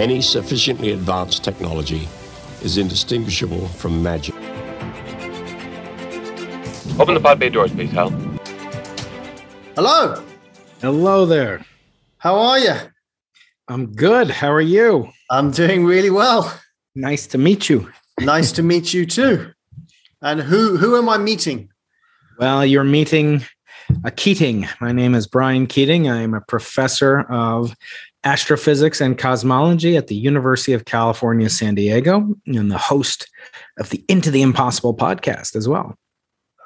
any 0.00 0.22
sufficiently 0.22 0.92
advanced 0.92 1.44
technology 1.44 2.08
is 2.62 2.78
indistinguishable 2.78 3.68
from 3.68 4.02
magic. 4.02 4.34
Open 6.98 7.12
the 7.12 7.20
pod 7.22 7.38
bay 7.38 7.50
doors, 7.50 7.70
please, 7.70 7.90
Hal. 7.90 8.08
Hello. 9.74 10.24
Hello 10.80 11.26
there. 11.26 11.66
How 12.16 12.38
are 12.38 12.58
you? 12.58 12.74
I'm 13.68 13.92
good. 13.92 14.30
How 14.30 14.50
are 14.50 14.62
you? 14.62 15.10
I'm 15.30 15.50
doing 15.50 15.84
really 15.84 16.10
well. 16.10 16.58
Nice 16.94 17.26
to 17.28 17.38
meet 17.38 17.68
you. 17.68 17.92
Nice 18.20 18.52
to 18.52 18.62
meet 18.62 18.94
you 18.94 19.04
too. 19.04 19.52
And 20.22 20.40
who 20.40 20.78
who 20.78 20.96
am 20.96 21.10
I 21.10 21.18
meeting? 21.18 21.68
Well, 22.38 22.64
you're 22.64 22.84
meeting 22.84 23.42
a 24.04 24.10
Keating. 24.10 24.66
My 24.80 24.92
name 24.92 25.14
is 25.14 25.26
Brian 25.26 25.66
Keating. 25.66 26.08
I 26.08 26.22
am 26.22 26.32
a 26.32 26.40
professor 26.40 27.20
of 27.30 27.74
astrophysics 28.24 29.00
and 29.00 29.16
cosmology 29.16 29.96
at 29.96 30.08
the 30.08 30.14
University 30.14 30.72
of 30.72 30.84
California, 30.84 31.48
San 31.48 31.74
Diego, 31.74 32.34
and 32.46 32.70
the 32.70 32.78
host 32.78 33.28
of 33.78 33.90
the 33.90 34.04
Into 34.08 34.30
the 34.30 34.42
Impossible 34.42 34.94
podcast 34.94 35.56
as 35.56 35.68
well. 35.68 35.96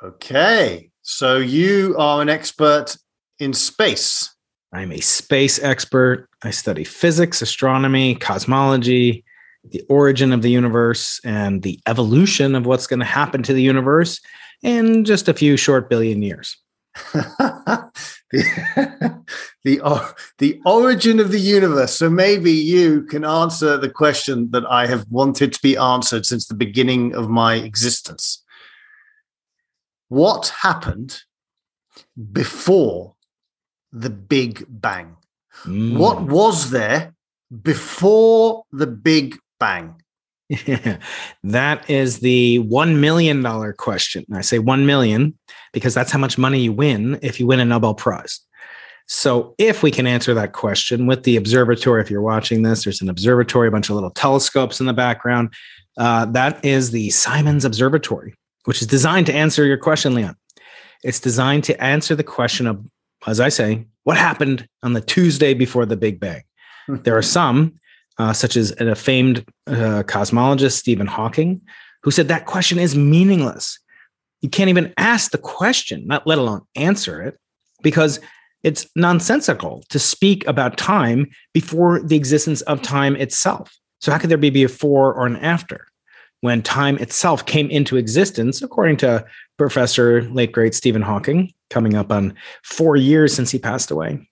Okay. 0.02 0.90
So 1.02 1.36
you 1.38 1.94
are 1.98 2.20
an 2.20 2.28
expert 2.28 2.96
in 3.38 3.52
space. 3.52 4.34
I'm 4.72 4.90
a 4.90 5.00
space 5.00 5.62
expert. 5.62 6.28
I 6.42 6.50
study 6.50 6.84
physics, 6.84 7.40
astronomy, 7.40 8.16
cosmology, 8.16 9.24
the 9.64 9.82
origin 9.88 10.32
of 10.32 10.42
the 10.42 10.50
universe, 10.50 11.20
and 11.24 11.62
the 11.62 11.80
evolution 11.86 12.54
of 12.54 12.66
what's 12.66 12.86
going 12.86 13.00
to 13.00 13.06
happen 13.06 13.42
to 13.44 13.52
the 13.52 13.62
universe 13.62 14.20
in 14.62 15.04
just 15.04 15.28
a 15.28 15.34
few 15.34 15.56
short 15.56 15.88
billion 15.88 16.22
years. 16.22 16.56
the 19.64 19.78
the, 19.78 20.14
the 20.38 20.60
origin 20.66 21.20
of 21.20 21.30
the 21.30 21.40
universe. 21.40 21.94
So 21.94 22.10
maybe 22.10 22.52
you 22.52 23.02
can 23.04 23.24
answer 23.24 23.76
the 23.76 23.90
question 23.90 24.50
that 24.50 24.64
I 24.66 24.86
have 24.86 25.06
wanted 25.10 25.52
to 25.52 25.62
be 25.62 25.76
answered 25.76 26.26
since 26.26 26.46
the 26.46 26.54
beginning 26.54 27.14
of 27.14 27.28
my 27.28 27.54
existence. 27.54 28.42
What 30.08 30.52
happened 30.62 31.22
before 32.32 33.14
the 33.92 34.10
Big 34.10 34.66
Bang? 34.68 35.16
Mm. 35.64 35.98
What 35.98 36.22
was 36.22 36.70
there 36.70 37.14
before 37.62 38.64
the 38.72 38.86
Big 38.86 39.38
Bang? 39.60 40.00
that 41.44 41.88
is 41.88 42.20
the 42.20 42.58
$1 42.60 42.98
million 42.98 43.72
question. 43.74 44.24
I 44.32 44.42
say 44.42 44.58
1 44.58 44.86
million 44.86 45.38
because 45.72 45.94
that's 45.94 46.10
how 46.10 46.18
much 46.18 46.36
money 46.36 46.60
you 46.60 46.72
win 46.72 47.18
if 47.22 47.40
you 47.40 47.46
win 47.46 47.60
a 47.60 47.64
Nobel 47.64 47.94
Prize. 47.94 48.40
So, 49.06 49.54
if 49.58 49.82
we 49.82 49.90
can 49.90 50.06
answer 50.06 50.32
that 50.32 50.54
question 50.54 51.06
with 51.06 51.24
the 51.24 51.36
observatory, 51.36 52.00
if 52.00 52.10
you're 52.10 52.22
watching 52.22 52.62
this, 52.62 52.84
there's 52.84 53.02
an 53.02 53.10
observatory, 53.10 53.68
a 53.68 53.70
bunch 53.70 53.90
of 53.90 53.96
little 53.96 54.10
telescopes 54.10 54.80
in 54.80 54.86
the 54.86 54.94
background. 54.94 55.52
Uh, 55.98 56.24
that 56.26 56.64
is 56.64 56.90
the 56.90 57.10
Simons 57.10 57.66
Observatory, 57.66 58.34
which 58.64 58.80
is 58.80 58.86
designed 58.86 59.26
to 59.26 59.34
answer 59.34 59.66
your 59.66 59.76
question, 59.76 60.14
Leon. 60.14 60.36
It's 61.02 61.20
designed 61.20 61.64
to 61.64 61.84
answer 61.84 62.16
the 62.16 62.24
question 62.24 62.66
of, 62.66 62.82
as 63.26 63.40
I 63.40 63.50
say, 63.50 63.84
what 64.04 64.16
happened 64.16 64.66
on 64.82 64.94
the 64.94 65.02
Tuesday 65.02 65.52
before 65.52 65.84
the 65.84 65.96
Big 65.96 66.18
Bang? 66.18 66.42
there 66.88 67.16
are 67.16 67.22
some 67.22 67.78
uh, 68.18 68.32
such 68.32 68.56
as 68.56 68.72
a 68.80 68.94
famed 68.94 69.44
uh, 69.66 70.02
cosmologist, 70.06 70.72
Stephen 70.72 71.06
Hawking, 71.06 71.60
who 72.02 72.10
said 72.10 72.28
that 72.28 72.46
question 72.46 72.78
is 72.78 72.94
meaningless. 72.94 73.78
You 74.40 74.50
can't 74.50 74.68
even 74.68 74.92
ask 74.98 75.30
the 75.30 75.38
question, 75.38 76.06
not 76.06 76.26
let 76.26 76.38
alone 76.38 76.62
answer 76.76 77.22
it, 77.22 77.38
because 77.82 78.20
it's 78.62 78.86
nonsensical 78.96 79.84
to 79.90 79.98
speak 79.98 80.46
about 80.46 80.76
time 80.76 81.28
before 81.52 82.00
the 82.02 82.16
existence 82.16 82.62
of 82.62 82.82
time 82.82 83.16
itself. 83.16 83.72
So, 84.00 84.12
how 84.12 84.18
could 84.18 84.30
there 84.30 84.38
be 84.38 84.48
a 84.48 84.52
before 84.52 85.14
or 85.14 85.26
an 85.26 85.36
after 85.36 85.86
when 86.40 86.62
time 86.62 86.98
itself 86.98 87.46
came 87.46 87.70
into 87.70 87.96
existence, 87.96 88.60
according 88.62 88.98
to 88.98 89.24
Professor 89.56 90.22
late 90.30 90.52
great 90.52 90.74
Stephen 90.74 91.02
Hawking, 91.02 91.52
coming 91.70 91.94
up 91.94 92.12
on 92.12 92.34
four 92.64 92.96
years 92.96 93.34
since 93.34 93.50
he 93.50 93.58
passed 93.58 93.90
away? 93.90 94.28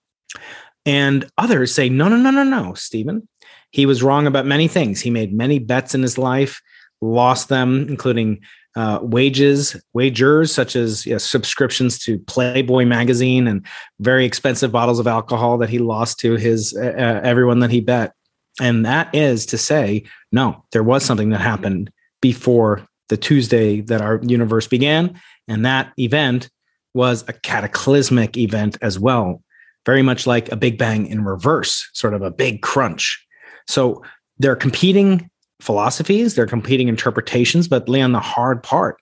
And 0.85 1.27
others 1.39 1.75
say, 1.75 1.89
no, 1.89 2.09
no, 2.09 2.17
no, 2.17 2.31
no, 2.31 2.43
no, 2.43 2.75
Stephen. 2.75 3.29
He 3.73 3.85
was 3.85 4.03
wrong 4.03 4.27
about 4.27 4.47
many 4.47 4.69
things. 4.69 5.01
He 5.01 5.11
made 5.11 5.33
many 5.33 5.59
bets 5.59 5.95
in 5.95 6.03
his 6.03 6.17
life, 6.17 6.61
lost 7.01 7.49
them, 7.49 7.89
including 7.89 8.41
uh, 8.77 9.01
wages, 9.03 9.77
wagers 9.93 10.53
such 10.53 10.77
as 10.77 11.05
you 11.05 11.13
know, 11.13 11.19
subscriptions 11.19 11.99
to 11.99 12.19
Playboy 12.21 12.85
magazine 12.85 13.47
and 13.47 13.67
very 14.01 14.25
expensive 14.25 14.73
bottles 14.73 14.99
of 14.99 15.07
alcohol 15.07 15.59
that 15.59 15.69
he 15.69 15.79
lost 15.79 16.19
to 16.21 16.37
his 16.37 16.75
uh, 16.77 17.21
everyone 17.23 17.59
that 17.59 17.71
he 17.71 17.81
bet. 17.81 18.13
And 18.61 18.85
that 18.87 19.15
is 19.15 19.47
to 19.47 19.59
say, 19.59 20.05
no, 20.31 20.65
there 20.73 20.83
was 20.83 21.05
something 21.05 21.31
that 21.31 21.41
happened 21.41 21.91
before 22.21 22.87
the 23.09 23.17
Tuesday 23.17 23.81
that 23.83 24.01
our 24.01 24.21
universe 24.23 24.67
began, 24.67 25.21
and 25.49 25.67
that 25.67 25.93
event 25.99 26.51
was 26.95 27.25
a 27.29 27.33
cataclysmic 27.33 28.37
event 28.37 28.79
as 28.83 28.99
well, 28.99 29.43
very 29.85 30.03
much 30.03 30.27
like 30.27 30.51
a 30.53 30.57
Big 30.57 30.79
Bang 30.79 31.07
in 31.07 31.25
reverse, 31.25 31.89
sort 31.93 32.15
of 32.15 32.23
a 32.23 32.31
big 32.31 32.63
crunch. 32.63 33.27
So 33.69 34.03
they're 34.39 34.57
competing 34.57 35.31
philosophies, 35.61 36.35
they're 36.35 36.47
competing 36.47 36.89
interpretations, 36.89 37.69
but 37.69 37.89
Leon, 37.89 38.13
the 38.13 38.21
hard 38.21 38.63
part 38.63 38.97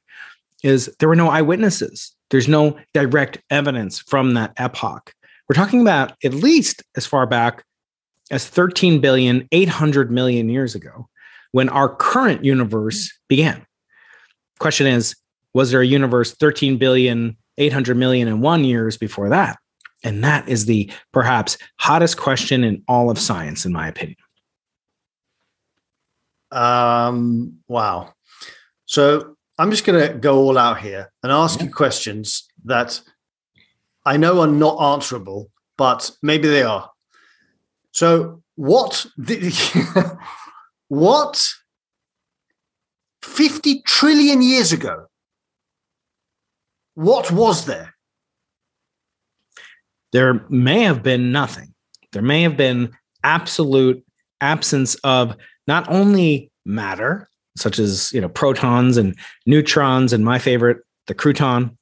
is 0.62 0.94
there 0.98 1.08
were 1.08 1.16
no 1.16 1.28
eyewitnesses. 1.28 2.14
There's 2.30 2.48
no 2.48 2.78
direct 2.94 3.38
evidence 3.50 3.98
from 3.98 4.34
that 4.34 4.52
epoch. 4.56 5.12
We're 5.48 5.54
talking 5.54 5.80
about 5.80 6.12
at 6.22 6.34
least 6.34 6.82
as 6.96 7.06
far 7.06 7.26
back 7.26 7.64
as 8.30 8.46
13 8.46 9.00
billion 9.00 9.48
800 9.50 10.10
million 10.10 10.48
years 10.48 10.74
ago 10.74 11.08
when 11.52 11.68
our 11.68 11.88
current 11.88 12.44
universe 12.44 13.10
hmm. 13.10 13.16
began. 13.28 13.66
Question 14.58 14.86
is, 14.86 15.16
was 15.54 15.70
there 15.70 15.80
a 15.80 15.86
universe 15.86 16.32
13 16.34 16.78
billion 16.78 17.36
800 17.58 17.96
million 17.96 18.28
and 18.28 18.42
one 18.42 18.64
years 18.64 18.96
before 18.96 19.28
that? 19.30 19.58
And 20.04 20.22
that 20.24 20.48
is 20.48 20.66
the 20.66 20.90
perhaps 21.12 21.58
hottest 21.78 22.16
question 22.16 22.64
in 22.64 22.82
all 22.88 23.10
of 23.10 23.18
science, 23.18 23.66
in 23.66 23.72
my 23.72 23.88
opinion. 23.88 24.16
Um, 26.50 27.58
wow. 27.68 28.14
So 28.86 29.36
I'm 29.58 29.70
just 29.70 29.84
going 29.84 30.00
to 30.08 30.14
go 30.14 30.38
all 30.38 30.58
out 30.58 30.80
here 30.80 31.12
and 31.22 31.30
ask 31.30 31.60
yeah. 31.60 31.66
you 31.66 31.72
questions 31.72 32.48
that 32.64 33.00
I 34.04 34.16
know 34.16 34.40
are 34.40 34.46
not 34.46 34.80
answerable, 34.94 35.50
but 35.76 36.10
maybe 36.22 36.48
they 36.48 36.62
are. 36.62 36.90
So 37.92 38.42
what 38.56 39.06
did, 39.22 39.54
what 40.88 41.48
50 43.22 43.82
trillion 43.82 44.42
years 44.42 44.72
ago 44.72 45.06
what 46.94 47.30
was 47.30 47.64
there 47.64 47.94
there 50.12 50.44
may 50.50 50.82
have 50.82 51.02
been 51.02 51.32
nothing 51.32 51.72
there 52.12 52.22
may 52.22 52.42
have 52.42 52.56
been 52.56 52.90
absolute 53.24 54.04
absence 54.40 54.94
of 54.96 55.36
not 55.70 55.88
only 55.88 56.50
matter, 56.66 57.28
such 57.56 57.78
as 57.78 58.12
you 58.12 58.20
know 58.20 58.28
protons 58.28 58.96
and 58.96 59.16
neutrons, 59.46 60.12
and 60.12 60.24
my 60.24 60.38
favorite, 60.38 60.78
the 61.06 61.14
crouton, 61.14 61.76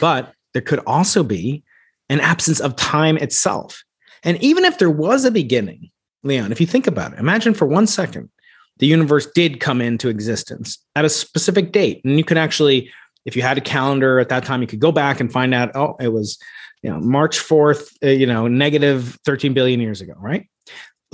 but 0.00 0.32
there 0.52 0.62
could 0.62 0.78
also 0.86 1.24
be 1.24 1.64
an 2.08 2.20
absence 2.20 2.60
of 2.60 2.76
time 2.76 3.16
itself. 3.16 3.82
And 4.22 4.40
even 4.40 4.64
if 4.64 4.78
there 4.78 4.90
was 4.90 5.24
a 5.24 5.32
beginning, 5.32 5.90
Leon, 6.22 6.52
if 6.52 6.60
you 6.60 6.66
think 6.66 6.86
about 6.86 7.12
it, 7.12 7.18
imagine 7.18 7.54
for 7.54 7.66
one 7.66 7.88
second 7.88 8.30
the 8.78 8.86
universe 8.86 9.26
did 9.34 9.58
come 9.58 9.80
into 9.80 10.08
existence 10.08 10.78
at 10.94 11.04
a 11.04 11.08
specific 11.08 11.72
date, 11.72 12.00
and 12.04 12.16
you 12.16 12.24
could 12.24 12.38
actually, 12.38 12.88
if 13.24 13.34
you 13.34 13.42
had 13.42 13.58
a 13.58 13.66
calendar 13.74 14.20
at 14.20 14.28
that 14.28 14.44
time, 14.44 14.60
you 14.62 14.68
could 14.68 14.78
go 14.78 14.92
back 14.92 15.18
and 15.18 15.32
find 15.32 15.52
out. 15.52 15.74
Oh, 15.74 15.96
it 15.98 16.12
was 16.12 16.38
you 16.84 16.90
know 16.90 17.00
March 17.00 17.40
fourth, 17.40 17.90
uh, 18.04 18.10
you 18.10 18.28
know, 18.28 18.46
negative 18.46 19.18
thirteen 19.24 19.54
billion 19.54 19.80
years 19.80 20.00
ago, 20.00 20.14
right? 20.20 20.46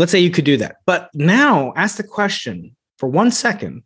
Let's 0.01 0.13
say 0.13 0.19
you 0.19 0.31
could 0.31 0.47
do 0.47 0.57
that. 0.57 0.77
But 0.87 1.11
now 1.13 1.75
ask 1.77 1.99
the 1.99 2.03
question 2.03 2.75
for 2.97 3.07
one 3.07 3.31
second 3.31 3.83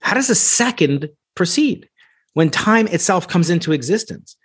how 0.00 0.14
does 0.14 0.30
a 0.30 0.34
second 0.34 1.10
proceed 1.34 1.90
when 2.32 2.48
time 2.48 2.86
itself 2.86 3.28
comes 3.28 3.50
into 3.50 3.72
existence? 3.72 4.36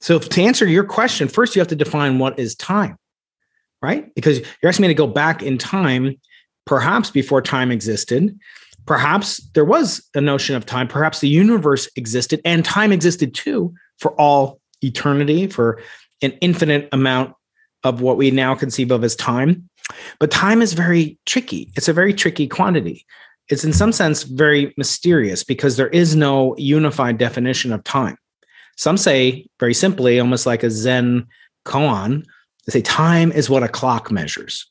So, 0.00 0.18
to 0.18 0.42
answer 0.42 0.66
your 0.66 0.82
question, 0.82 1.28
first 1.28 1.54
you 1.54 1.60
have 1.60 1.68
to 1.68 1.76
define 1.76 2.18
what 2.18 2.36
is 2.40 2.56
time, 2.56 2.96
right? 3.80 4.12
Because 4.16 4.40
you're 4.40 4.68
asking 4.68 4.82
me 4.82 4.88
to 4.88 4.94
go 4.94 5.06
back 5.06 5.40
in 5.40 5.56
time, 5.56 6.16
perhaps 6.64 7.10
before 7.10 7.40
time 7.40 7.70
existed. 7.70 8.36
Perhaps 8.86 9.36
there 9.54 9.64
was 9.64 10.04
a 10.16 10.20
notion 10.20 10.56
of 10.56 10.66
time. 10.66 10.88
Perhaps 10.88 11.20
the 11.20 11.28
universe 11.28 11.88
existed 11.94 12.40
and 12.44 12.64
time 12.64 12.90
existed 12.90 13.34
too 13.34 13.72
for 13.98 14.20
all 14.20 14.60
eternity, 14.82 15.46
for 15.46 15.80
an 16.22 16.32
infinite 16.40 16.88
amount 16.90 17.35
of 17.86 18.00
what 18.00 18.16
we 18.16 18.30
now 18.30 18.54
conceive 18.54 18.90
of 18.90 19.04
as 19.04 19.16
time. 19.16 19.68
But 20.18 20.30
time 20.30 20.60
is 20.60 20.72
very 20.72 21.18
tricky. 21.26 21.72
It's 21.76 21.88
a 21.88 21.92
very 21.92 22.12
tricky 22.12 22.48
quantity. 22.48 23.06
It's 23.48 23.64
in 23.64 23.72
some 23.72 23.92
sense 23.92 24.24
very 24.24 24.74
mysterious 24.76 25.44
because 25.44 25.76
there 25.76 25.88
is 25.88 26.16
no 26.16 26.56
unified 26.58 27.18
definition 27.18 27.72
of 27.72 27.84
time. 27.84 28.16
Some 28.76 28.96
say, 28.96 29.46
very 29.60 29.72
simply, 29.72 30.18
almost 30.20 30.44
like 30.44 30.62
a 30.62 30.70
Zen 30.70 31.26
koan, 31.64 32.24
they 32.66 32.72
say 32.72 32.82
time 32.82 33.32
is 33.32 33.48
what 33.48 33.62
a 33.62 33.68
clock 33.68 34.10
measures. 34.10 34.68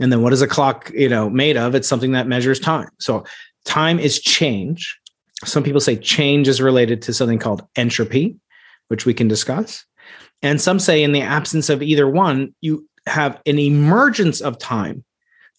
And 0.00 0.12
then 0.12 0.22
what 0.22 0.32
is 0.32 0.42
a 0.42 0.48
clock, 0.48 0.90
you 0.94 1.08
know, 1.08 1.30
made 1.30 1.56
of? 1.56 1.74
It's 1.74 1.88
something 1.88 2.12
that 2.12 2.26
measures 2.26 2.60
time. 2.60 2.88
So 2.98 3.24
time 3.64 3.98
is 3.98 4.20
change. 4.20 4.98
Some 5.44 5.62
people 5.62 5.80
say 5.80 5.96
change 5.96 6.48
is 6.48 6.60
related 6.60 7.02
to 7.02 7.14
something 7.14 7.38
called 7.38 7.66
entropy, 7.76 8.36
which 8.88 9.06
we 9.06 9.14
can 9.14 9.28
discuss. 9.28 9.84
And 10.42 10.60
some 10.60 10.78
say 10.78 11.02
in 11.02 11.12
the 11.12 11.22
absence 11.22 11.68
of 11.68 11.82
either 11.82 12.08
one, 12.08 12.54
you 12.60 12.88
have 13.06 13.40
an 13.46 13.58
emergence 13.58 14.40
of 14.40 14.58
time, 14.58 15.04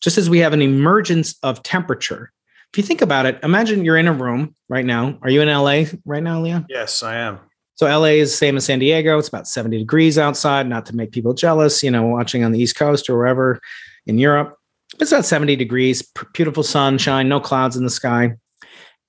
just 0.01 0.17
as 0.17 0.29
we 0.29 0.39
have 0.39 0.53
an 0.53 0.61
emergence 0.61 1.35
of 1.43 1.63
temperature. 1.63 2.31
If 2.71 2.77
you 2.77 2.83
think 2.83 3.01
about 3.01 3.25
it, 3.25 3.39
imagine 3.43 3.83
you're 3.83 3.97
in 3.97 4.07
a 4.07 4.13
room 4.13 4.55
right 4.69 4.85
now. 4.85 5.17
Are 5.21 5.29
you 5.29 5.41
in 5.41 5.47
LA 5.47 5.85
right 6.05 6.23
now, 6.23 6.41
Leon? 6.41 6.67
Yes, 6.69 7.01
I 7.01 7.15
am. 7.15 7.39
So 7.75 7.87
LA 7.87 8.19
is 8.19 8.31
the 8.31 8.37
same 8.37 8.57
as 8.57 8.65
San 8.65 8.79
Diego. 8.79 9.17
It's 9.17 9.29
about 9.29 9.47
70 9.47 9.77
degrees 9.77 10.17
outside, 10.17 10.67
not 10.67 10.85
to 10.87 10.95
make 10.95 11.11
people 11.11 11.33
jealous, 11.33 11.81
you 11.81 11.89
know, 11.89 12.05
watching 12.05 12.43
on 12.43 12.51
the 12.51 12.59
East 12.59 12.75
Coast 12.75 13.09
or 13.09 13.17
wherever 13.17 13.59
in 14.05 14.17
Europe. 14.17 14.57
It's 14.99 15.11
about 15.11 15.25
70 15.25 15.55
degrees, 15.55 16.01
beautiful 16.33 16.63
sunshine, 16.63 17.29
no 17.29 17.39
clouds 17.39 17.77
in 17.77 17.83
the 17.83 17.89
sky. 17.89 18.33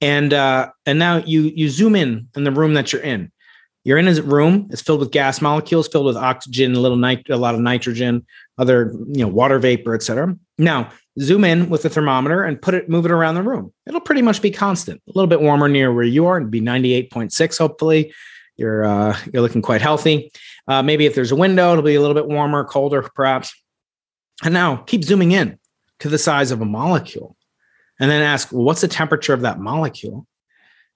And 0.00 0.32
uh, 0.32 0.70
and 0.86 0.98
now 0.98 1.18
you 1.18 1.42
you 1.42 1.68
zoom 1.68 1.94
in 1.94 2.28
in 2.36 2.44
the 2.44 2.52
room 2.52 2.74
that 2.74 2.92
you're 2.92 3.02
in. 3.02 3.30
You're 3.84 3.98
in 3.98 4.08
a 4.08 4.22
room. 4.22 4.68
It's 4.70 4.82
filled 4.82 5.00
with 5.00 5.10
gas 5.10 5.40
molecules, 5.40 5.88
filled 5.88 6.06
with 6.06 6.16
oxygen, 6.16 6.74
a 6.74 6.80
little 6.80 6.98
nit- 6.98 7.30
a 7.30 7.36
lot 7.36 7.54
of 7.54 7.60
nitrogen, 7.60 8.26
other 8.58 8.92
you 9.08 9.22
know 9.22 9.28
water 9.28 9.58
vapor, 9.58 9.94
etc. 9.94 10.36
Now 10.58 10.90
zoom 11.18 11.44
in 11.44 11.68
with 11.68 11.82
the 11.82 11.90
thermometer 11.90 12.44
and 12.44 12.60
put 12.60 12.74
it, 12.74 12.88
move 12.88 13.04
it 13.04 13.10
around 13.10 13.34
the 13.34 13.42
room. 13.42 13.72
It'll 13.86 14.00
pretty 14.00 14.22
much 14.22 14.40
be 14.40 14.50
constant. 14.50 15.02
A 15.08 15.12
little 15.14 15.26
bit 15.26 15.40
warmer 15.40 15.68
near 15.68 15.92
where 15.92 16.04
you 16.04 16.26
are, 16.26 16.36
it'd 16.38 16.50
be 16.50 16.60
98.6. 16.60 17.58
Hopefully, 17.58 18.12
you're 18.56 18.84
uh, 18.84 19.16
you're 19.32 19.42
looking 19.42 19.62
quite 19.62 19.80
healthy. 19.80 20.30
Uh, 20.68 20.82
maybe 20.82 21.06
if 21.06 21.14
there's 21.14 21.32
a 21.32 21.36
window, 21.36 21.72
it'll 21.72 21.82
be 21.82 21.94
a 21.94 22.00
little 22.00 22.14
bit 22.14 22.28
warmer, 22.28 22.64
colder, 22.64 23.02
perhaps. 23.14 23.54
And 24.44 24.54
now 24.54 24.76
keep 24.76 25.04
zooming 25.04 25.32
in 25.32 25.58
to 26.00 26.08
the 26.08 26.18
size 26.18 26.50
of 26.50 26.60
a 26.60 26.66
molecule, 26.66 27.36
and 27.98 28.10
then 28.10 28.22
ask, 28.22 28.52
well, 28.52 28.62
what's 28.62 28.82
the 28.82 28.88
temperature 28.88 29.32
of 29.32 29.42
that 29.42 29.58
molecule? 29.58 30.26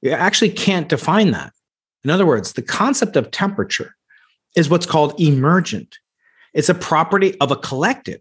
You 0.03 0.11
actually 0.11 0.51
can't 0.51 0.89
define 0.89 1.31
that. 1.31 1.53
In 2.05 2.11
other 2.11 2.27
words, 2.27 2.53
the 2.53 2.63
concept 2.63 3.17
of 3.17 3.31
temperature 3.31 3.95
is 4.57 4.69
what's 4.69 4.87
called 4.87 5.19
emergent. 5.21 5.99
It's 6.53 6.69
a 6.69 6.75
property 6.75 7.39
of 7.41 7.51
a 7.51 7.57
collective, 7.57 8.21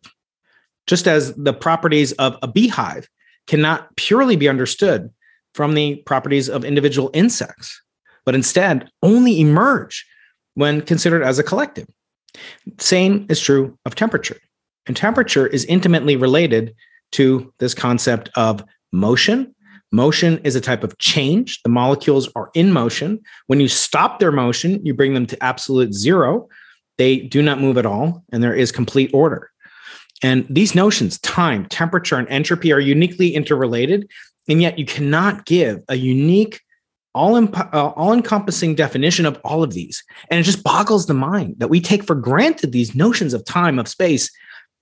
just 0.87 1.07
as 1.07 1.33
the 1.35 1.53
properties 1.53 2.13
of 2.13 2.37
a 2.41 2.47
beehive 2.47 3.07
cannot 3.47 3.95
purely 3.95 4.35
be 4.35 4.49
understood 4.49 5.09
from 5.53 5.75
the 5.75 5.97
properties 6.05 6.49
of 6.49 6.65
individual 6.65 7.11
insects, 7.13 7.81
but 8.25 8.35
instead 8.35 8.89
only 9.03 9.39
emerge 9.39 10.05
when 10.55 10.81
considered 10.81 11.23
as 11.23 11.37
a 11.37 11.43
collective. 11.43 11.87
Same 12.79 13.25
is 13.29 13.39
true 13.39 13.77
of 13.85 13.95
temperature. 13.95 14.37
And 14.87 14.97
temperature 14.97 15.47
is 15.47 15.65
intimately 15.65 16.15
related 16.15 16.73
to 17.11 17.53
this 17.59 17.73
concept 17.73 18.29
of 18.35 18.63
motion 18.91 19.52
Motion 19.93 20.39
is 20.39 20.55
a 20.55 20.61
type 20.61 20.83
of 20.83 20.97
change. 20.97 21.61
The 21.61 21.69
molecules 21.69 22.27
are 22.35 22.49
in 22.55 22.73
motion. 22.73 23.21
When 23.45 23.59
you 23.59 23.67
stop 23.67 24.17
their 24.17 24.31
motion, 24.31 24.83
you 24.83 24.91
bring 24.91 25.13
them 25.13 25.27
to 25.27 25.43
absolute 25.43 25.93
zero. 25.93 26.49
They 26.97 27.19
do 27.19 27.43
not 27.43 27.61
move 27.61 27.77
at 27.77 27.85
all, 27.85 28.23
and 28.31 28.41
there 28.41 28.55
is 28.55 28.71
complete 28.71 29.11
order. 29.13 29.51
And 30.23 30.47
these 30.49 30.73
notions, 30.73 31.19
time, 31.19 31.67
temperature, 31.67 32.17
and 32.17 32.27
entropy, 32.29 32.73
are 32.73 32.79
uniquely 32.79 33.35
interrelated. 33.35 34.09
And 34.49 34.63
yet, 34.63 34.79
you 34.79 34.85
cannot 34.85 35.45
give 35.45 35.83
a 35.87 35.95
unique, 35.95 36.59
all, 37.13 37.35
uh, 37.37 37.69
all 37.73 38.13
encompassing 38.13 38.73
definition 38.73 39.27
of 39.27 39.39
all 39.43 39.61
of 39.61 39.73
these. 39.73 40.03
And 40.31 40.39
it 40.39 40.43
just 40.43 40.63
boggles 40.63 41.05
the 41.05 41.13
mind 41.13 41.57
that 41.59 41.69
we 41.69 41.79
take 41.79 42.03
for 42.03 42.15
granted 42.15 42.71
these 42.71 42.95
notions 42.95 43.35
of 43.35 43.45
time, 43.45 43.77
of 43.77 43.87
space, 43.87 44.31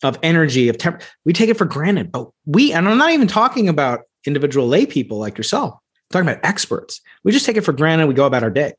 of 0.04 0.18
energy, 0.24 0.70
of 0.70 0.78
temp. 0.78 1.02
We 1.26 1.34
take 1.34 1.50
it 1.50 1.58
for 1.58 1.66
granted. 1.66 2.14
But 2.14 2.30
we, 2.46 2.72
and 2.72 2.88
I'm 2.88 2.98
not 2.98 3.12
even 3.12 3.28
talking 3.28 3.68
about 3.68 4.04
individual 4.26 4.68
lay 4.68 4.86
people 4.86 5.18
like 5.18 5.38
yourself. 5.38 5.74
I'm 5.74 5.80
talking 6.12 6.30
about 6.30 6.46
experts. 6.46 7.02
We 7.24 7.32
just 7.32 7.46
take 7.46 7.58
it 7.58 7.62
for 7.62 7.74
granted. 7.74 8.08
We 8.08 8.14
go 8.14 8.26
about 8.26 8.44
our 8.44 8.50
day. 8.50 8.74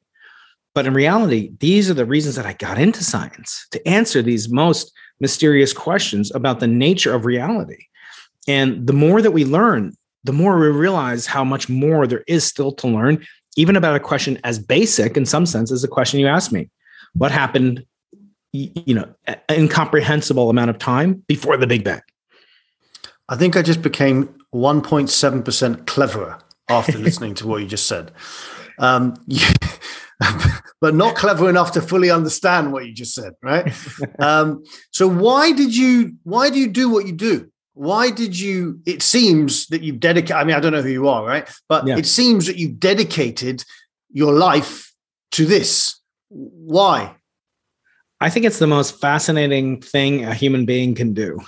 But 0.74 0.86
in 0.86 0.94
reality, 0.94 1.52
these 1.60 1.90
are 1.90 1.94
the 1.94 2.06
reasons 2.06 2.36
that 2.36 2.46
I 2.46 2.54
got 2.54 2.78
into 2.78 3.04
science 3.04 3.66
to 3.72 3.88
answer 3.88 4.22
these 4.22 4.48
most 4.48 4.92
mysterious 5.20 5.72
questions 5.72 6.34
about 6.34 6.60
the 6.60 6.66
nature 6.66 7.14
of 7.14 7.26
reality. 7.26 7.84
And 8.48 8.86
the 8.86 8.92
more 8.92 9.20
that 9.22 9.32
we 9.32 9.44
learn, 9.44 9.94
the 10.24 10.32
more 10.32 10.58
we 10.58 10.68
realize 10.68 11.26
how 11.26 11.44
much 11.44 11.68
more 11.68 12.06
there 12.06 12.24
is 12.26 12.44
still 12.44 12.72
to 12.72 12.88
learn, 12.88 13.24
even 13.56 13.76
about 13.76 13.96
a 13.96 14.00
question 14.00 14.38
as 14.44 14.58
basic 14.58 15.16
in 15.16 15.26
some 15.26 15.46
sense 15.46 15.70
as 15.70 15.82
the 15.82 15.88
question 15.88 16.20
you 16.20 16.26
asked 16.26 16.52
me. 16.52 16.70
What 17.14 17.30
happened, 17.30 17.84
you 18.52 18.94
know, 18.94 19.14
incomprehensible 19.50 20.48
amount 20.48 20.70
of 20.70 20.78
time 20.78 21.22
before 21.26 21.56
the 21.56 21.66
Big 21.66 21.84
Bang? 21.84 22.00
I 23.28 23.36
think 23.36 23.56
I 23.56 23.62
just 23.62 23.82
became 23.82 24.34
1.7% 24.54 25.86
cleverer 25.86 26.38
after 26.68 26.98
listening 26.98 27.34
to 27.34 27.46
what 27.46 27.62
you 27.62 27.68
just 27.68 27.86
said. 27.86 28.12
Um, 28.78 29.14
but 30.80 30.94
not 30.94 31.16
clever 31.16 31.48
enough 31.48 31.72
to 31.72 31.82
fully 31.82 32.10
understand 32.10 32.72
what 32.72 32.86
you 32.86 32.92
just 32.92 33.14
said, 33.14 33.34
right? 33.42 33.72
Um, 34.18 34.64
so 34.90 35.08
why 35.08 35.52
did 35.52 35.74
you 35.74 36.16
why 36.22 36.50
do 36.50 36.58
you 36.58 36.68
do 36.68 36.88
what 36.88 37.06
you 37.06 37.12
do? 37.12 37.50
Why 37.74 38.10
did 38.10 38.38
you 38.38 38.80
it 38.86 39.02
seems 39.02 39.66
that 39.68 39.82
you've 39.82 40.00
dedicated 40.00 40.36
I 40.36 40.44
mean 40.44 40.54
I 40.54 40.60
don't 40.60 40.72
know 40.72 40.82
who 40.82 40.90
you 40.90 41.08
are, 41.08 41.24
right? 41.24 41.48
But 41.68 41.86
yeah. 41.86 41.96
it 41.96 42.06
seems 42.06 42.46
that 42.46 42.56
you've 42.56 42.78
dedicated 42.78 43.64
your 44.10 44.32
life 44.32 44.92
to 45.32 45.46
this. 45.46 45.98
Why? 46.28 47.16
I 48.20 48.30
think 48.30 48.46
it's 48.46 48.60
the 48.60 48.68
most 48.68 49.00
fascinating 49.00 49.80
thing 49.80 50.24
a 50.24 50.34
human 50.34 50.66
being 50.66 50.94
can 50.94 51.14
do. 51.14 51.40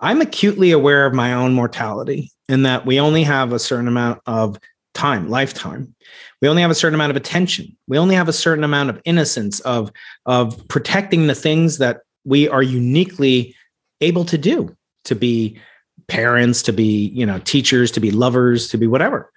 I'm 0.00 0.20
acutely 0.20 0.70
aware 0.70 1.06
of 1.06 1.14
my 1.14 1.32
own 1.32 1.52
mortality 1.52 2.30
in 2.48 2.62
that 2.64 2.86
we 2.86 3.00
only 3.00 3.22
have 3.22 3.52
a 3.52 3.58
certain 3.58 3.88
amount 3.88 4.20
of 4.26 4.58
time, 4.94 5.28
lifetime. 5.28 5.94
We 6.42 6.48
only 6.48 6.62
have 6.62 6.70
a 6.70 6.74
certain 6.74 6.94
amount 6.94 7.10
of 7.10 7.16
attention. 7.16 7.76
We 7.86 7.98
only 7.98 8.14
have 8.14 8.28
a 8.28 8.32
certain 8.32 8.64
amount 8.64 8.90
of 8.90 9.00
innocence 9.04 9.60
of, 9.60 9.92
of 10.26 10.66
protecting 10.68 11.26
the 11.26 11.34
things 11.34 11.78
that 11.78 12.00
we 12.24 12.48
are 12.48 12.62
uniquely 12.62 13.54
able 14.00 14.24
to 14.24 14.38
do, 14.38 14.76
to 15.04 15.14
be 15.14 15.58
parents, 16.08 16.62
to 16.62 16.72
be, 16.72 17.08
you 17.14 17.24
know, 17.24 17.38
teachers, 17.38 17.90
to 17.92 18.00
be 18.00 18.10
lovers, 18.10 18.68
to 18.68 18.78
be 18.78 18.86
whatever. 18.86 19.30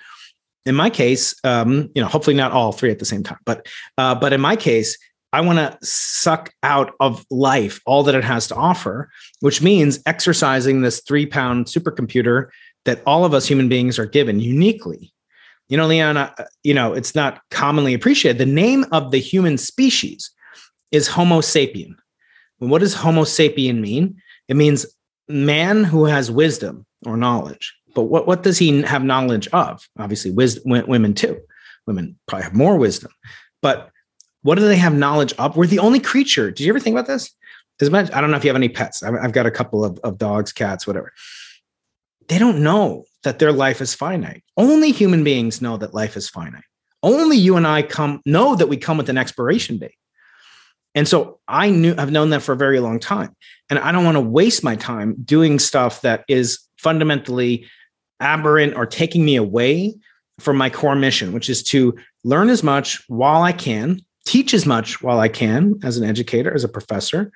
In 0.66 0.76
my 0.76 0.90
case, 0.90 1.36
um, 1.44 1.90
you 1.94 2.02
know, 2.02 2.08
hopefully 2.08 2.36
not 2.36 2.52
all 2.52 2.72
three 2.72 2.90
at 2.90 3.00
the 3.00 3.06
same 3.06 3.22
time, 3.22 3.40
but 3.46 3.68
uh, 3.98 4.16
but 4.16 4.32
in 4.32 4.40
my 4.40 4.56
case, 4.56 4.98
I 5.34 5.42
want 5.42 5.58
to 5.58 5.78
suck 5.86 6.54
out 6.62 6.94
of 7.00 7.26
life 7.32 7.82
all 7.86 8.04
that 8.04 8.14
it 8.14 8.24
has 8.24 8.48
to 8.50 8.56
offer, 8.56 9.10
which 9.40 9.64
means 9.64 10.00
exercising 10.06 10.82
this 10.82 11.02
three 11.02 11.26
pound 11.26 11.66
supercomputer 11.66 12.50
that 12.86 13.02
all 13.08 13.26
of 13.26 13.34
us 13.34 13.48
human 13.48 13.68
beings 13.68 13.98
are 13.98 14.06
given 14.06 14.40
uniquely. 14.40 15.12
You 15.70 15.78
know, 15.78 15.88
Leon, 15.88 16.18
uh, 16.18 16.32
you 16.64 16.76
know, 16.76 16.94
it's 16.94 17.16
not 17.16 17.42
commonly 17.50 17.96
appreciated. 17.96 18.38
The 18.38 18.46
name 18.46 18.86
of 18.92 19.10
the 19.10 19.18
human 19.18 19.58
species 19.58 20.30
is 20.92 21.08
Homo 21.08 21.42
sapien. 21.42 21.96
what 22.60 22.80
does 22.80 22.94
Homo 22.94 23.24
sapien 23.24 23.80
mean? 23.80 24.22
It 24.48 24.56
means 24.56 24.86
man 25.28 25.84
who 25.84 26.06
has 26.06 26.30
wisdom 26.30 26.86
or 27.08 27.18
knowledge. 27.18 27.74
But 27.96 28.04
what, 28.04 28.28
what 28.28 28.44
does 28.44 28.60
he 28.60 28.84
have 28.84 29.04
knowledge 29.04 29.48
of? 29.48 29.88
Obviously, 29.98 30.30
wisdom, 30.30 30.86
women 30.88 31.16
too. 31.16 31.40
Women 31.88 32.20
probably 32.28 32.44
have 32.44 32.54
more 32.54 32.78
wisdom. 32.78 33.12
But 33.62 33.90
what 34.44 34.56
do 34.56 34.68
they 34.68 34.76
have 34.76 34.94
knowledge 34.94 35.34
of? 35.34 35.58
We're 35.58 35.68
the 35.68 35.80
only 35.80 36.00
creature. 36.00 36.52
Did 36.52 36.62
you 36.62 36.72
ever 36.72 36.80
think 36.80 36.94
about 36.94 37.08
this? 37.08 37.32
As 37.82 37.90
much, 37.90 38.12
I 38.14 38.22
don't 38.22 38.30
know 38.30 38.38
if 38.38 38.44
you 38.44 38.50
have 38.50 38.56
any 38.56 38.70
pets. 38.70 39.02
I've 39.02 39.32
got 39.32 39.46
a 39.46 39.52
couple 39.52 39.84
of, 39.84 39.98
of 40.00 40.18
dogs, 40.18 40.54
cats, 40.54 40.86
whatever. 40.86 41.12
They 42.28 42.38
don't 42.38 42.62
know 42.62 43.06
that 43.24 43.40
their 43.40 43.52
life 43.52 43.82
is 43.82 43.94
finite. 43.94 44.44
Only 44.56 44.92
human 44.92 45.24
beings 45.24 45.62
know 45.62 45.78
that 45.78 45.94
life 45.94 46.16
is 46.16 46.30
finite. 46.30 46.64
Only 47.02 47.38
you 47.38 47.58
and 47.58 47.66
I 47.66 47.82
come 47.82 48.22
know 48.26 48.56
that 48.56 48.68
we 48.68 48.78
come 48.78 48.98
with 48.98 49.10
an 49.10 49.18
expiration 49.18 49.78
date. 49.78 49.96
And 50.96 51.08
so 51.08 51.40
I 51.48 51.70
knew 51.70 51.96
I've 51.98 52.12
known 52.12 52.30
that 52.30 52.44
for 52.44 52.54
a 52.54 52.58
very 52.58 52.80
long 52.80 53.00
time. 53.00 53.36
And 53.70 53.80
I 53.80 53.92
don't 53.92 54.06
want 54.06 54.16
to 54.16 54.22
waste 54.22 54.64
my 54.64 54.76
time 54.76 55.16
doing 55.24 55.58
stuff 55.58 56.02
that 56.02 56.24
is 56.28 56.60
fundamentally 56.78 57.68
aberrant 58.20 58.76
or 58.76 58.86
taking 58.86 59.26
me 59.26 59.36
away 59.36 59.96
from 60.40 60.58
my 60.58 60.70
core 60.70 60.96
mission, 60.96 61.34
which 61.34 61.50
is 61.50 61.64
to 61.64 61.96
learn 62.24 62.50
as 62.50 62.64
much 62.64 63.04
while 63.08 63.42
I 63.42 63.52
can 63.52 64.00
teach 64.26 64.54
as 64.54 64.66
much 64.66 65.02
while 65.02 65.20
I 65.20 65.28
can 65.28 65.80
as 65.84 65.98
an 65.98 66.04
educator, 66.08 66.54
as 66.54 66.64
a 66.64 66.70
professor, 66.70 67.32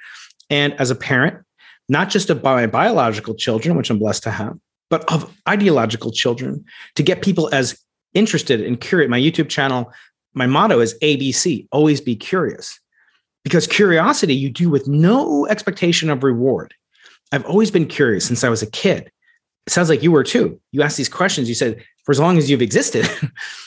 and 0.49 0.73
as 0.79 0.91
a 0.91 0.95
parent, 0.95 1.43
not 1.89 2.09
just 2.09 2.29
of 2.29 2.43
my 2.43 2.67
biological 2.67 3.35
children, 3.35 3.75
which 3.75 3.89
I'm 3.89 3.99
blessed 3.99 4.23
to 4.23 4.31
have, 4.31 4.57
but 4.89 5.09
of 5.11 5.33
ideological 5.47 6.11
children 6.11 6.63
to 6.95 7.03
get 7.03 7.21
people 7.21 7.49
as 7.53 7.79
interested 8.13 8.61
and 8.61 8.79
curious. 8.79 9.09
My 9.09 9.19
YouTube 9.19 9.49
channel, 9.49 9.91
my 10.33 10.47
motto 10.47 10.79
is 10.79 10.97
ABC, 11.01 11.67
always 11.71 12.01
be 12.01 12.15
curious. 12.15 12.79
Because 13.43 13.67
curiosity 13.67 14.35
you 14.35 14.49
do 14.49 14.69
with 14.69 14.87
no 14.87 15.47
expectation 15.47 16.09
of 16.09 16.23
reward. 16.23 16.73
I've 17.31 17.45
always 17.45 17.71
been 17.71 17.87
curious 17.87 18.25
since 18.25 18.43
I 18.43 18.49
was 18.49 18.61
a 18.61 18.69
kid. 18.69 19.09
It 19.65 19.73
sounds 19.73 19.89
like 19.89 20.03
you 20.03 20.11
were 20.11 20.23
too. 20.23 20.59
You 20.71 20.81
asked 20.81 20.97
these 20.97 21.09
questions. 21.09 21.47
You 21.47 21.55
said, 21.55 21.81
for 22.03 22.11
as 22.11 22.19
long 22.19 22.37
as 22.37 22.49
you've 22.49 22.61
existed, 22.61 23.09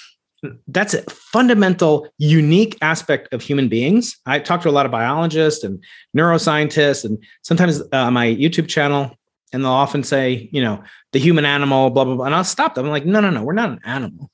that's 0.69 0.95
a 0.95 1.03
fundamental 1.11 2.09
unique 2.17 2.79
aspect 2.81 3.33
of 3.33 3.43
human 3.43 3.69
beings 3.69 4.19
i 4.27 4.39
talk 4.39 4.63
to 4.63 4.69
a 4.69 4.73
lot 4.73 4.87
of 4.87 4.93
biologists 4.93 5.63
and 5.63 5.83
neuroscientists 6.17 7.05
and 7.05 7.23
sometimes 7.43 7.83
uh, 7.93 8.11
my 8.11 8.27
youtube 8.27 8.69
channel 8.69 9.15
and 9.53 9.65
they'll 9.65 9.73
often 9.73 10.03
say, 10.03 10.49
you 10.53 10.63
know, 10.63 10.83
the 11.13 11.19
human 11.19 11.45
animal, 11.45 11.91
blah, 11.91 12.05
blah, 12.05 12.15
blah. 12.15 12.27
And 12.27 12.35
I'll 12.35 12.45
stop 12.45 12.75
them. 12.75 12.87
I'm 12.87 12.91
like, 12.91 13.07
no, 13.07 13.21
no, 13.21 13.31
no, 13.31 13.43
we're 13.43 13.53
not 13.53 13.71
an 13.71 13.81
animal. 13.85 14.31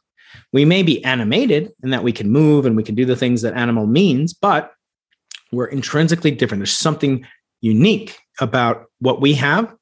We 0.53 0.65
may 0.65 0.83
be 0.83 1.03
animated 1.05 1.73
in 1.83 1.91
that 1.91 2.03
we 2.03 2.13
can 2.13 2.31
move 2.31 2.67
and 2.67 2.77
we 2.77 2.83
can 2.83 2.95
do 2.95 3.05
the 3.05 3.17
things 3.17 3.43
that 3.43 3.55
animal 3.55 3.87
means, 3.87 4.35
but 4.35 4.73
we're 5.53 5.67
intrinsically 5.67 6.31
different. 6.31 6.61
There's 6.61 6.77
something 6.77 7.27
unique 7.61 8.19
about 8.41 8.85
what 9.01 9.21
we 9.21 9.33
have, 9.35 9.75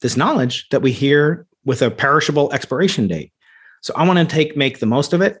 this 0.00 0.16
knowledge 0.16 0.68
that 0.70 0.82
we 0.82 0.92
hear 0.92 1.46
with 1.64 1.80
a 1.80 1.90
perishable 1.90 2.52
expiration 2.52 3.08
date. 3.08 3.32
So 3.82 3.94
I 3.96 4.06
want 4.06 4.18
to 4.18 4.24
take 4.24 4.56
make 4.56 4.78
the 4.78 4.86
most 4.86 5.12
of 5.12 5.20
it. 5.22 5.40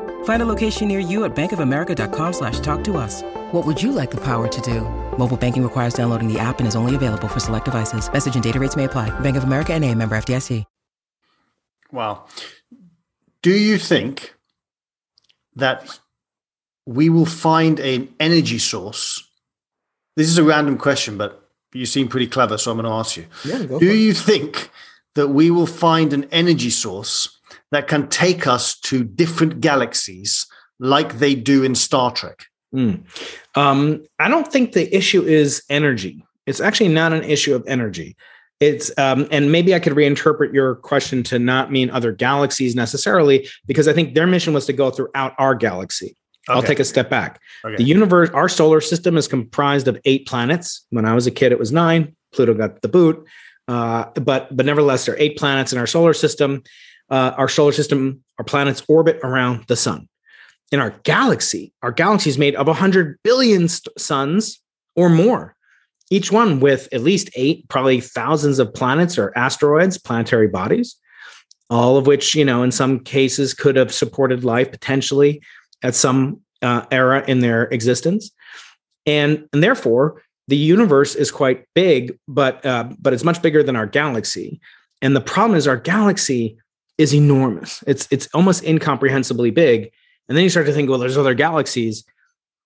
Find 0.23 0.41
a 0.41 0.47
location 0.47 0.87
near 0.87 0.97
you 0.99 1.25
at 1.25 1.35
bankofamerica.com 1.35 2.33
slash 2.33 2.59
talk 2.61 2.83
to 2.85 2.97
us. 2.97 3.21
What 3.51 3.67
would 3.67 3.79
you 3.79 3.91
like 3.91 4.09
the 4.09 4.23
power 4.23 4.47
to 4.47 4.61
do? 4.61 4.81
Mobile 5.15 5.37
banking 5.37 5.61
requires 5.61 5.93
downloading 5.93 6.27
the 6.27 6.39
app 6.39 6.57
and 6.57 6.67
is 6.67 6.75
only 6.75 6.95
available 6.95 7.27
for 7.27 7.39
select 7.39 7.65
devices. 7.65 8.11
Message 8.11 8.33
and 8.33 8.43
data 8.43 8.59
rates 8.59 8.75
may 8.75 8.85
apply. 8.85 9.11
Bank 9.19 9.37
of 9.37 9.43
America 9.43 9.73
and 9.73 9.85
a 9.85 9.93
member 9.93 10.15
FDIC. 10.15 10.65
Well, 11.91 12.29
do 13.41 13.51
you 13.51 13.77
think 13.77 14.33
that 15.55 15.99
we 16.85 17.09
will 17.09 17.25
find 17.25 17.79
an 17.79 18.13
energy 18.19 18.59
source? 18.59 19.27
This 20.15 20.29
is 20.29 20.37
a 20.37 20.43
random 20.43 20.77
question, 20.77 21.17
but 21.17 21.49
you 21.73 21.85
seem 21.85 22.07
pretty 22.07 22.27
clever, 22.27 22.57
so 22.57 22.71
I'm 22.71 22.77
going 22.77 22.85
to 22.85 22.97
ask 22.97 23.17
you. 23.17 23.25
Yeah, 23.43 23.65
go 23.65 23.79
do 23.79 23.87
for 23.87 23.91
it. 23.91 23.97
you 23.97 24.13
think 24.13 24.69
that 25.15 25.29
we 25.29 25.51
will 25.51 25.67
find 25.67 26.13
an 26.13 26.27
energy 26.31 26.69
source 26.69 27.37
that 27.71 27.87
can 27.87 28.07
take 28.09 28.47
us 28.47 28.79
to 28.81 29.03
different 29.03 29.61
galaxies 29.61 30.45
like 30.79 31.19
they 31.19 31.35
do 31.35 31.63
in 31.63 31.75
Star 31.75 32.11
Trek? 32.11 32.45
Mm. 32.75 33.03
Um, 33.55 34.03
I 34.19 34.29
don't 34.29 34.51
think 34.51 34.73
the 34.73 34.93
issue 34.95 35.23
is 35.23 35.63
energy. 35.69 36.25
It's 36.45 36.59
actually 36.61 36.89
not 36.89 37.13
an 37.13 37.23
issue 37.23 37.53
of 37.53 37.63
energy. 37.67 38.15
It's 38.59 38.91
um, 38.97 39.27
and 39.31 39.51
maybe 39.51 39.73
I 39.73 39.79
could 39.79 39.93
reinterpret 39.93 40.53
your 40.53 40.75
question 40.75 41.23
to 41.23 41.39
not 41.39 41.71
mean 41.71 41.89
other 41.89 42.11
galaxies 42.11 42.75
necessarily, 42.75 43.47
because 43.65 43.87
I 43.87 43.93
think 43.93 44.13
their 44.13 44.27
mission 44.27 44.53
was 44.53 44.65
to 44.67 44.73
go 44.73 44.91
throughout 44.91 45.33
our 45.37 45.55
galaxy. 45.55 46.15
I'll 46.49 46.63
take 46.63 46.79
a 46.79 46.83
step 46.83 47.09
back. 47.09 47.39
Okay. 47.63 47.75
The 47.75 47.83
universe, 47.83 48.29
our 48.31 48.49
solar 48.49 48.81
system 48.81 49.15
is 49.15 49.27
comprised 49.27 49.87
of 49.87 49.99
eight 50.05 50.27
planets. 50.27 50.85
When 50.89 51.05
I 51.05 51.13
was 51.13 51.27
a 51.27 51.31
kid, 51.31 51.51
it 51.51 51.59
was 51.59 51.71
nine. 51.71 52.15
Pluto 52.33 52.53
got 52.53 52.81
the 52.81 52.87
boot. 52.87 53.25
Uh, 53.67 54.05
but 54.15 54.55
but 54.55 54.65
nevertheless, 54.65 55.05
there 55.05 55.15
are 55.15 55.19
eight 55.19 55.37
planets 55.37 55.71
in 55.71 55.79
our 55.79 55.87
solar 55.87 56.13
system. 56.13 56.63
Uh, 57.11 57.35
our 57.37 57.49
solar 57.49 57.73
system, 57.73 58.23
our 58.39 58.45
planets 58.45 58.81
orbit 58.87 59.19
around 59.21 59.65
the 59.67 59.75
sun. 59.75 60.07
In 60.71 60.79
our 60.79 60.91
galaxy, 61.03 61.73
our 61.83 61.91
galaxy 61.91 62.29
is 62.29 62.37
made 62.37 62.55
of 62.55 62.67
100 62.67 63.19
billion 63.23 63.67
st- 63.67 63.99
suns 63.99 64.61
or 64.95 65.09
more, 65.09 65.53
each 66.09 66.31
one 66.31 66.61
with 66.61 66.87
at 66.93 67.01
least 67.01 67.29
eight, 67.35 67.67
probably 67.67 67.99
thousands 67.99 68.59
of 68.59 68.73
planets 68.73 69.17
or 69.17 69.37
asteroids, 69.37 69.97
planetary 69.97 70.47
bodies, 70.47 70.95
all 71.69 71.97
of 71.97 72.07
which, 72.07 72.33
you 72.33 72.45
know, 72.45 72.63
in 72.63 72.71
some 72.71 72.99
cases 72.99 73.53
could 73.53 73.75
have 73.75 73.93
supported 73.93 74.45
life 74.45 74.71
potentially 74.71 75.41
at 75.83 75.95
some 75.95 76.39
uh, 76.61 76.85
era 76.91 77.23
in 77.27 77.41
their 77.41 77.63
existence. 77.63 78.31
And, 79.05 79.49
and 79.51 79.61
therefore, 79.61 80.21
the 80.47 80.57
universe 80.57 81.15
is 81.15 81.31
quite 81.31 81.65
big, 81.75 82.17
but 82.27 82.65
uh, 82.65 82.89
but 82.99 83.13
it's 83.13 83.23
much 83.23 83.41
bigger 83.41 83.63
than 83.63 83.75
our 83.75 83.87
galaxy. 83.87 84.59
And 85.01 85.15
the 85.15 85.21
problem 85.21 85.57
is 85.57 85.67
our 85.67 85.77
galaxy 85.77 86.57
is 86.97 87.13
enormous. 87.13 87.83
It's 87.87 88.07
it's 88.11 88.27
almost 88.33 88.63
incomprehensibly 88.63 89.51
big. 89.51 89.91
And 90.27 90.37
then 90.37 90.43
you 90.43 90.49
start 90.49 90.65
to 90.67 90.73
think, 90.73 90.89
well, 90.89 90.99
there's 90.99 91.17
other 91.17 91.33
galaxies. 91.33 92.03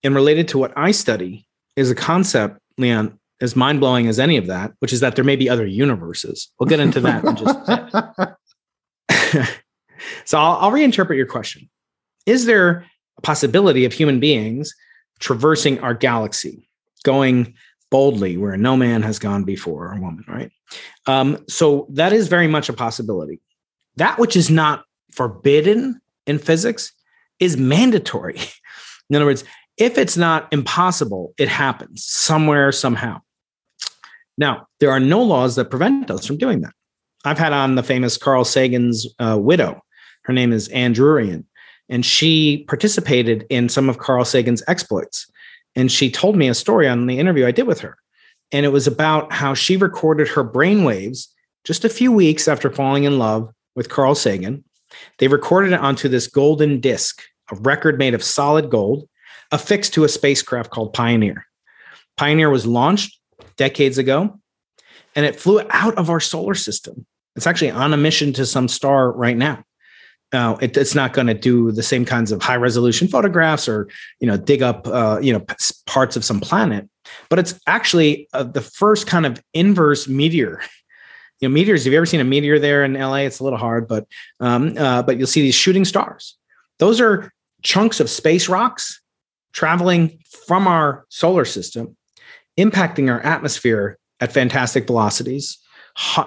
And 0.04 0.14
related 0.14 0.48
to 0.50 0.58
what 0.58 0.74
I 0.76 0.92
study 0.92 1.48
is 1.76 1.90
a 1.90 1.96
concept, 1.96 2.60
Leon, 2.78 3.18
as 3.42 3.56
mind 3.56 3.80
blowing 3.80 4.08
as 4.08 4.20
any 4.20 4.38
of 4.38 4.48
that, 4.48 4.74
which 4.80 4.94
is 4.94 5.00
that 5.00 5.16
there 5.16 5.26
may 5.26 5.36
be 5.36 5.50
other 5.50 5.66
universes. 5.66 6.52
We'll 6.60 6.70
get 6.70 6.80
into 6.80 7.00
that 7.02 7.24
in 7.24 7.36
just 7.36 7.58
a 7.68 8.38
so 10.26 10.38
I'll, 10.38 10.58
I'll 10.58 10.72
reinterpret 10.72 11.18
your 11.18 11.26
question. 11.26 11.70
Is 12.26 12.46
there 12.46 12.86
a 13.18 13.22
possibility 13.22 13.86
of 13.86 13.94
human 13.94 14.20
beings 14.20 14.74
traversing 15.20 15.80
our 15.80 15.94
galaxy, 15.94 16.70
going 17.04 17.54
boldly 17.92 18.38
where 18.38 18.58
no 18.58 18.76
man 18.76 19.02
has 19.04 19.20
gone 19.20 19.44
before, 19.44 19.92
or 19.94 20.00
woman, 20.00 20.26
right? 20.28 20.52
Um, 21.06 21.44
so 21.48 21.88
that 21.92 22.14
is 22.14 22.28
very 22.28 22.48
much 22.48 22.70
a 22.70 22.74
possibility. 22.74 23.42
That 23.98 24.20
which 24.20 24.36
is 24.36 24.50
not 24.50 24.84
forbidden 25.12 26.02
in 26.28 26.40
physics 26.40 26.92
is 27.40 27.58
mandatory. 27.58 28.40
In 29.10 29.16
other 29.16 29.26
words, 29.26 29.44
if 29.78 29.98
it's 29.98 30.18
not 30.18 30.48
impossible, 30.52 31.34
it 31.38 31.50
happens 31.50 32.06
somewhere, 32.06 32.72
somehow. 32.72 33.22
Now, 34.38 34.68
there 34.80 34.92
are 34.92 35.00
no 35.00 35.22
laws 35.22 35.56
that 35.56 35.70
prevent 35.70 36.10
us 36.12 36.26
from 36.26 36.38
doing 36.38 36.62
that. 36.62 36.74
I've 37.24 37.38
had 37.38 37.54
on 37.54 37.76
the 37.76 37.84
famous 37.84 38.18
Carl 38.18 38.46
Sagan's 38.46 39.08
uh, 39.20 39.38
widow. 39.40 39.82
Her 40.24 40.34
name 40.34 40.52
is 40.52 40.68
Ann 40.70 40.94
Druyan, 40.94 41.46
and 41.90 42.06
she 42.06 42.66
participated 42.68 43.46
in 43.50 43.70
some 43.70 43.90
of 43.90 43.98
Carl 43.98 44.26
Sagan's 44.26 44.64
exploits. 44.68 45.30
And 45.76 45.92
she 45.92 46.10
told 46.10 46.36
me 46.36 46.48
a 46.48 46.54
story 46.54 46.88
on 46.88 47.06
the 47.06 47.20
interview 47.20 47.46
I 47.46 47.52
did 47.52 47.68
with 47.68 47.82
her. 47.82 47.98
And 48.52 48.66
it 48.66 48.70
was 48.70 48.88
about 48.88 49.34
how 49.34 49.54
she 49.54 49.76
recorded 49.76 50.28
her 50.30 50.44
brainwaves 50.44 51.28
just 51.64 51.84
a 51.84 51.90
few 51.90 52.12
weeks 52.12 52.48
after 52.48 52.70
falling 52.70 53.04
in 53.04 53.20
love 53.20 53.52
with 53.76 53.90
Carl 53.90 54.16
Sagan. 54.16 54.64
They 55.20 55.28
recorded 55.28 55.74
it 55.74 55.80
onto 55.80 56.08
this 56.08 56.28
golden 56.28 56.80
disc, 56.80 57.22
a 57.52 57.56
record 57.56 58.00
made 58.00 58.14
of 58.14 58.24
solid 58.24 58.70
gold, 58.70 59.08
affixed 59.52 59.94
to 59.94 60.04
a 60.04 60.10
spacecraft 60.10 60.72
called 60.72 60.94
Pioneer. 60.94 61.46
Pioneer 62.18 62.50
was 62.50 62.66
launched 62.66 63.20
decades 63.58 63.98
ago, 63.98 64.40
and 65.16 65.26
it 65.26 65.40
flew 65.40 65.62
out 65.70 65.96
of 65.96 66.10
our 66.10 66.20
solar 66.20 66.56
system. 66.56 67.06
It's 67.36 67.48
actually 67.48 67.72
on 67.72 67.94
a 67.94 67.98
mission 67.98 68.34
to 68.34 68.46
some 68.46 68.68
star 68.68 69.12
right 69.12 69.38
now. 69.38 69.64
Now, 70.34 70.58
it, 70.58 70.76
it's 70.76 70.96
not 70.96 71.14
going 71.14 71.28
to 71.28 71.34
do 71.34 71.72
the 71.72 71.84
same 71.84 72.04
kinds 72.04 72.32
of 72.32 72.42
high 72.42 72.56
resolution 72.56 73.08
photographs 73.08 73.70
or 73.70 73.88
you 74.20 74.28
know 74.28 74.38
dig 74.38 74.62
up 74.62 74.88
uh, 74.88 75.20
you 75.22 75.32
know 75.32 75.40
p- 75.40 75.56
parts 75.86 76.16
of 76.16 76.26
some 76.26 76.40
planet, 76.40 76.90
but 77.30 77.40
it's 77.40 77.60
actually 77.68 78.28
uh, 78.34 78.44
the 78.44 78.62
first 78.62 79.08
kind 79.08 79.26
of 79.26 79.42
inverse 79.54 80.08
meteor. 80.08 80.62
You 81.40 81.50
know, 81.50 81.54
meteors. 81.54 81.84
Have 81.84 81.94
you 81.94 81.98
ever 81.98 82.06
seen 82.06 82.22
a 82.22 82.26
meteor 82.26 82.60
there 82.60 82.84
in 82.84 82.94
LA? 82.94 83.18
It's 83.18 83.40
a 83.40 83.44
little 83.44 83.60
hard, 83.60 83.88
but 83.88 84.08
um, 84.40 84.78
uh, 84.78 85.04
but 85.04 85.18
you'll 85.18 85.28
see 85.28 85.42
these 85.42 85.56
shooting 85.56 85.86
stars. 85.86 86.38
Those 86.80 87.02
are 87.02 87.34
chunks 87.62 88.00
of 88.00 88.10
space 88.10 88.48
rocks 88.48 89.02
traveling 89.54 90.20
from 90.48 90.68
our 90.68 91.06
solar 91.10 91.46
system, 91.46 91.96
impacting 92.58 93.10
our 93.10 93.22
atmosphere 93.22 93.98
at 94.20 94.32
fantastic 94.32 94.88
velocities, 94.88 95.58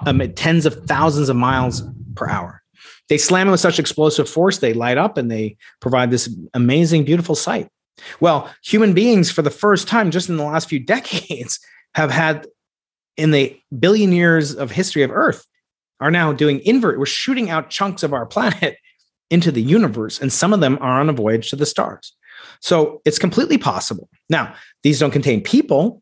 um, 0.05 0.21
at 0.21 0.35
tens 0.35 0.65
of 0.65 0.85
thousands 0.85 1.29
of 1.29 1.35
miles 1.35 1.83
per 2.15 2.27
hour. 2.27 2.61
They 3.07 3.17
slam 3.17 3.47
it 3.47 3.51
with 3.51 3.59
such 3.59 3.79
explosive 3.79 4.29
force, 4.29 4.59
they 4.59 4.73
light 4.73 4.97
up 4.97 5.17
and 5.17 5.31
they 5.31 5.57
provide 5.79 6.11
this 6.11 6.33
amazing, 6.53 7.05
beautiful 7.05 7.35
sight. 7.35 7.69
Well, 8.19 8.49
human 8.63 8.93
beings, 8.93 9.31
for 9.31 9.41
the 9.41 9.49
first 9.49 9.87
time, 9.87 10.11
just 10.11 10.29
in 10.29 10.37
the 10.37 10.43
last 10.43 10.69
few 10.69 10.79
decades, 10.85 11.59
have 11.95 12.11
had 12.11 12.47
in 13.19 13.31
the 13.31 13.59
billion 13.77 14.11
years 14.11 14.55
of 14.55 14.71
history 14.71 15.03
of 15.03 15.11
Earth, 15.11 15.45
are 15.99 16.11
now 16.11 16.31
doing 16.31 16.61
invert. 16.61 16.97
We're 16.97 17.05
shooting 17.05 17.49
out 17.49 17.69
chunks 17.69 18.03
of 18.03 18.13
our 18.13 18.25
planet 18.25 18.77
into 19.29 19.51
the 19.51 19.61
universe, 19.61 20.19
and 20.19 20.31
some 20.31 20.53
of 20.53 20.61
them 20.61 20.77
are 20.81 20.99
on 20.99 21.09
a 21.09 21.13
voyage 21.13 21.49
to 21.49 21.55
the 21.55 21.65
stars. 21.65 22.15
So 22.61 23.01
it's 23.05 23.19
completely 23.19 23.57
possible. 23.57 24.09
Now, 24.29 24.55
these 24.83 24.99
don't 24.99 25.11
contain 25.11 25.41
people 25.41 26.01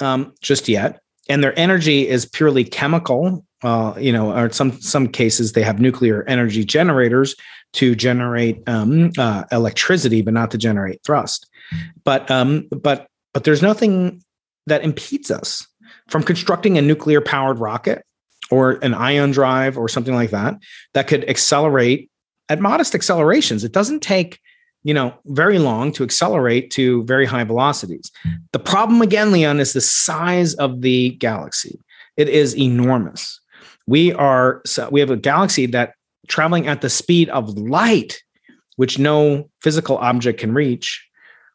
um, 0.00 0.34
just 0.42 0.68
yet, 0.68 1.00
and 1.28 1.42
their 1.42 1.58
energy 1.58 2.06
is 2.06 2.26
purely 2.26 2.64
chemical. 2.64 3.44
Uh, 3.64 3.92
you 3.98 4.12
know, 4.12 4.32
or 4.36 4.50
some 4.50 4.80
some 4.80 5.08
cases 5.08 5.52
they 5.52 5.64
have 5.64 5.80
nuclear 5.80 6.22
energy 6.28 6.64
generators 6.64 7.34
to 7.72 7.96
generate 7.96 8.62
um, 8.68 9.10
uh, 9.18 9.42
electricity, 9.50 10.22
but 10.22 10.32
not 10.32 10.52
to 10.52 10.58
generate 10.58 11.02
thrust. 11.04 11.48
But 12.04 12.30
um, 12.30 12.68
but 12.70 13.08
but 13.34 13.42
there's 13.42 13.62
nothing 13.62 14.22
that 14.68 14.84
impedes 14.84 15.30
us 15.30 15.66
from 16.08 16.22
constructing 16.22 16.78
a 16.78 16.82
nuclear 16.82 17.20
powered 17.20 17.58
rocket 17.58 18.04
or 18.50 18.72
an 18.82 18.94
ion 18.94 19.30
drive 19.30 19.76
or 19.78 19.88
something 19.88 20.14
like 20.14 20.30
that 20.30 20.56
that 20.94 21.06
could 21.06 21.28
accelerate 21.28 22.10
at 22.48 22.60
modest 22.60 22.94
accelerations. 22.94 23.64
It 23.64 23.72
doesn't 23.72 24.00
take 24.00 24.40
you 24.84 24.94
know 24.94 25.14
very 25.26 25.58
long 25.58 25.92
to 25.92 26.04
accelerate 26.04 26.70
to 26.72 27.04
very 27.04 27.26
high 27.26 27.44
velocities. 27.44 28.10
The 28.52 28.58
problem 28.58 29.02
again, 29.02 29.32
Leon, 29.32 29.60
is 29.60 29.72
the 29.72 29.80
size 29.80 30.54
of 30.54 30.82
the 30.82 31.10
galaxy. 31.10 31.78
It 32.16 32.28
is 32.28 32.56
enormous. 32.56 33.40
We 33.86 34.12
are 34.14 34.62
we 34.90 35.00
have 35.00 35.10
a 35.10 35.16
galaxy 35.16 35.66
that 35.66 35.94
traveling 36.28 36.68
at 36.68 36.80
the 36.80 36.90
speed 36.90 37.28
of 37.30 37.56
light, 37.56 38.22
which 38.76 38.98
no 38.98 39.50
physical 39.62 39.98
object 39.98 40.40
can 40.40 40.52
reach, 40.52 41.06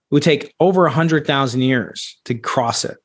would 0.10 0.24
take 0.24 0.54
over 0.60 0.84
100,000 0.84 1.62
years 1.62 2.20
to 2.26 2.36
cross 2.36 2.84
it 2.84 2.98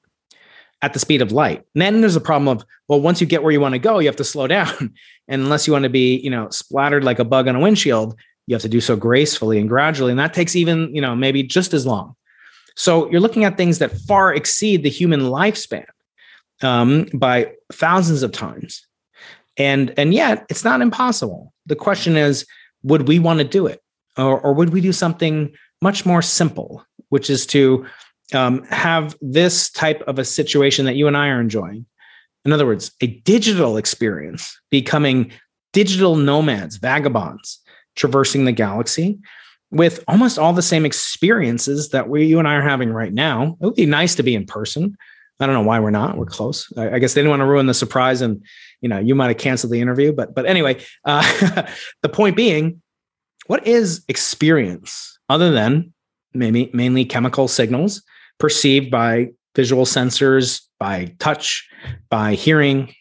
at 0.83 0.93
the 0.93 0.99
speed 0.99 1.23
of 1.23 1.33
light. 1.33 1.65
And 1.75 1.83
then 1.83 2.01
there's 2.01 2.17
a 2.17 2.21
problem 2.21 2.49
of, 2.49 2.65
well, 2.89 3.01
once 3.01 3.21
you 3.21 3.27
get 3.27 3.43
where 3.43 3.53
you 3.53 3.61
want 3.61 3.75
to 3.75 3.79
go, 3.79 3.99
you 3.99 4.07
have 4.07 4.17
to 4.17 4.25
slow 4.25 4.47
down. 4.59 4.95
And 5.27 5.43
unless 5.43 5.67
you 5.67 5.73
want 5.73 5.83
to 5.85 5.91
be, 5.91 6.17
you 6.17 6.31
know, 6.31 6.49
splattered 6.51 7.05
like 7.05 7.19
a 7.19 7.25
bug 7.25 7.49
on 7.49 7.57
a 7.57 7.61
windshield, 7.61 8.19
you 8.47 8.55
have 8.55 8.63
to 8.63 8.69
do 8.69 8.81
so 8.81 8.97
gracefully 8.97 9.59
and 9.59 9.69
gradually. 9.69 10.11
And 10.11 10.19
that 10.19 10.33
takes 10.33 10.57
even, 10.57 10.95
you 10.95 11.01
know, 11.01 11.15
maybe 11.15 11.43
just 11.43 11.75
as 11.75 11.87
long. 11.87 12.15
So 12.77 13.11
you're 13.11 13.21
looking 13.21 13.45
at 13.45 13.57
things 13.57 13.79
that 13.79 13.93
far 13.93 14.33
exceed 14.33 14.83
the 14.83 14.89
human 14.89 15.21
lifespan 15.21 15.85
um, 16.63 17.07
by 17.13 17.53
thousands 17.73 18.23
of 18.23 18.33
times. 18.33 18.87
And, 19.57 19.93
and 19.99 20.15
yet 20.15 20.47
it's 20.49 20.65
not 20.65 20.81
impossible. 20.81 21.53
The 21.67 21.77
question 21.77 22.17
is, 22.17 22.47
would 22.85 23.09
we 23.09 23.19
want 23.19 23.41
to 23.41 23.45
do 23.45 23.67
it? 23.67 23.83
Or, 24.17 24.41
or 24.41 24.55
would 24.55 24.71
we 24.71 24.81
do 24.81 24.93
something 24.93 25.53
much 25.83 26.07
more 26.07 26.23
simple, 26.23 26.85
which 27.09 27.29
is 27.29 27.47
to 27.47 27.87
um, 28.35 28.63
have 28.65 29.17
this 29.21 29.71
type 29.71 30.03
of 30.07 30.19
a 30.19 30.25
situation 30.25 30.85
that 30.87 30.97
you 30.97 31.07
and 31.07 31.17
I 31.17 31.29
are 31.29 31.41
enjoying. 31.41 31.87
In 32.45 32.53
other 32.53 32.67
words, 32.67 32.93
a 33.01 33.07
digital 33.07 33.77
experience, 33.77 34.59
becoming 34.71 35.33
digital 35.73 36.17
nomads, 36.17 36.77
vagabonds, 36.77 37.61
traversing 37.97 38.45
the 38.45 38.53
galaxy 38.53 39.19
with 39.71 40.03
almost 40.09 40.39
all 40.39 40.53
the 40.53 40.63
same 40.63 40.87
experiences 40.87 41.91
that 41.91 42.09
we, 42.09 42.25
you 42.25 42.39
and 42.39 42.49
I 42.49 42.55
are 42.55 42.63
having 42.63 42.91
right 42.91 43.13
now. 43.13 43.57
It 43.61 43.67
would 43.67 43.75
be 43.75 43.87
nice 43.87 44.15
to 44.15 44.23
be 44.23 44.35
in 44.35 44.47
person. 44.47 44.97
I 45.41 45.47
don't 45.47 45.55
know 45.55 45.63
why 45.63 45.79
we're 45.79 45.91
not. 45.91 46.17
We're 46.17 46.27
close. 46.27 46.73
I, 46.77 46.95
I 46.95 46.99
guess 46.99 47.15
they 47.15 47.21
didn't 47.21 47.31
want 47.31 47.41
to 47.41 47.47
ruin 47.47 47.67
the 47.67 47.75
surprise, 47.75 48.23
and 48.23 48.43
you 48.81 48.89
know, 48.89 48.99
you 48.99 49.15
might 49.15 49.29
have 49.29 49.39
canceled 49.39 49.73
the 49.73 49.81
interview. 49.81 50.13
But 50.13 50.35
but 50.35 50.47
anyway, 50.47 50.83
uh, 51.05 51.23
the 52.03 52.09
point 52.09 52.35
being, 52.35 52.83
what 53.47 53.65
is 53.67 54.05
experience 54.09 55.19
other 55.29 55.53
than 55.53 55.93
maybe 56.35 56.71
mainly 56.73 57.05
chemical 57.05 57.47
signals 57.47 58.03
perceived 58.39 58.91
by 58.91 59.29
visual 59.55 59.85
sensors, 59.85 60.63
by 60.79 61.15
touch, 61.19 61.69
by 62.11 62.35
hearing, 62.35 62.95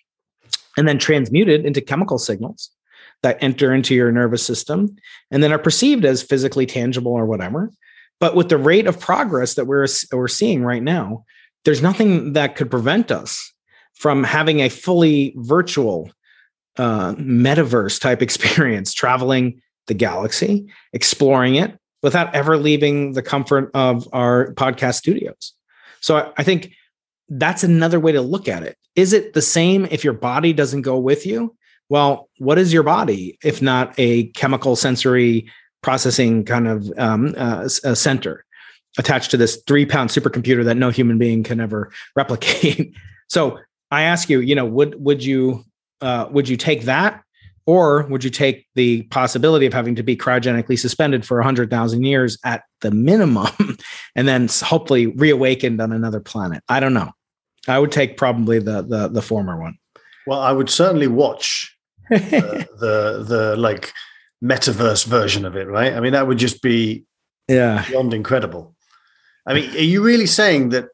and 0.78 0.88
then 0.88 0.98
transmuted 0.98 1.66
into 1.66 1.82
chemical 1.82 2.18
signals 2.18 2.72
that 3.24 3.38
enter 3.42 3.74
into 3.74 3.96
your 3.96 4.12
nervous 4.12 4.46
system 4.46 4.96
and 5.32 5.44
then 5.44 5.52
are 5.52 5.60
perceived 5.60 6.06
as 6.06 6.22
physically 6.22 6.66
tangible 6.66 7.12
or 7.12 7.26
whatever. 7.26 7.72
But 8.20 8.36
with 8.36 8.50
the 8.50 8.58
rate 8.58 8.88
of 8.88 9.00
progress 9.00 9.56
that 9.56 9.66
we're, 9.66 9.88
we're 10.12 10.28
seeing 10.28 10.64
right 10.64 10.82
now, 10.82 11.26
there's 11.66 11.82
nothing 11.82 12.34
that 12.34 12.56
could 12.56 12.72
prevent 12.72 13.12
us 13.12 13.52
from 13.94 14.24
having 14.24 14.60
a 14.62 14.70
fully 14.70 15.34
virtual 15.38 16.12
uh, 16.78 17.14
metaverse 17.16 18.00
type 18.00 18.22
experience, 18.24 18.94
traveling 18.94 19.62
the 19.88 19.94
galaxy, 19.94 20.68
exploring 20.94 21.56
it, 21.56 21.78
without 22.08 22.34
ever 22.34 22.56
leaving 22.56 23.12
the 23.12 23.22
comfort 23.22 23.70
of 23.74 24.08
our 24.14 24.54
podcast 24.54 24.96
studios. 24.96 25.52
So 26.00 26.32
I, 26.38 26.42
think 26.42 26.72
that's 27.28 27.66
another 27.66 28.00
way 28.00 28.14
to 28.14 28.22
look 28.22 28.48
at 28.48 28.64
it. 28.64 28.78
Is 28.96 29.12
it 29.12 29.34
the 29.34 29.42
same 29.42 29.86
if 29.92 30.06
your 30.06 30.14
body 30.14 30.54
doesn't 30.54 30.84
go 30.84 30.98
with 30.98 31.26
you? 31.26 31.54
Well, 31.90 32.30
what 32.38 32.58
is 32.58 32.72
your 32.72 32.84
body 32.84 33.38
if 33.44 33.62
not 33.62 33.94
a 33.98 34.28
chemical 34.30 34.78
sensory 34.78 35.52
processing 35.84 36.46
kind 36.46 36.70
of 36.70 36.90
um, 36.98 37.36
uh, 37.38 37.68
center 37.68 38.46
attached 38.98 39.30
to 39.32 39.38
this 39.38 39.62
three 39.68 39.86
pound 39.86 40.10
supercomputer 40.10 40.64
that 40.64 40.78
no 40.78 40.92
human 40.92 41.18
being 41.18 41.44
can 41.44 41.60
ever 41.60 41.92
replicate? 42.16 42.96
so 43.28 43.60
I 43.92 44.04
ask 44.04 44.30
you, 44.30 44.40
you 44.40 44.56
know, 44.56 44.66
would 44.66 44.96
would 45.04 45.26
you 45.26 45.66
uh, 46.00 46.30
would 46.32 46.48
you 46.48 46.56
take 46.56 46.84
that 46.84 47.22
or 47.68 48.04
would 48.08 48.24
you 48.24 48.30
take 48.30 48.66
the 48.76 49.04
possibility 49.04 49.66
of 49.66 49.74
having 49.74 49.94
to 49.96 50.04
be 50.04 50.16
cryogenically 50.16 50.80
suspended 50.80 51.26
for 51.26 51.38
100,000 51.38 52.04
years 52.04 52.38
at 52.46 52.64
the 52.80 52.90
minimum 52.90 53.52
and 54.16 54.28
then 54.28 54.48
hopefully 54.64 55.08
reawakened 55.08 55.80
on 55.82 55.92
another 55.92 56.22
planet? 56.22 56.64
I 56.70 56.80
don't 56.80 56.94
know. 56.94 57.12
I 57.68 57.78
would 57.78 57.92
take 57.92 58.16
probably 58.16 58.60
the 58.60 58.82
the, 58.82 59.10
the 59.10 59.22
former 59.22 59.60
one. 59.60 59.78
Well, 60.26 60.40
I 60.40 60.54
would 60.54 60.70
certainly 60.70 61.08
watch 61.08 61.78
the, 62.10 62.68
the 62.80 63.26
the 63.28 63.56
like 63.58 63.92
metaverse 64.42 65.06
version 65.06 65.46
of 65.46 65.58
it, 65.58 65.68
right? 65.68 65.94
I 65.94 66.00
mean, 66.00 66.14
that 66.14 66.28
would 66.28 66.38
just 66.38 66.62
be 66.62 67.04
yeah 67.50 67.86
beyond 67.90 68.14
incredible. 68.14 68.74
I 69.46 69.54
mean, 69.54 69.70
are 69.72 69.80
you 69.80 70.02
really 70.02 70.26
saying 70.26 70.70
that 70.70 70.88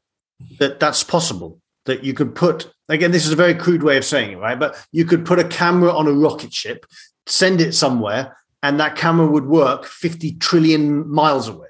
that 0.60 0.80
that's 0.80 1.04
possible? 1.04 1.60
That 1.86 2.04
you 2.04 2.14
could 2.14 2.34
put 2.34 2.72
again, 2.90 3.12
this 3.12 3.26
is 3.26 3.32
a 3.32 3.38
very 3.38 3.54
crude 3.56 3.84
way 3.84 3.98
of 3.98 4.06
saying 4.06 4.32
it, 4.32 4.38
right? 4.38 4.60
But 4.60 4.76
you 4.92 5.06
could 5.06 5.26
put 5.26 5.40
a 5.40 5.44
camera 5.48 5.92
on 5.92 6.08
a 6.08 6.12
rocket 6.12 6.54
ship, 6.54 6.86
send 7.26 7.62
it 7.62 7.74
somewhere, 7.74 8.38
and 8.62 8.80
that 8.80 8.96
camera 8.96 9.28
would 9.28 9.46
work 9.46 9.86
50 9.86 10.34
trillion 10.36 11.10
miles 11.10 11.48
away. 11.48 11.68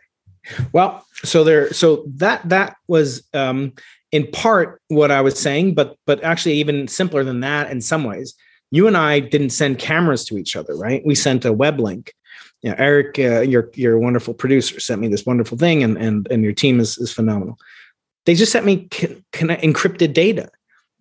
Well, 0.73 1.05
so 1.23 1.43
there, 1.43 1.71
so 1.73 2.03
that 2.15 2.47
that 2.49 2.75
was 2.87 3.27
um, 3.33 3.73
in 4.11 4.27
part 4.27 4.81
what 4.89 5.09
I 5.09 5.21
was 5.21 5.39
saying, 5.39 5.73
but 5.73 5.97
but 6.05 6.23
actually 6.23 6.55
even 6.55 6.87
simpler 6.87 7.23
than 7.23 7.39
that 7.41 7.71
in 7.71 7.81
some 7.81 8.03
ways. 8.03 8.35
You 8.71 8.87
and 8.87 8.97
I 8.97 9.19
didn't 9.19 9.51
send 9.51 9.77
cameras 9.79 10.25
to 10.25 10.37
each 10.37 10.55
other, 10.55 10.75
right? 10.75 11.03
We 11.05 11.15
sent 11.15 11.45
a 11.45 11.53
web 11.53 11.79
link. 11.79 12.13
You 12.61 12.71
know, 12.71 12.75
Eric, 12.77 13.19
uh, 13.19 13.41
your 13.41 13.69
your 13.75 13.99
wonderful 13.99 14.33
producer, 14.33 14.79
sent 14.79 14.99
me 14.99 15.07
this 15.07 15.25
wonderful 15.25 15.57
thing, 15.57 15.83
and 15.83 15.97
and 15.97 16.27
and 16.29 16.43
your 16.43 16.53
team 16.53 16.79
is 16.79 16.97
is 16.97 17.11
phenomenal. 17.11 17.57
They 18.25 18.35
just 18.35 18.51
sent 18.51 18.65
me 18.65 18.87
con- 18.89 19.23
con- 19.31 19.49
encrypted 19.49 20.13
data 20.13 20.49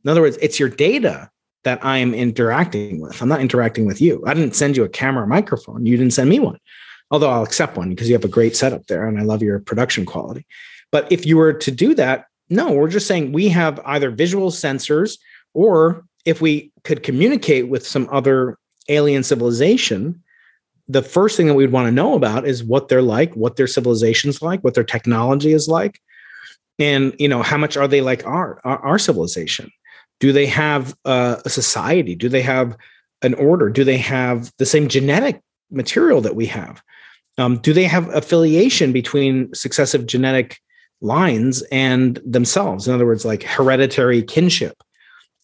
in 0.04 0.11
other 0.11 0.20
words, 0.20 0.38
it's 0.40 0.58
your 0.58 0.68
data 0.68 1.30
that 1.64 1.85
I 1.85 1.98
am 1.98 2.14
interacting 2.14 3.00
with. 3.00 3.20
I'm 3.22 3.28
not 3.28 3.40
interacting 3.40 3.87
with 3.87 4.00
you. 4.00 4.22
I 4.26 4.35
didn't 4.35 4.56
send 4.56 4.76
you 4.76 4.85
a 4.85 4.88
camera 4.88 5.26
microphone. 5.26 5.87
You 5.87 5.96
didn't 5.96 6.12
send 6.12 6.28
me 6.28 6.40
one, 6.40 6.58
although 7.11 7.30
I'll 7.30 7.44
accept 7.44 7.76
one 7.76 7.90
because 7.90 8.08
you 8.08 8.14
have 8.14 8.24
a 8.24 8.28
great 8.28 8.56
setup 8.56 8.87
there 8.87 9.06
and 9.06 9.18
I 9.18 9.22
love 9.22 9.42
your 9.42 9.61
production 9.61 10.04
quality. 10.04 10.46
But 10.90 11.11
if 11.11 11.24
you 11.24 11.37
were 11.37 11.52
to 11.52 11.70
do 11.70 11.94
that, 11.94 12.26
no, 12.50 12.72
we're 12.72 12.88
just 12.88 13.06
saying 13.06 13.32
we 13.32 13.48
have 13.48 13.80
either 13.85 14.11
visual 14.11 14.50
sensors 14.50 15.18
or 15.54 16.04
if 16.24 16.40
we 16.40 16.72
could 16.85 17.02
communicate 17.02 17.68
with 17.68 17.87
some 17.87 18.08
other 18.11 18.58
alien 18.88 19.22
civilization, 19.22 20.20
the 20.88 21.02
first 21.02 21.37
thing 21.37 21.46
that 21.46 21.54
we'd 21.54 21.72
want 21.72 21.87
to 21.87 21.92
know 21.92 22.14
about 22.14 22.46
is 22.46 22.64
what 22.64 22.88
they're 22.88 23.00
like, 23.00 23.35
what 23.35 23.56
their 23.56 23.68
civilization's 23.68 24.42
like, 24.42 24.62
what 24.64 24.74
their 24.74 24.85
technology 24.85 25.52
is 25.52 25.68
like, 25.68 26.00
and 26.78 27.14
you 27.18 27.28
know 27.28 27.42
how 27.42 27.56
much 27.56 27.76
are 27.76 27.88
they 27.88 28.00
like 28.00 28.24
our 28.26 28.61
our, 28.64 28.78
our 28.78 28.98
civilization 28.98 29.70
do 30.22 30.30
they 30.30 30.46
have 30.46 30.94
uh, 31.04 31.38
a 31.44 31.50
society? 31.50 32.14
Do 32.14 32.28
they 32.28 32.42
have 32.42 32.76
an 33.22 33.35
order? 33.35 33.68
Do 33.70 33.82
they 33.82 33.96
have 33.96 34.52
the 34.58 34.64
same 34.64 34.87
genetic 34.87 35.42
material 35.68 36.20
that 36.20 36.37
we 36.37 36.46
have? 36.46 36.80
Um, 37.38 37.58
do 37.58 37.72
they 37.72 37.87
have 37.87 38.08
affiliation 38.14 38.92
between 38.92 39.52
successive 39.52 40.06
genetic 40.06 40.61
lines 41.00 41.62
and 41.72 42.20
themselves? 42.24 42.87
In 42.87 42.94
other 42.94 43.04
words, 43.04 43.24
like 43.24 43.42
hereditary 43.42 44.22
kinship. 44.22 44.80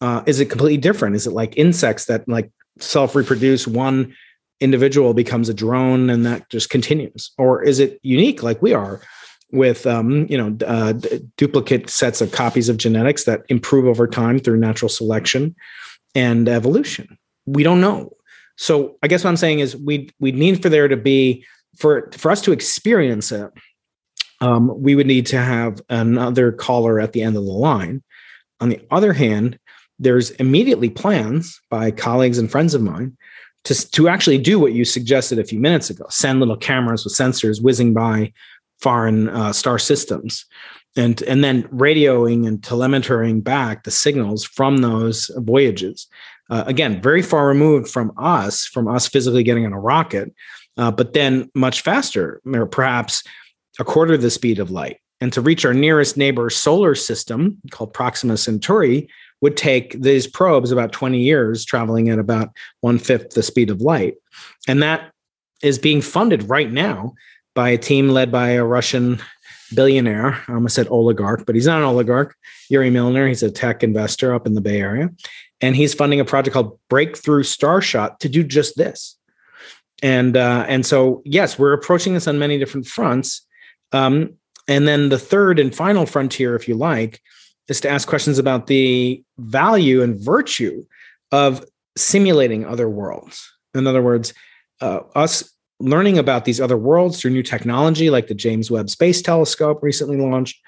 Uh, 0.00 0.22
is 0.26 0.38
it 0.38 0.46
completely 0.46 0.76
different? 0.76 1.16
Is 1.16 1.26
it 1.26 1.32
like 1.32 1.56
insects 1.56 2.04
that 2.04 2.28
like 2.28 2.48
self 2.78 3.16
reproduce? 3.16 3.66
One 3.66 4.14
individual 4.60 5.12
becomes 5.12 5.48
a 5.48 5.54
drone 5.54 6.08
and 6.08 6.24
that 6.24 6.48
just 6.50 6.70
continues, 6.70 7.32
or 7.36 7.64
is 7.64 7.80
it 7.80 7.98
unique 8.04 8.44
like 8.44 8.62
we 8.62 8.74
are? 8.74 9.00
With 9.50 9.86
um, 9.86 10.26
you 10.28 10.36
know 10.36 10.56
uh, 10.66 10.92
d- 10.92 11.20
duplicate 11.36 11.88
sets 11.90 12.20
of 12.20 12.32
copies 12.32 12.68
of 12.68 12.76
genetics 12.76 13.24
that 13.24 13.42
improve 13.48 13.86
over 13.86 14.06
time 14.06 14.38
through 14.38 14.58
natural 14.58 14.88
selection 14.88 15.54
and 16.14 16.48
evolution. 16.48 17.18
We 17.46 17.62
don't 17.62 17.80
know. 17.80 18.12
So 18.56 18.96
I 19.02 19.08
guess 19.08 19.24
what 19.24 19.30
I'm 19.30 19.36
saying 19.36 19.60
is 19.60 19.76
we 19.76 20.10
we 20.18 20.32
need 20.32 20.62
for 20.62 20.68
there 20.68 20.88
to 20.88 20.96
be 20.96 21.44
for 21.76 22.10
for 22.12 22.30
us 22.30 22.40
to 22.42 22.52
experience 22.52 23.32
it. 23.32 23.50
Um, 24.40 24.80
we 24.80 24.94
would 24.94 25.06
need 25.06 25.26
to 25.26 25.38
have 25.38 25.80
another 25.88 26.52
caller 26.52 27.00
at 27.00 27.12
the 27.12 27.22
end 27.22 27.36
of 27.36 27.44
the 27.44 27.50
line. 27.50 28.02
On 28.60 28.68
the 28.68 28.80
other 28.90 29.12
hand, 29.12 29.58
there's 29.98 30.30
immediately 30.32 30.90
plans 30.90 31.60
by 31.70 31.90
colleagues 31.90 32.38
and 32.38 32.50
friends 32.50 32.74
of 32.74 32.82
mine 32.82 33.16
to, 33.64 33.90
to 33.90 34.08
actually 34.08 34.38
do 34.38 34.58
what 34.58 34.72
you 34.72 34.84
suggested 34.84 35.38
a 35.38 35.44
few 35.44 35.58
minutes 35.58 35.90
ago 35.90 36.06
send 36.08 36.40
little 36.40 36.56
cameras 36.56 37.04
with 37.04 37.14
sensors 37.14 37.62
whizzing 37.62 37.92
by 37.92 38.32
foreign 38.80 39.28
uh, 39.28 39.52
star 39.52 39.78
systems. 39.78 40.46
And 40.96 41.20
and 41.22 41.44
then 41.44 41.64
radioing 41.64 42.46
and 42.46 42.60
telemetering 42.60 43.44
back 43.44 43.84
the 43.84 43.90
signals 43.90 44.44
from 44.44 44.78
those 44.78 45.30
voyages. 45.36 46.06
Uh, 46.50 46.64
again 46.66 47.02
very 47.02 47.20
far 47.20 47.46
removed 47.46 47.90
from 47.90 48.10
us 48.16 48.64
from 48.64 48.88
us 48.88 49.06
physically 49.06 49.42
getting 49.42 49.66
on 49.66 49.74
a 49.74 49.78
rocket 49.78 50.32
uh, 50.78 50.90
but 50.90 51.12
then 51.12 51.50
much 51.54 51.82
faster 51.82 52.40
or 52.46 52.64
perhaps 52.64 53.22
a 53.78 53.84
quarter 53.84 54.16
the 54.16 54.30
speed 54.30 54.58
of 54.58 54.70
light. 54.70 54.98
And 55.20 55.32
to 55.32 55.40
reach 55.40 55.64
our 55.64 55.74
nearest 55.74 56.16
neighbor 56.16 56.48
solar 56.48 56.94
system 56.94 57.60
called 57.70 57.92
proxima 57.92 58.36
centauri 58.36 59.08
would 59.40 59.56
take 59.56 60.00
these 60.00 60.26
probes 60.26 60.70
about 60.70 60.92
20 60.92 61.20
years 61.20 61.64
traveling 61.64 62.08
at 62.08 62.18
about 62.18 62.50
one 62.80 62.98
fifth 62.98 63.30
the 63.30 63.42
speed 63.42 63.70
of 63.70 63.80
light. 63.80 64.14
And 64.66 64.82
that 64.82 65.12
is 65.62 65.78
being 65.78 66.00
funded 66.00 66.48
right 66.48 66.70
now 66.70 67.14
by 67.58 67.70
a 67.70 67.76
team 67.76 68.10
led 68.10 68.30
by 68.30 68.50
a 68.50 68.64
Russian 68.64 69.20
billionaire. 69.74 70.40
I 70.46 70.52
almost 70.52 70.76
said 70.76 70.86
oligarch, 70.90 71.44
but 71.44 71.56
he's 71.56 71.66
not 71.66 71.78
an 71.78 71.84
oligarch. 71.92 72.36
Yuri 72.70 72.88
Milner. 72.88 73.26
He's 73.26 73.42
a 73.42 73.50
tech 73.50 73.82
investor 73.82 74.32
up 74.32 74.46
in 74.46 74.54
the 74.54 74.60
Bay 74.60 74.80
Area. 74.80 75.10
And 75.60 75.74
he's 75.74 75.92
funding 75.92 76.20
a 76.20 76.24
project 76.24 76.54
called 76.54 76.78
Breakthrough 76.88 77.42
Starshot 77.42 78.20
to 78.20 78.28
do 78.28 78.44
just 78.44 78.76
this. 78.76 79.18
and 80.02 80.36
uh, 80.36 80.64
and 80.68 80.86
so 80.86 81.22
yes, 81.24 81.58
we're 81.58 81.72
approaching 81.72 82.14
this 82.14 82.28
on 82.28 82.38
many 82.38 82.58
different 82.58 82.86
fronts. 82.86 83.46
Um, 83.90 84.34
and 84.68 84.86
then 84.86 85.08
the 85.08 85.18
third 85.18 85.58
and 85.58 85.74
final 85.74 86.06
frontier, 86.06 86.54
if 86.54 86.68
you 86.68 86.74
like, 86.76 87.20
is 87.68 87.80
to 87.80 87.88
ask 87.88 88.06
questions 88.06 88.38
about 88.38 88.66
the 88.68 89.22
value 89.38 90.02
and 90.02 90.20
virtue 90.20 90.84
of 91.32 91.64
simulating 91.96 92.64
other 92.64 92.88
worlds. 92.88 93.50
In 93.74 93.86
other 93.86 94.02
words, 94.02 94.32
uh, 94.80 95.00
us 95.14 95.52
learning 95.80 96.18
about 96.18 96.44
these 96.44 96.60
other 96.60 96.76
worlds 96.76 97.20
through 97.20 97.30
new 97.30 97.42
technology, 97.42 98.10
like 98.10 98.26
the 98.26 98.34
James 98.34 98.70
Webb 98.70 98.90
Space 98.90 99.22
Telescope 99.22 99.82
recently 99.82 100.16
launched, 100.16 100.60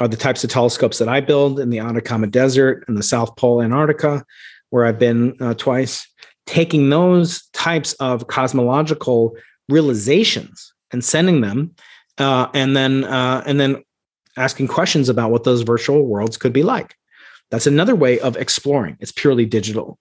are 0.00 0.08
the 0.08 0.16
types 0.16 0.42
of 0.44 0.50
telescopes 0.50 0.98
that 0.98 1.08
I 1.08 1.20
build 1.20 1.60
in 1.60 1.70
the 1.70 1.78
Atacama 1.78 2.26
Desert 2.26 2.84
and 2.88 2.96
the 2.96 3.02
South 3.02 3.36
Pole, 3.36 3.62
Antarctica, 3.62 4.24
where 4.70 4.84
I've 4.84 4.98
been 4.98 5.36
uh, 5.40 5.54
twice. 5.54 6.06
Taking 6.46 6.90
those 6.90 7.46
types 7.52 7.92
of 7.94 8.26
cosmological 8.26 9.36
realizations 9.68 10.72
and 10.90 11.04
sending 11.04 11.40
them, 11.40 11.74
uh, 12.18 12.48
and 12.52 12.76
then 12.76 13.04
uh, 13.04 13.42
and 13.46 13.60
then 13.60 13.82
asking 14.36 14.66
questions 14.66 15.08
about 15.08 15.30
what 15.30 15.44
those 15.44 15.62
virtual 15.62 16.04
worlds 16.04 16.36
could 16.36 16.52
be 16.52 16.62
like. 16.62 16.96
That's 17.50 17.66
another 17.66 17.94
way 17.94 18.18
of 18.20 18.36
exploring. 18.36 18.96
It's 18.98 19.12
purely 19.12 19.46
digital, 19.46 19.98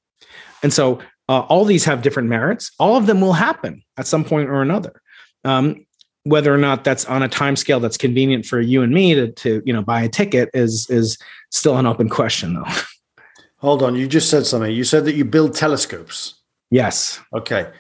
and 0.64 0.74
so 0.74 1.00
uh, 1.32 1.46
all 1.48 1.64
these 1.64 1.86
have 1.86 2.02
different 2.02 2.28
merits. 2.28 2.74
All 2.78 2.98
of 2.98 3.06
them 3.06 3.22
will 3.22 3.32
happen 3.32 3.82
at 3.98 4.06
some 4.06 4.26
point 4.26 4.50
or 4.50 4.62
another. 4.62 5.02
Um, 5.46 5.86
whether 6.24 6.54
or 6.54 6.58
not 6.58 6.84
that's 6.84 7.06
on 7.06 7.24
a 7.24 7.30
time 7.30 7.56
scale 7.56 7.80
that's 7.80 7.96
convenient 7.96 8.46
for 8.46 8.60
you 8.60 8.84
and 8.84 8.94
me 8.94 9.16
to, 9.16 9.32
to 9.32 9.64
you 9.66 9.72
know 9.72 9.82
buy 9.82 10.04
a 10.04 10.10
ticket 10.10 10.50
is 10.54 10.90
is 10.90 11.18
still 11.50 11.78
an 11.78 11.86
open 11.86 12.10
question 12.10 12.56
though. 12.56 12.66
Hold 13.60 13.82
on 13.82 13.96
you 13.96 14.08
just 14.10 14.30
said 14.30 14.46
something. 14.46 14.72
You 14.72 14.84
said 14.84 15.06
that 15.06 15.16
you 15.16 15.24
build 15.24 15.56
telescopes. 15.56 16.36
Yes. 16.70 17.22
Okay. 17.34 17.72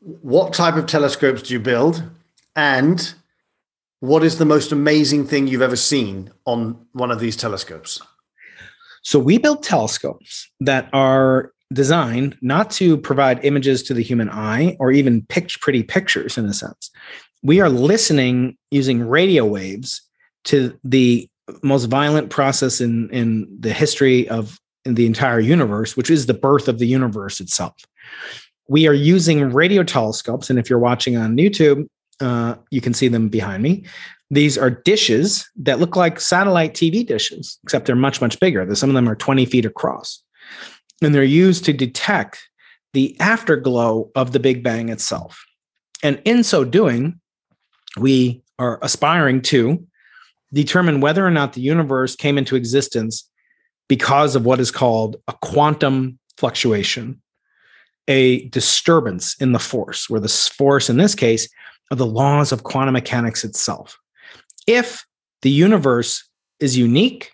What 0.00 0.52
type 0.52 0.76
of 0.76 0.86
telescopes 0.86 1.42
do 1.42 1.54
you 1.54 1.60
build? 1.60 2.04
And 2.54 3.14
what 3.98 4.22
is 4.22 4.38
the 4.38 4.44
most 4.44 4.70
amazing 4.70 5.26
thing 5.26 5.48
you've 5.48 5.62
ever 5.62 5.76
seen 5.76 6.30
on 6.44 6.86
one 6.92 7.10
of 7.10 7.18
these 7.18 7.36
telescopes? 7.36 8.00
So 9.02 9.18
we 9.18 9.38
build 9.38 9.64
telescopes 9.64 10.48
that 10.60 10.88
are 10.92 11.52
designed 11.72 12.36
not 12.42 12.70
to 12.70 12.96
provide 12.96 13.44
images 13.44 13.82
to 13.82 13.94
the 13.94 14.02
human 14.02 14.28
eye 14.30 14.76
or 14.78 14.92
even 14.92 15.24
pitch 15.26 15.60
pretty 15.60 15.82
pictures 15.82 16.36
in 16.36 16.44
a 16.46 16.52
sense 16.52 16.90
we 17.42 17.60
are 17.60 17.68
listening 17.68 18.56
using 18.70 19.06
radio 19.06 19.44
waves 19.44 20.02
to 20.44 20.78
the 20.84 21.28
most 21.62 21.86
violent 21.86 22.30
process 22.30 22.80
in 22.80 23.10
in 23.10 23.46
the 23.58 23.72
history 23.72 24.28
of 24.28 24.58
in 24.84 24.94
the 24.94 25.06
entire 25.06 25.40
universe, 25.40 25.96
which 25.96 26.10
is 26.10 26.26
the 26.26 26.34
birth 26.34 26.66
of 26.66 26.78
the 26.78 26.86
universe 26.86 27.40
itself. 27.40 27.74
We 28.68 28.88
are 28.88 28.94
using 28.94 29.52
radio 29.52 29.82
telescopes, 29.82 30.50
and 30.50 30.58
if 30.58 30.68
you're 30.68 30.78
watching 30.78 31.16
on 31.16 31.36
YouTube, 31.36 31.86
uh, 32.20 32.56
you 32.70 32.80
can 32.80 32.94
see 32.94 33.08
them 33.08 33.28
behind 33.28 33.62
me. 33.62 33.84
These 34.30 34.56
are 34.56 34.70
dishes 34.70 35.48
that 35.56 35.78
look 35.78 35.94
like 35.94 36.18
satellite 36.18 36.74
TV 36.74 37.06
dishes, 37.06 37.58
except 37.64 37.86
they're 37.86 37.96
much 37.96 38.20
much 38.20 38.38
bigger. 38.40 38.72
Some 38.74 38.90
of 38.90 38.94
them 38.94 39.08
are 39.08 39.16
20 39.16 39.44
feet 39.46 39.64
across, 39.64 40.22
and 41.02 41.14
they're 41.14 41.24
used 41.24 41.64
to 41.64 41.72
detect 41.72 42.48
the 42.92 43.18
afterglow 43.20 44.10
of 44.14 44.32
the 44.32 44.40
Big 44.40 44.62
Bang 44.62 44.88
itself. 44.88 45.44
And 46.02 46.20
in 46.24 46.44
so 46.44 46.64
doing, 46.64 47.20
we 47.98 48.42
are 48.58 48.78
aspiring 48.82 49.42
to 49.42 49.86
determine 50.52 51.00
whether 51.00 51.26
or 51.26 51.30
not 51.30 51.54
the 51.54 51.60
universe 51.60 52.14
came 52.14 52.38
into 52.38 52.56
existence 52.56 53.28
because 53.88 54.36
of 54.36 54.44
what 54.44 54.60
is 54.60 54.70
called 54.70 55.16
a 55.28 55.34
quantum 55.42 56.18
fluctuation, 56.36 57.20
a 58.08 58.48
disturbance 58.48 59.34
in 59.40 59.52
the 59.52 59.58
force, 59.58 60.08
where 60.08 60.20
the 60.20 60.28
force 60.28 60.90
in 60.90 60.96
this 60.96 61.14
case 61.14 61.48
are 61.90 61.96
the 61.96 62.06
laws 62.06 62.52
of 62.52 62.64
quantum 62.64 62.92
mechanics 62.92 63.44
itself. 63.44 63.98
If 64.66 65.04
the 65.42 65.50
universe 65.50 66.28
is 66.60 66.76
unique 66.76 67.32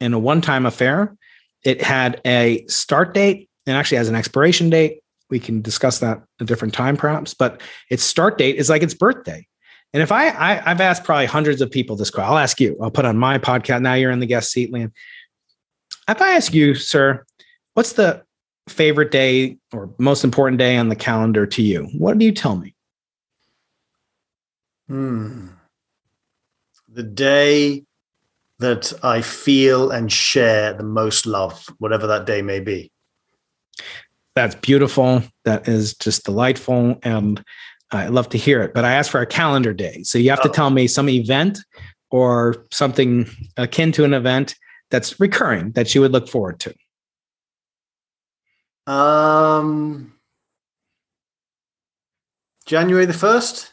and 0.00 0.14
a 0.14 0.18
one 0.18 0.40
time 0.40 0.66
affair, 0.66 1.16
it 1.64 1.82
had 1.82 2.20
a 2.26 2.66
start 2.66 3.14
date 3.14 3.48
and 3.66 3.76
actually 3.76 3.98
has 3.98 4.08
an 4.08 4.14
expiration 4.14 4.70
date. 4.70 5.00
We 5.28 5.38
can 5.38 5.62
discuss 5.62 5.98
that 6.00 6.22
a 6.40 6.44
different 6.44 6.74
time, 6.74 6.96
perhaps, 6.96 7.34
but 7.34 7.60
its 7.90 8.02
start 8.02 8.38
date 8.38 8.56
is 8.56 8.68
like 8.68 8.82
its 8.82 8.94
birthday. 8.94 9.46
And 9.92 10.02
if 10.02 10.12
I, 10.12 10.28
I 10.28 10.54
have 10.54 10.80
asked 10.80 11.04
probably 11.04 11.26
hundreds 11.26 11.60
of 11.60 11.70
people 11.70 11.96
this 11.96 12.10
question, 12.10 12.30
I'll 12.30 12.38
ask 12.38 12.60
you. 12.60 12.76
I'll 12.80 12.90
put 12.90 13.04
on 13.04 13.16
my 13.16 13.38
podcast. 13.38 13.82
Now 13.82 13.94
you're 13.94 14.10
in 14.10 14.20
the 14.20 14.26
guest 14.26 14.52
seat, 14.52 14.72
Liam. 14.72 14.92
If 16.08 16.20
I 16.20 16.34
ask 16.34 16.54
you, 16.54 16.74
sir, 16.74 17.24
what's 17.74 17.94
the 17.94 18.22
favorite 18.68 19.10
day 19.10 19.58
or 19.72 19.92
most 19.98 20.24
important 20.24 20.58
day 20.58 20.76
on 20.76 20.88
the 20.88 20.96
calendar 20.96 21.46
to 21.46 21.62
you? 21.62 21.88
What 21.98 22.18
do 22.18 22.24
you 22.24 22.32
tell 22.32 22.56
me? 22.56 22.74
Hmm. 24.88 25.48
The 26.88 27.02
day 27.02 27.84
that 28.60 28.92
I 29.02 29.22
feel 29.22 29.90
and 29.90 30.12
share 30.12 30.72
the 30.74 30.82
most 30.82 31.26
love, 31.26 31.66
whatever 31.78 32.06
that 32.06 32.26
day 32.26 32.42
may 32.42 32.60
be. 32.60 32.92
That's 34.34 34.54
beautiful. 34.54 35.22
That 35.44 35.66
is 35.66 35.94
just 35.94 36.24
delightful. 36.24 36.98
And 37.02 37.42
I 37.90 38.08
love 38.08 38.28
to 38.30 38.38
hear 38.38 38.62
it, 38.62 38.72
but 38.74 38.84
I 38.84 38.92
asked 38.92 39.10
for 39.10 39.20
a 39.20 39.26
calendar 39.26 39.72
day. 39.72 40.02
So 40.04 40.18
you 40.18 40.30
have 40.30 40.42
to 40.42 40.48
oh. 40.48 40.52
tell 40.52 40.70
me 40.70 40.86
some 40.86 41.08
event 41.08 41.58
or 42.10 42.66
something 42.70 43.28
akin 43.56 43.92
to 43.92 44.04
an 44.04 44.14
event 44.14 44.54
that's 44.90 45.18
recurring 45.18 45.72
that 45.72 45.94
you 45.94 46.00
would 46.00 46.12
look 46.12 46.28
forward 46.28 46.60
to. 46.60 46.74
Um, 48.92 50.12
January 52.66 53.06
the 53.06 53.12
1st. 53.12 53.70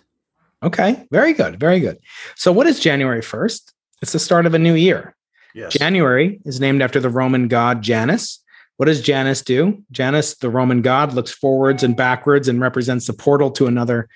Okay, 0.63 1.05
very 1.11 1.33
good. 1.33 1.59
Very 1.59 1.79
good. 1.79 1.99
So, 2.35 2.51
what 2.51 2.65
is 2.67 2.79
January 2.79 3.21
1st? 3.21 3.73
It's 4.01 4.13
the 4.13 4.19
start 4.19 4.45
of 4.45 4.53
a 4.53 4.59
new 4.59 4.75
year. 4.75 5.15
Yes. 5.53 5.73
January 5.73 6.39
is 6.45 6.59
named 6.59 6.81
after 6.81 6.99
the 6.99 7.09
Roman 7.09 7.47
god 7.47 7.81
Janus, 7.81 8.43
what 8.77 8.85
does 8.85 9.01
Janus 9.01 9.41
do? 9.41 9.83
Janus, 9.91 10.35
the 10.35 10.49
Roman 10.49 10.81
god, 10.81 11.13
looks 11.13 11.31
forwards 11.31 11.83
and 11.83 11.97
backwards 11.97 12.47
and 12.47 12.61
represents 12.61 13.07
the 13.07 13.13
portal 13.13 13.51
to 13.51 13.65
another 13.65 14.07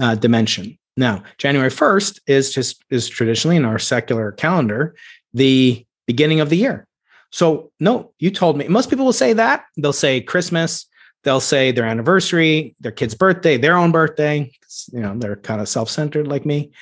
uh, 0.00 0.16
dimension. 0.16 0.76
Now, 0.96 1.22
January 1.38 1.70
1st 1.70 2.20
is 2.26 2.52
just 2.52 2.84
is 2.90 3.08
traditionally 3.08 3.56
in 3.56 3.64
our 3.64 3.78
secular 3.78 4.32
calendar 4.32 4.96
the 5.32 5.86
beginning 6.06 6.40
of 6.40 6.50
the 6.50 6.56
year. 6.56 6.86
So, 7.30 7.70
no, 7.78 8.12
you 8.18 8.32
told 8.32 8.58
me. 8.58 8.66
Most 8.66 8.90
people 8.90 9.04
will 9.04 9.12
say 9.12 9.32
that. 9.34 9.64
They'll 9.76 9.92
say 9.92 10.20
Christmas, 10.20 10.86
they'll 11.22 11.40
say 11.40 11.70
their 11.70 11.84
anniversary, 11.84 12.74
their 12.80 12.90
kid's 12.90 13.14
birthday, 13.14 13.56
their 13.56 13.76
own 13.76 13.92
birthday. 13.92 14.50
You 14.92 15.00
know, 15.00 15.16
they're 15.16 15.36
kind 15.36 15.60
of 15.60 15.68
self-centered 15.68 16.26
like 16.26 16.44
me. 16.44 16.72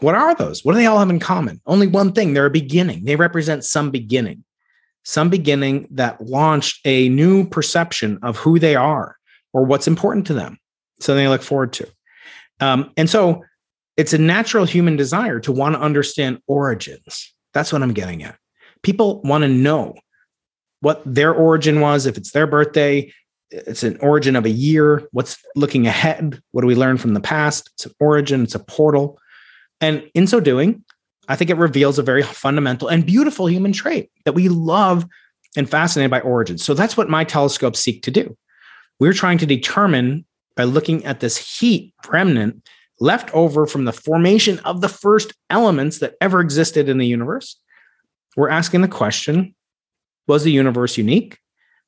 What 0.00 0.14
are 0.14 0.34
those? 0.34 0.64
What 0.64 0.72
do 0.72 0.78
they 0.78 0.86
all 0.86 0.98
have 0.98 1.10
in 1.10 1.18
common? 1.18 1.60
Only 1.66 1.86
one 1.86 2.12
thing, 2.12 2.34
they're 2.34 2.46
a 2.46 2.50
beginning. 2.50 3.04
They 3.04 3.16
represent 3.16 3.64
some 3.64 3.90
beginning 3.90 4.44
some 5.08 5.30
beginning 5.30 5.88
that 5.90 6.20
launched 6.20 6.80
a 6.84 7.08
new 7.08 7.48
perception 7.48 8.18
of 8.22 8.36
who 8.36 8.58
they 8.58 8.76
are 8.76 9.16
or 9.54 9.64
what's 9.64 9.88
important 9.88 10.26
to 10.26 10.34
them. 10.34 10.58
So 11.00 11.14
they 11.14 11.28
look 11.28 11.42
forward 11.42 11.72
to. 11.74 11.88
Um, 12.60 12.92
and 12.94 13.08
so 13.08 13.42
it's 13.96 14.12
a 14.12 14.18
natural 14.18 14.66
human 14.66 14.96
desire 14.96 15.40
to 15.40 15.50
want 15.50 15.76
to 15.76 15.80
understand 15.80 16.40
origins. 16.46 17.32
That's 17.54 17.72
what 17.72 17.82
I'm 17.82 17.94
getting 17.94 18.22
at. 18.22 18.36
People 18.82 19.22
want 19.22 19.42
to 19.42 19.48
know 19.48 19.94
what 20.80 21.02
their 21.06 21.32
origin 21.32 21.80
was, 21.80 22.04
if 22.04 22.18
it's 22.18 22.32
their 22.32 22.46
birthday, 22.46 23.10
it's 23.50 23.82
an 23.82 23.96
origin 24.02 24.36
of 24.36 24.44
a 24.44 24.50
year, 24.50 25.08
what's 25.12 25.38
looking 25.56 25.86
ahead, 25.86 26.38
what 26.50 26.60
do 26.60 26.66
we 26.66 26.74
learn 26.74 26.98
from 26.98 27.14
the 27.14 27.20
past? 27.20 27.70
It's 27.74 27.86
an 27.86 27.92
origin, 27.98 28.42
it's 28.42 28.54
a 28.54 28.60
portal. 28.60 29.18
And 29.80 30.08
in 30.14 30.26
so 30.26 30.40
doing, 30.40 30.84
I 31.28 31.36
think 31.36 31.50
it 31.50 31.56
reveals 31.56 31.98
a 31.98 32.02
very 32.02 32.22
fundamental 32.22 32.88
and 32.88 33.04
beautiful 33.04 33.48
human 33.48 33.72
trait 33.72 34.10
that 34.24 34.32
we 34.32 34.48
love 34.48 35.06
and 35.56 35.68
fascinated 35.68 36.10
by 36.10 36.20
origins. 36.20 36.64
So 36.64 36.74
that's 36.74 36.96
what 36.96 37.10
my 37.10 37.24
telescopes 37.24 37.80
seek 37.80 38.02
to 38.02 38.10
do. 38.10 38.36
We're 38.98 39.12
trying 39.12 39.38
to 39.38 39.46
determine 39.46 40.24
by 40.56 40.64
looking 40.64 41.04
at 41.04 41.20
this 41.20 41.58
heat 41.58 41.94
remnant 42.08 42.68
left 43.00 43.32
over 43.32 43.66
from 43.66 43.84
the 43.84 43.92
formation 43.92 44.58
of 44.60 44.80
the 44.80 44.88
first 44.88 45.32
elements 45.50 45.98
that 46.00 46.14
ever 46.20 46.40
existed 46.40 46.88
in 46.88 46.98
the 46.98 47.06
universe. 47.06 47.60
We're 48.36 48.48
asking 48.48 48.80
the 48.80 48.88
question 48.88 49.54
Was 50.26 50.44
the 50.44 50.52
universe 50.52 50.98
unique? 50.98 51.38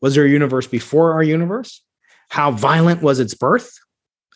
Was 0.01 0.15
there 0.15 0.25
a 0.25 0.31
universe 0.31 0.67
before 0.67 1.13
our 1.13 1.23
universe? 1.23 1.83
How 2.29 2.53
violent 2.53 3.03
was 3.03 3.19
its 3.19 3.35
birth? 3.35 3.73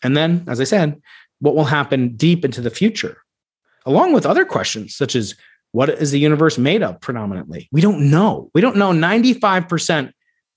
And 0.02 0.16
then, 0.16 0.44
as 0.48 0.60
I 0.60 0.64
said, 0.64 1.00
what 1.40 1.54
will 1.54 1.64
happen 1.64 2.16
deep 2.16 2.44
into 2.44 2.60
the 2.60 2.70
future? 2.70 3.18
Along 3.84 4.12
with 4.12 4.26
other 4.26 4.44
questions 4.44 4.94
such 4.94 5.14
as 5.14 5.34
what 5.72 5.88
is 5.88 6.12
the 6.12 6.20
universe 6.20 6.56
made 6.56 6.82
of 6.82 7.00
predominantly? 7.00 7.68
We 7.72 7.80
don't 7.80 8.10
know. 8.10 8.50
We 8.54 8.60
don't 8.60 8.76
know 8.76 8.90
95% 8.90 10.12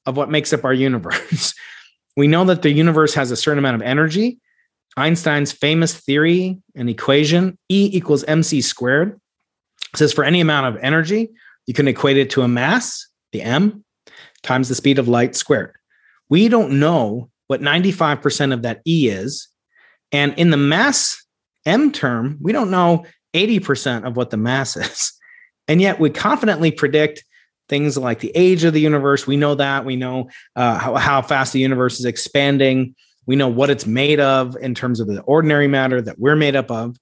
of 0.05 0.15
what 0.15 0.29
makes 0.29 0.53
up 0.53 0.63
our 0.63 0.73
universe. 0.73 1.53
we 2.17 2.27
know 2.27 2.45
that 2.45 2.61
the 2.61 2.71
universe 2.71 3.13
has 3.15 3.31
a 3.31 3.35
certain 3.35 3.59
amount 3.59 3.75
of 3.75 3.81
energy. 3.81 4.39
Einstein's 4.95 5.51
famous 5.51 5.95
theory 5.95 6.61
and 6.75 6.89
equation, 6.89 7.57
E 7.69 7.89
equals 7.93 8.23
mc 8.25 8.61
squared, 8.61 9.19
says 9.95 10.13
for 10.13 10.23
any 10.23 10.39
amount 10.39 10.67
of 10.67 10.83
energy, 10.83 11.29
you 11.67 11.73
can 11.73 11.87
equate 11.87 12.17
it 12.17 12.29
to 12.31 12.41
a 12.41 12.47
mass, 12.47 13.07
the 13.31 13.41
m, 13.41 13.83
times 14.41 14.69
the 14.69 14.75
speed 14.75 14.97
of 14.97 15.07
light 15.07 15.35
squared. 15.35 15.75
We 16.29 16.47
don't 16.47 16.79
know 16.79 17.29
what 17.47 17.61
95% 17.61 18.53
of 18.53 18.61
that 18.63 18.81
E 18.85 19.09
is. 19.09 19.47
And 20.11 20.33
in 20.35 20.51
the 20.51 20.57
mass 20.57 21.23
M 21.65 21.91
term, 21.91 22.37
we 22.41 22.53
don't 22.53 22.71
know 22.71 23.05
80% 23.37 24.05
of 24.05 24.17
what 24.17 24.31
the 24.31 24.37
mass 24.37 24.75
is. 24.75 25.13
And 25.69 25.81
yet 25.81 25.99
we 25.99 26.09
confidently 26.09 26.71
predict 26.71 27.25
things 27.67 27.97
like 27.97 28.19
the 28.21 28.31
age 28.35 28.63
of 28.63 28.71
the 28.71 28.79
universe. 28.79 29.27
We 29.27 29.35
know 29.35 29.53
that. 29.55 29.83
We 29.83 29.97
know 29.97 30.29
uh, 30.55 30.77
how, 30.77 30.95
how 30.95 31.21
fast 31.21 31.51
the 31.51 31.59
universe 31.59 31.99
is 31.99 32.05
expanding. 32.05 32.95
We 33.25 33.35
know 33.35 33.49
what 33.49 33.69
it's 33.69 33.85
made 33.85 34.21
of 34.21 34.55
in 34.61 34.73
terms 34.73 35.01
of 35.01 35.07
the 35.07 35.19
ordinary 35.23 35.67
matter 35.67 36.01
that 36.01 36.19
we're 36.19 36.37
made 36.37 36.55
up 36.55 36.71
of. 36.71 36.95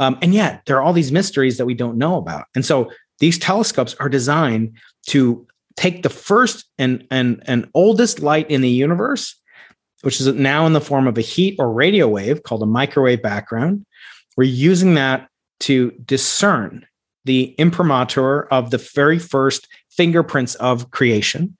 Um, 0.00 0.18
and 0.20 0.34
yet 0.34 0.62
there 0.66 0.76
are 0.78 0.82
all 0.82 0.92
these 0.92 1.12
mysteries 1.12 1.58
that 1.58 1.66
we 1.66 1.74
don't 1.74 1.96
know 1.96 2.16
about. 2.16 2.46
And 2.56 2.66
so 2.66 2.90
these 3.20 3.38
telescopes 3.38 3.94
are 4.00 4.08
designed 4.08 4.76
to 5.10 5.46
take 5.76 6.02
the 6.02 6.08
first 6.08 6.64
and, 6.78 7.06
and, 7.10 7.40
and 7.46 7.70
oldest 7.74 8.18
light 8.18 8.50
in 8.50 8.62
the 8.62 8.68
universe, 8.68 9.40
which 10.02 10.20
is 10.20 10.26
now 10.26 10.66
in 10.66 10.72
the 10.72 10.80
form 10.80 11.06
of 11.06 11.16
a 11.16 11.22
heat 11.22 11.54
or 11.60 11.72
radio 11.72 12.08
wave 12.08 12.42
called 12.42 12.64
a 12.64 12.66
microwave 12.66 13.22
background. 13.22 13.86
We're 14.36 14.44
using 14.44 14.94
that 14.94 15.28
to 15.60 15.90
discern 16.04 16.86
the 17.24 17.54
imprimatur 17.58 18.42
of 18.52 18.70
the 18.70 18.78
very 18.78 19.18
first 19.18 19.68
fingerprints 19.90 20.54
of 20.56 20.90
creation. 20.90 21.56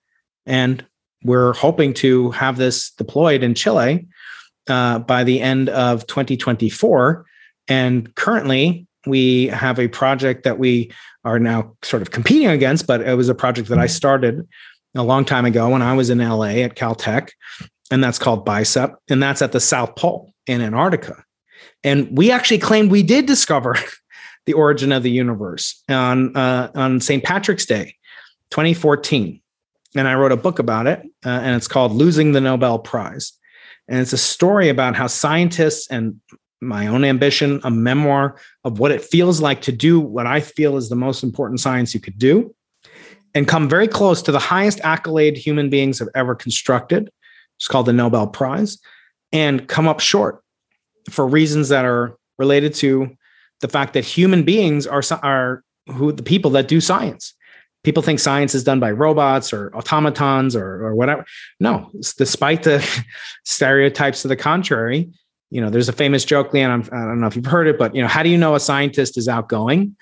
And 0.46 0.84
we're 1.24 1.52
hoping 1.52 1.94
to 1.94 2.30
have 2.30 2.56
this 2.56 2.90
deployed 2.92 3.42
in 3.42 3.54
Chile 3.54 4.06
uh, 4.68 5.00
by 5.00 5.24
the 5.24 5.40
end 5.40 5.68
of 5.68 6.06
2024. 6.06 7.26
And 7.68 8.14
currently, 8.14 8.86
we 9.06 9.46
have 9.48 9.78
a 9.78 9.88
project 9.88 10.44
that 10.44 10.58
we 10.58 10.92
are 11.24 11.38
now 11.38 11.76
sort 11.82 12.02
of 12.02 12.10
competing 12.10 12.48
against, 12.48 12.86
but 12.86 13.00
it 13.00 13.14
was 13.14 13.28
a 13.28 13.34
project 13.34 13.68
that 13.68 13.78
I 13.78 13.86
started 13.86 14.46
a 14.94 15.02
long 15.02 15.24
time 15.24 15.44
ago 15.44 15.68
when 15.68 15.82
I 15.82 15.94
was 15.94 16.10
in 16.10 16.18
LA 16.18 16.62
at 16.62 16.74
Caltech, 16.74 17.30
and 17.90 18.02
that's 18.02 18.18
called 18.18 18.46
BICEP, 18.46 18.94
and 19.08 19.22
that's 19.22 19.42
at 19.42 19.52
the 19.52 19.60
South 19.60 19.96
Pole 19.96 20.32
in 20.46 20.60
Antarctica. 20.60 21.24
And 21.84 22.16
we 22.16 22.30
actually 22.30 22.58
claimed 22.58 22.90
we 22.90 23.02
did 23.02 23.26
discover 23.26 23.76
the 24.46 24.52
origin 24.52 24.92
of 24.92 25.02
the 25.02 25.10
universe 25.10 25.82
on 25.88 26.36
uh, 26.36 26.70
on 26.74 27.00
St. 27.00 27.22
Patrick's 27.22 27.66
Day, 27.66 27.94
2014, 28.50 29.40
and 29.94 30.08
I 30.08 30.14
wrote 30.14 30.32
a 30.32 30.36
book 30.36 30.58
about 30.58 30.86
it, 30.86 31.00
uh, 31.24 31.28
and 31.28 31.54
it's 31.54 31.68
called 31.68 31.92
"Losing 31.92 32.32
the 32.32 32.40
Nobel 32.40 32.78
Prize," 32.78 33.32
and 33.88 34.00
it's 34.00 34.12
a 34.12 34.18
story 34.18 34.68
about 34.68 34.96
how 34.96 35.06
scientists 35.06 35.86
and 35.90 36.20
my 36.60 36.88
own 36.88 37.04
ambition, 37.04 37.60
a 37.62 37.70
memoir 37.70 38.36
of 38.64 38.80
what 38.80 38.90
it 38.90 39.04
feels 39.04 39.40
like 39.40 39.60
to 39.62 39.70
do 39.70 40.00
what 40.00 40.26
I 40.26 40.40
feel 40.40 40.76
is 40.76 40.88
the 40.88 40.96
most 40.96 41.22
important 41.22 41.60
science 41.60 41.94
you 41.94 42.00
could 42.00 42.18
do, 42.18 42.54
and 43.34 43.46
come 43.46 43.68
very 43.68 43.86
close 43.86 44.22
to 44.22 44.32
the 44.32 44.40
highest 44.40 44.80
accolade 44.82 45.36
human 45.36 45.70
beings 45.70 45.98
have 46.00 46.08
ever 46.14 46.34
constructed. 46.34 47.10
It's 47.58 47.68
called 47.68 47.86
the 47.86 47.92
Nobel 47.92 48.26
Prize, 48.26 48.78
and 49.30 49.68
come 49.68 49.86
up 49.86 50.00
short 50.00 50.42
for 51.08 51.26
reasons 51.26 51.68
that 51.68 51.84
are 51.84 52.16
related 52.38 52.74
to 52.74 53.10
the 53.60 53.68
fact 53.68 53.94
that 53.94 54.04
human 54.04 54.44
beings 54.44 54.86
are 54.86 55.02
are 55.22 55.62
who 55.88 56.12
the 56.12 56.22
people 56.22 56.50
that 56.52 56.68
do 56.68 56.80
science. 56.80 57.34
People 57.84 58.02
think 58.02 58.20
science 58.20 58.54
is 58.54 58.64
done 58.64 58.80
by 58.80 58.90
robots 58.90 59.52
or 59.52 59.74
automatons 59.74 60.54
or, 60.54 60.84
or 60.84 60.94
whatever. 60.94 61.24
No, 61.60 61.90
despite 62.18 62.64
the 62.64 62.86
stereotypes 63.44 64.22
to 64.22 64.28
the 64.28 64.36
contrary, 64.36 65.10
you 65.50 65.60
know, 65.60 65.70
there's 65.70 65.88
a 65.88 65.94
famous 65.94 66.24
joke, 66.24 66.52
Leon. 66.52 66.88
I 66.92 66.96
don't 66.96 67.20
know 67.20 67.26
if 67.26 67.36
you've 67.36 67.46
heard 67.46 67.66
it, 67.68 67.78
but 67.78 67.94
you 67.94 68.02
know, 68.02 68.08
how 68.08 68.22
do 68.22 68.28
you 68.28 68.36
know 68.36 68.54
a 68.54 68.60
scientist 68.60 69.16
is 69.16 69.28
outgoing? 69.28 69.96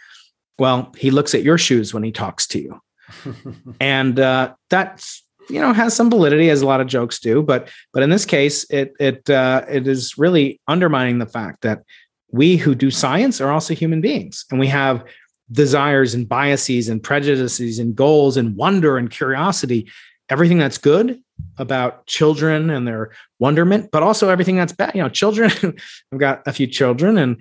Well, 0.58 0.92
he 0.96 1.10
looks 1.10 1.34
at 1.34 1.42
your 1.42 1.58
shoes 1.58 1.92
when 1.92 2.02
he 2.02 2.10
talks 2.10 2.46
to 2.48 2.60
you, 2.60 2.80
and 3.80 4.18
uh, 4.18 4.54
that's 4.70 5.22
you 5.48 5.60
know 5.60 5.72
has 5.72 5.94
some 5.94 6.10
validity 6.10 6.50
as 6.50 6.62
a 6.62 6.66
lot 6.66 6.80
of 6.80 6.86
jokes 6.86 7.18
do 7.18 7.42
but 7.42 7.68
but 7.92 8.02
in 8.02 8.10
this 8.10 8.24
case 8.24 8.64
it 8.70 8.92
it 8.98 9.28
uh, 9.30 9.64
it 9.68 9.86
is 9.86 10.18
really 10.18 10.60
undermining 10.68 11.18
the 11.18 11.26
fact 11.26 11.62
that 11.62 11.82
we 12.32 12.56
who 12.56 12.74
do 12.74 12.90
science 12.90 13.40
are 13.40 13.50
also 13.50 13.74
human 13.74 14.00
beings 14.00 14.44
and 14.50 14.58
we 14.60 14.66
have 14.66 15.04
desires 15.52 16.14
and 16.14 16.28
biases 16.28 16.88
and 16.88 17.02
prejudices 17.02 17.78
and 17.78 17.94
goals 17.94 18.36
and 18.36 18.56
wonder 18.56 18.98
and 18.98 19.10
curiosity 19.10 19.88
everything 20.28 20.58
that's 20.58 20.78
good 20.78 21.20
about 21.58 22.06
children 22.06 22.70
and 22.70 22.86
their 22.86 23.10
wonderment 23.38 23.90
but 23.92 24.02
also 24.02 24.28
everything 24.28 24.56
that's 24.56 24.72
bad. 24.72 24.94
You 24.94 25.02
know 25.02 25.08
children 25.08 25.50
i've 26.12 26.18
got 26.18 26.42
a 26.46 26.52
few 26.52 26.66
children 26.66 27.16
and 27.18 27.36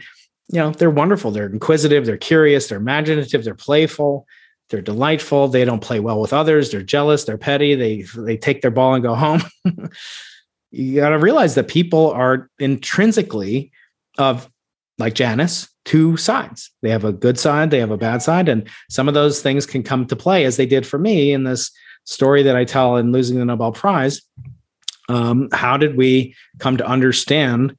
you 0.49 0.59
know 0.59 0.69
they're 0.69 0.91
wonderful. 0.91 1.31
They're 1.31 1.47
inquisitive 1.47 2.05
they're 2.05 2.17
curious 2.17 2.67
they're 2.67 2.77
imaginative 2.77 3.43
they're 3.43 3.55
playful 3.55 4.27
they're 4.69 4.81
delightful. 4.81 5.47
They 5.47 5.65
don't 5.65 5.81
play 5.81 5.99
well 5.99 6.19
with 6.19 6.33
others. 6.33 6.71
They're 6.71 6.81
jealous. 6.81 7.23
They're 7.23 7.37
petty. 7.37 7.75
They 7.75 8.01
they 8.15 8.37
take 8.37 8.61
their 8.61 8.71
ball 8.71 8.95
and 8.95 9.03
go 9.03 9.15
home. 9.15 9.41
you 10.71 10.95
got 10.95 11.09
to 11.09 11.19
realize 11.19 11.55
that 11.55 11.67
people 11.67 12.11
are 12.11 12.49
intrinsically 12.59 13.71
of 14.17 14.49
like 14.97 15.13
Janus 15.13 15.69
two 15.83 16.17
sides. 16.17 16.71
They 16.81 16.89
have 16.89 17.05
a 17.05 17.11
good 17.11 17.39
side, 17.39 17.69
they 17.69 17.79
have 17.79 17.91
a 17.91 17.97
bad 17.97 18.21
side, 18.21 18.49
and 18.49 18.67
some 18.89 19.07
of 19.07 19.13
those 19.13 19.41
things 19.41 19.65
can 19.65 19.83
come 19.83 20.05
to 20.07 20.15
play 20.15 20.45
as 20.45 20.57
they 20.57 20.65
did 20.65 20.85
for 20.85 20.97
me 20.97 21.31
in 21.31 21.43
this 21.43 21.71
story 22.05 22.43
that 22.43 22.55
I 22.55 22.65
tell 22.65 22.97
in 22.97 23.11
losing 23.11 23.37
the 23.37 23.45
Nobel 23.45 23.71
Prize. 23.71 24.21
Um, 25.07 25.49
how 25.51 25.77
did 25.77 25.95
we 25.95 26.35
come 26.59 26.77
to 26.77 26.87
understand 26.87 27.77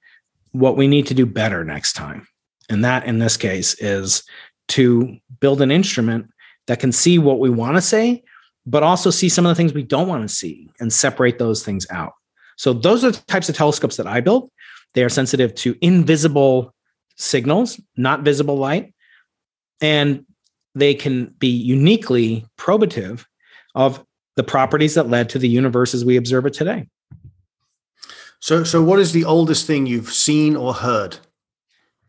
what 0.53 0.77
we 0.77 0.87
need 0.87 1.09
to 1.09 1.15
do 1.15 1.27
better 1.27 1.65
next 1.65 1.95
time? 1.95 2.27
And 2.69 2.85
that, 2.85 3.05
in 3.07 3.19
this 3.19 3.37
case, 3.37 3.75
is 3.75 4.23
to 4.69 5.17
build 5.41 5.61
an 5.61 5.71
instrument 5.71 6.31
that 6.67 6.81
can 6.81 6.93
see 6.93 7.19
what 7.19 7.39
we 7.39 7.51
want 7.51 7.77
to 7.77 7.81
say, 7.81 8.23
but 8.67 8.83
also 8.83 9.11
see 9.11 9.29
some 9.29 9.47
of 9.47 9.51
the 9.51 9.55
things 9.55 9.73
we 9.73 9.83
don't 9.83 10.09
want 10.09 10.29
to 10.29 10.35
see 10.35 10.69
and 10.81 10.93
separate 10.93 11.39
those 11.39 11.65
things 11.65 11.87
out. 11.91 12.13
So 12.57 12.73
those 12.73 13.05
are 13.05 13.11
the 13.11 13.23
types 13.27 13.49
of 13.49 13.57
telescopes 13.57 13.97
that 13.97 14.07
I 14.07 14.21
built. 14.21 14.51
They 14.95 15.05
are 15.05 15.09
sensitive 15.09 15.55
to 15.57 15.77
invisible 15.81 16.75
signals, 17.17 17.81
not 17.97 18.23
visible 18.23 18.57
light, 18.57 18.95
and 19.81 20.25
they 20.75 20.95
can 20.95 21.35
be 21.39 21.49
uniquely 21.49 22.47
probative 22.59 23.25
of 23.75 24.05
the 24.37 24.43
properties 24.43 24.95
that 24.95 25.09
led 25.09 25.29
to 25.31 25.39
the 25.39 25.49
universe 25.49 25.95
as 25.95 26.05
we 26.05 26.17
observe 26.17 26.47
it 26.47 26.55
today. 26.55 26.89
So, 28.41 28.65
so 28.65 28.83
what 28.83 28.99
is 28.99 29.13
the 29.13 29.25
oldest 29.25 29.67
thing 29.67 29.87
you've 29.87 30.13
seen 30.13 30.57
or 30.57 30.75
heard? 30.75 31.19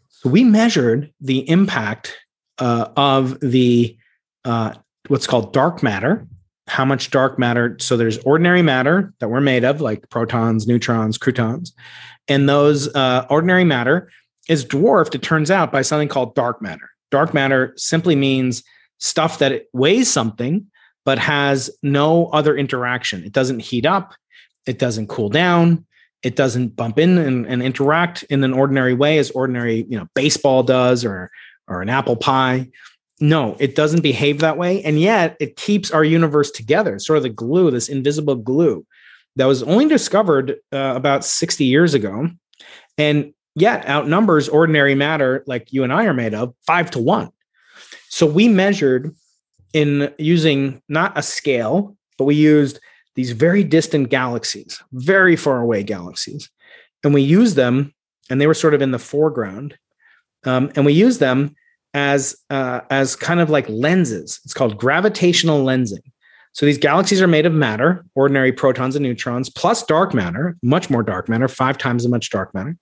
So 0.09 0.29
we 0.29 0.43
measured 0.43 1.13
the 1.21 1.49
impact 1.49 2.17
uh, 2.57 2.89
of 2.95 3.39
the 3.39 3.96
uh, 4.47 4.73
what's 5.09 5.27
called 5.27 5.53
dark 5.53 5.83
matter. 5.83 6.25
How 6.67 6.85
much 6.85 7.11
dark 7.11 7.37
matter? 7.37 7.77
So 7.79 7.95
there's 7.95 8.17
ordinary 8.19 8.61
matter 8.61 9.13
that 9.19 9.29
we're 9.29 9.41
made 9.41 9.63
of, 9.63 9.79
like 9.81 10.09
protons, 10.09 10.67
neutrons, 10.67 11.17
croutons, 11.17 11.73
and 12.27 12.49
those 12.49 12.93
uh, 12.95 13.25
ordinary 13.29 13.63
matter 13.63 14.09
is 14.49 14.63
dwarfed. 14.63 15.15
It 15.15 15.21
turns 15.21 15.51
out 15.51 15.71
by 15.71 15.81
something 15.81 16.07
called 16.07 16.35
dark 16.35 16.61
matter. 16.61 16.89
Dark 17.11 17.33
matter 17.33 17.73
simply 17.77 18.15
means 18.15 18.63
stuff 18.99 19.39
that 19.39 19.63
weighs 19.73 20.11
something 20.11 20.65
but 21.05 21.19
has 21.19 21.69
no 21.83 22.27
other 22.27 22.57
interaction. 22.57 23.23
It 23.23 23.31
doesn't 23.31 23.59
heat 23.59 23.85
up. 23.85 24.13
It 24.65 24.79
doesn't 24.79 25.07
cool 25.07 25.29
down. 25.29 25.85
It 26.23 26.35
doesn't 26.35 26.75
bump 26.75 26.99
in 26.99 27.17
and, 27.17 27.45
and 27.45 27.61
interact 27.61 28.23
in 28.23 28.43
an 28.43 28.53
ordinary 28.53 28.93
way 28.93 29.17
as 29.17 29.31
ordinary, 29.31 29.85
you 29.87 29.97
know, 29.97 30.07
baseball 30.15 30.63
does 30.63 31.05
or 31.05 31.29
or 31.69 31.81
an 31.81 31.89
apple 31.89 32.15
pie 32.15 32.69
no, 33.19 33.55
it 33.59 33.75
doesn't 33.75 34.01
behave 34.01 34.39
that 34.39 34.57
way. 34.57 34.83
And 34.83 34.99
yet 34.99 35.37
it 35.39 35.55
keeps 35.55 35.91
our 35.91 36.03
universe 36.03 36.51
together. 36.51 36.95
It's 36.95 37.07
sort 37.07 37.17
of 37.17 37.23
the 37.23 37.29
glue, 37.29 37.71
this 37.71 37.89
invisible 37.89 38.35
glue 38.35 38.85
that 39.35 39.45
was 39.45 39.63
only 39.63 39.87
discovered 39.87 40.57
uh, 40.71 40.93
about 40.95 41.25
60 41.25 41.65
years 41.65 41.93
ago. 41.93 42.29
And 42.97 43.33
yet 43.55 43.87
outnumbers 43.87 44.49
ordinary 44.49 44.95
matter 44.95 45.43
like 45.47 45.73
you 45.73 45.83
and 45.83 45.91
I 45.91 46.05
are 46.05 46.13
made 46.13 46.33
of 46.33 46.53
five 46.65 46.91
to 46.91 46.99
one. 46.99 47.31
So 48.09 48.25
we 48.25 48.47
measured 48.47 49.15
in 49.73 50.13
using 50.17 50.81
not 50.87 51.17
a 51.17 51.23
scale, 51.23 51.95
but 52.17 52.25
we 52.25 52.35
used 52.35 52.79
these 53.15 53.31
very 53.31 53.63
distant 53.63 54.09
galaxies, 54.09 54.81
very 54.91 55.35
far 55.35 55.59
away 55.59 55.83
galaxies. 55.83 56.49
And 57.03 57.13
we 57.13 57.21
used 57.21 57.55
them, 57.55 57.93
and 58.29 58.39
they 58.39 58.47
were 58.47 58.53
sort 58.53 58.73
of 58.73 58.81
in 58.81 58.91
the 58.91 58.99
foreground. 58.99 59.77
Um, 60.45 60.71
and 60.75 60.85
we 60.85 60.93
used 60.93 61.19
them 61.19 61.55
as 61.97 62.37
uh, 62.51 62.81
as 62.91 63.15
kind 63.15 63.39
of 63.39 63.49
like 63.49 63.67
lenses. 63.67 64.39
It's 64.45 64.53
called 64.53 64.77
gravitational 64.77 65.65
lensing. 65.65 66.03
So 66.53 66.65
these 66.65 66.77
galaxies 66.77 67.21
are 67.21 67.27
made 67.27 67.47
of 67.47 67.53
matter, 67.53 68.05
ordinary 68.13 68.51
protons 68.51 68.95
and 68.95 69.03
neutrons, 69.03 69.49
plus 69.49 69.83
dark 69.83 70.13
matter, 70.13 70.57
much 70.61 70.89
more 70.91 71.01
dark 71.01 71.27
matter, 71.27 71.47
five 71.47 71.77
times 71.77 72.05
as 72.05 72.11
much 72.11 72.29
dark 72.29 72.53
matter, 72.53 72.77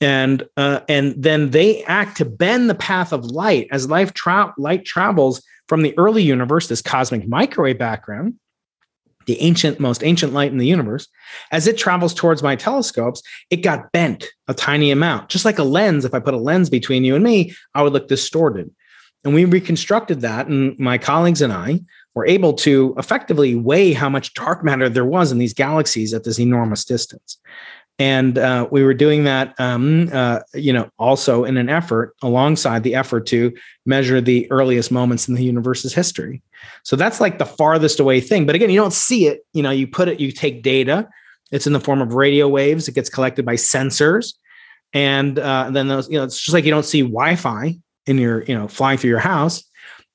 and 0.00 0.48
uh, 0.56 0.80
and 0.88 1.14
then 1.22 1.50
they 1.50 1.84
act 1.84 2.16
to 2.16 2.24
bend 2.24 2.70
the 2.70 2.74
path 2.74 3.12
of 3.12 3.26
light 3.26 3.68
as 3.70 3.90
life 3.90 4.14
tra- 4.14 4.54
light 4.56 4.86
travels 4.86 5.42
from 5.68 5.82
the 5.82 5.96
early 5.98 6.22
universe, 6.22 6.68
this 6.68 6.80
cosmic 6.80 7.28
microwave 7.28 7.78
background, 7.78 8.34
the 9.28 9.40
ancient, 9.40 9.78
most 9.78 10.02
ancient 10.02 10.32
light 10.32 10.50
in 10.50 10.58
the 10.58 10.66
universe, 10.66 11.06
as 11.52 11.68
it 11.68 11.78
travels 11.78 12.14
towards 12.14 12.42
my 12.42 12.56
telescopes, 12.56 13.22
it 13.50 13.58
got 13.58 13.92
bent 13.92 14.24
a 14.48 14.54
tiny 14.54 14.90
amount. 14.90 15.28
Just 15.28 15.44
like 15.44 15.58
a 15.58 15.64
lens, 15.64 16.04
if 16.06 16.14
I 16.14 16.18
put 16.18 16.34
a 16.34 16.38
lens 16.38 16.70
between 16.70 17.04
you 17.04 17.14
and 17.14 17.22
me, 17.22 17.54
I 17.74 17.82
would 17.82 17.92
look 17.92 18.08
distorted. 18.08 18.70
And 19.24 19.34
we 19.34 19.44
reconstructed 19.44 20.22
that, 20.22 20.48
and 20.48 20.78
my 20.78 20.96
colleagues 20.96 21.42
and 21.42 21.52
I 21.52 21.80
were 22.14 22.26
able 22.26 22.54
to 22.54 22.94
effectively 22.96 23.54
weigh 23.54 23.92
how 23.92 24.08
much 24.08 24.32
dark 24.32 24.64
matter 24.64 24.88
there 24.88 25.04
was 25.04 25.30
in 25.30 25.38
these 25.38 25.54
galaxies 25.54 26.14
at 26.14 26.24
this 26.24 26.40
enormous 26.40 26.84
distance. 26.84 27.36
And 27.98 28.38
uh, 28.38 28.66
we 28.70 28.82
were 28.82 28.94
doing 28.94 29.24
that, 29.24 29.54
um, 29.58 30.08
uh, 30.12 30.40
you 30.54 30.72
know, 30.72 30.88
also 30.98 31.44
in 31.44 31.56
an 31.56 31.68
effort 31.68 32.14
alongside 32.22 32.82
the 32.82 32.94
effort 32.94 33.26
to 33.26 33.52
measure 33.84 34.20
the 34.20 34.50
earliest 34.50 34.90
moments 34.90 35.28
in 35.28 35.34
the 35.34 35.44
universe's 35.44 35.92
history. 35.92 36.40
So 36.84 36.96
that's 36.96 37.20
like 37.20 37.38
the 37.38 37.46
farthest 37.46 38.00
away 38.00 38.20
thing. 38.20 38.46
But 38.46 38.54
again, 38.54 38.70
you 38.70 38.80
don't 38.80 38.92
see 38.92 39.26
it. 39.26 39.40
You 39.52 39.62
know, 39.62 39.70
you 39.70 39.86
put 39.86 40.08
it, 40.08 40.20
you 40.20 40.32
take 40.32 40.62
data. 40.62 41.08
It's 41.50 41.66
in 41.66 41.72
the 41.72 41.80
form 41.80 42.00
of 42.00 42.14
radio 42.14 42.48
waves. 42.48 42.88
It 42.88 42.94
gets 42.94 43.08
collected 43.08 43.44
by 43.44 43.54
sensors, 43.54 44.34
and 44.92 45.38
uh, 45.38 45.70
then 45.70 45.88
those, 45.88 46.08
you 46.10 46.18
know, 46.18 46.24
it's 46.24 46.40
just 46.40 46.52
like 46.52 46.64
you 46.64 46.70
don't 46.70 46.84
see 46.84 47.02
Wi-Fi 47.02 47.78
in 48.06 48.18
your, 48.18 48.42
you 48.44 48.54
know, 48.54 48.68
flying 48.68 48.98
through 48.98 49.10
your 49.10 49.18
house 49.18 49.64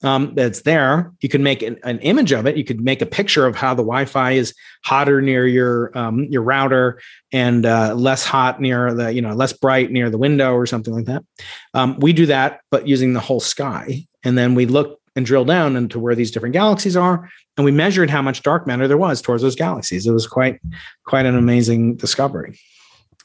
um, 0.04 0.34
that's 0.36 0.62
there. 0.62 1.12
You 1.22 1.30
can 1.30 1.44
make 1.44 1.62
an, 1.62 1.80
an, 1.84 2.00
image 2.00 2.34
of 2.34 2.46
it. 2.46 2.58
You 2.58 2.64
could 2.64 2.82
make 2.82 3.02
a 3.02 3.06
picture 3.06 3.46
of 3.46 3.56
how 3.56 3.74
the 3.74 3.84
Wi-Fi 3.84 4.32
is 4.32 4.54
hotter 4.84 5.22
near 5.22 5.48
your 5.48 5.98
um, 5.98 6.26
your 6.26 6.42
router 6.42 7.00
and 7.32 7.66
uh, 7.66 7.96
less 7.96 8.26
hot 8.26 8.60
near 8.60 8.94
the 8.94 9.14
you 9.14 9.22
know 9.22 9.34
less 9.34 9.54
bright 9.54 9.92
near 9.92 10.10
the 10.10 10.18
window 10.18 10.54
or 10.54 10.66
something 10.66 10.94
like 10.94 11.06
that. 11.06 11.24
Um, 11.74 11.98
we 12.00 12.14
do 12.14 12.26
that, 12.26 12.62
but 12.70 12.88
using 12.88 13.14
the 13.14 13.22
whole 13.22 13.40
sky, 13.40 14.06
and 14.24 14.38
then 14.38 14.56
we 14.56 14.66
look 14.66 15.00
and 15.16 15.26
drill 15.26 15.46
down 15.46 15.76
into 15.76 16.00
where 16.00 16.16
these 16.16 16.32
different 16.32 16.54
galaxies 16.54 16.98
are, 16.98 17.30
and 17.58 17.66
we 17.66 17.72
measured 17.72 18.10
how 18.10 18.22
much 18.22 18.42
dark 18.42 18.66
matter 18.66 18.88
there 18.88 18.98
was 18.98 19.22
towards 19.22 19.44
those 19.44 19.56
galaxies. 19.56 20.08
It 20.08 20.12
was 20.12 20.28
quite 20.28 20.60
quite 21.06 21.26
an 21.26 21.36
amazing 21.36 21.96
discovery. 21.96 22.60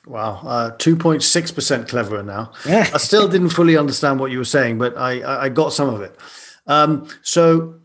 Wow, 0.07 0.41
uh, 0.45 0.71
two 0.79 0.97
point 0.97 1.23
six 1.23 1.51
percent 1.51 1.89
cleverer 1.89 2.23
now. 2.23 2.53
Yeah. 2.67 2.89
I 2.95 2.99
still 2.99 3.29
didn't 3.29 3.51
fully 3.51 3.77
understand 3.77 4.21
what 4.21 4.31
you 4.31 4.39
were 4.39 4.45
saying, 4.45 4.79
but 4.79 4.97
I 4.97 5.45
I 5.45 5.49
got 5.49 5.73
some 5.73 5.89
of 5.89 6.01
it. 6.01 6.19
Um, 6.67 7.09
so 7.23 7.81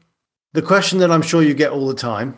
the 0.53 0.61
question 0.61 0.99
that 0.99 1.11
I'm 1.11 1.21
sure 1.21 1.41
you 1.41 1.53
get 1.53 1.71
all 1.71 1.87
the 1.87 1.95
time, 1.95 2.37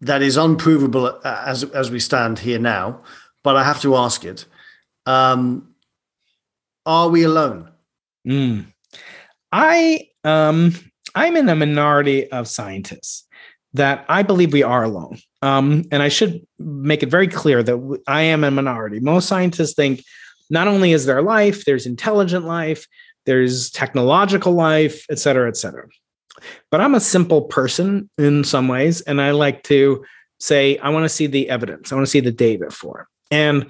that 0.00 0.22
is 0.22 0.36
unprovable 0.36 1.20
as 1.24 1.64
as 1.64 1.90
we 1.90 2.00
stand 2.00 2.38
here 2.40 2.58
now, 2.58 3.02
but 3.42 3.56
I 3.56 3.64
have 3.64 3.80
to 3.82 3.96
ask 3.96 4.24
it: 4.24 4.46
um, 5.06 5.74
Are 6.86 7.08
we 7.08 7.24
alone? 7.24 7.70
Mm. 8.26 8.66
I 9.52 10.08
um, 10.24 10.72
I'm 11.14 11.36
in 11.36 11.48
a 11.48 11.54
minority 11.54 12.30
of 12.30 12.48
scientists 12.48 13.26
that 13.74 14.04
I 14.08 14.22
believe 14.22 14.52
we 14.52 14.62
are 14.62 14.84
alone. 14.84 15.18
Um, 15.42 15.84
and 15.90 16.02
I 16.02 16.08
should 16.08 16.46
make 16.58 17.02
it 17.02 17.10
very 17.10 17.28
clear 17.28 17.62
that 17.62 18.02
I 18.06 18.22
am 18.22 18.44
a 18.44 18.50
minority. 18.50 19.00
Most 19.00 19.28
scientists 19.28 19.74
think 19.74 20.02
not 20.50 20.68
only 20.68 20.92
is 20.92 21.06
there 21.06 21.22
life, 21.22 21.64
there's 21.64 21.86
intelligent 21.86 22.44
life, 22.44 22.86
there's 23.26 23.70
technological 23.70 24.52
life, 24.52 25.04
et 25.10 25.18
cetera, 25.18 25.48
et 25.48 25.56
cetera. 25.56 25.88
But 26.70 26.80
I'm 26.80 26.94
a 26.94 27.00
simple 27.00 27.42
person 27.42 28.08
in 28.18 28.44
some 28.44 28.68
ways, 28.68 29.00
and 29.02 29.20
I 29.20 29.32
like 29.32 29.62
to 29.64 30.04
say, 30.40 30.78
I 30.78 30.90
want 30.90 31.04
to 31.04 31.08
see 31.08 31.26
the 31.26 31.48
evidence, 31.48 31.90
I 31.90 31.94
want 31.94 32.06
to 32.06 32.10
see 32.10 32.20
the 32.20 32.32
data 32.32 32.70
for 32.70 33.00
it. 33.00 33.06
And 33.30 33.66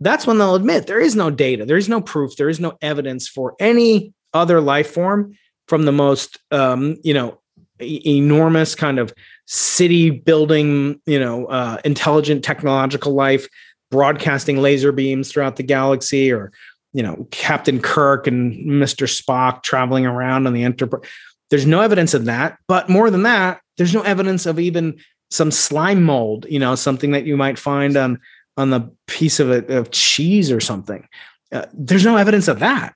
that's 0.00 0.26
when 0.26 0.38
they'll 0.38 0.54
admit 0.54 0.86
there 0.86 1.00
is 1.00 1.16
no 1.16 1.30
data, 1.30 1.64
there 1.64 1.76
is 1.76 1.88
no 1.88 2.00
proof, 2.00 2.36
there 2.36 2.48
is 2.48 2.60
no 2.60 2.72
evidence 2.80 3.28
for 3.28 3.54
any 3.58 4.12
other 4.32 4.60
life 4.60 4.92
form 4.92 5.34
from 5.68 5.84
the 5.84 5.92
most, 5.92 6.38
um, 6.50 6.96
you 7.02 7.14
know, 7.14 7.38
enormous 7.80 8.74
kind 8.74 8.98
of 8.98 9.12
city 9.46 10.10
building, 10.10 11.00
you 11.06 11.18
know, 11.18 11.46
uh, 11.46 11.78
intelligent 11.84 12.44
technological 12.44 13.12
life, 13.12 13.48
broadcasting 13.90 14.58
laser 14.58 14.92
beams 14.92 15.30
throughout 15.30 15.56
the 15.56 15.62
galaxy, 15.62 16.32
or 16.32 16.52
you 16.92 17.02
know 17.02 17.26
Captain 17.30 17.80
Kirk 17.80 18.26
and 18.26 18.54
Mr. 18.66 19.06
Spock 19.06 19.62
traveling 19.62 20.06
around 20.06 20.46
on 20.46 20.52
the 20.52 20.62
Enterprise. 20.62 21.08
There's 21.50 21.66
no 21.66 21.80
evidence 21.80 22.14
of 22.14 22.24
that, 22.24 22.58
but 22.66 22.88
more 22.88 23.10
than 23.10 23.24
that, 23.24 23.60
there's 23.76 23.94
no 23.94 24.02
evidence 24.02 24.46
of 24.46 24.58
even 24.58 24.98
some 25.30 25.50
slime 25.50 26.02
mold. 26.02 26.46
You 26.48 26.58
know, 26.58 26.74
something 26.74 27.12
that 27.12 27.26
you 27.26 27.36
might 27.36 27.58
find 27.58 27.96
on 27.96 28.20
on 28.56 28.70
the 28.70 28.90
piece 29.06 29.40
of 29.40 29.50
a, 29.50 29.78
of 29.78 29.90
cheese 29.90 30.50
or 30.50 30.60
something. 30.60 31.06
Uh, 31.52 31.66
there's 31.74 32.04
no 32.04 32.16
evidence 32.16 32.48
of 32.48 32.60
that, 32.60 32.94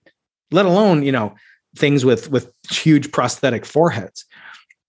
let 0.50 0.64
alone 0.64 1.02
you 1.02 1.12
know 1.12 1.34
things 1.76 2.04
with 2.04 2.30
with 2.30 2.50
huge 2.70 3.12
prosthetic 3.12 3.64
foreheads. 3.64 4.24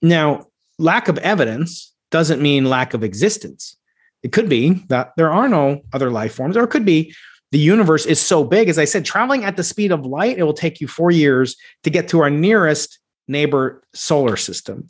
Now, 0.02 0.47
lack 0.80 1.08
of 1.08 1.17
evidence 1.19 1.93
doesn't 2.12 2.41
mean 2.41 2.65
lack 2.65 2.93
of 2.93 3.04
existence. 3.04 3.76
It 4.23 4.32
could 4.32 4.50
be 4.50 4.84
that 4.89 5.13
there 5.17 5.32
are 5.32 5.47
no 5.47 5.82
other 5.93 6.12
life 6.12 6.36
forms, 6.36 6.58
or 6.58 6.63
it 6.63 6.69
could 6.69 6.86
be 6.86 7.13
the 7.52 7.60
universe 7.60 8.06
is 8.06 8.19
so 8.19 8.43
big. 8.43 8.67
As 8.67 8.78
I 8.78 8.86
said, 8.86 9.06
traveling 9.06 9.45
at 9.45 9.56
the 9.56 9.63
speed 9.63 9.91
of 9.91 10.06
light, 10.06 10.38
it 10.38 10.43
will 10.43 10.54
take 10.54 10.82
you 10.82 10.88
four 10.88 11.12
years 11.12 11.56
to 11.84 11.89
get 11.89 12.08
to 12.10 12.19
our 12.21 12.30
nearest 12.30 13.00
neighbor 13.28 13.84
solar 13.93 14.36
system, 14.36 14.88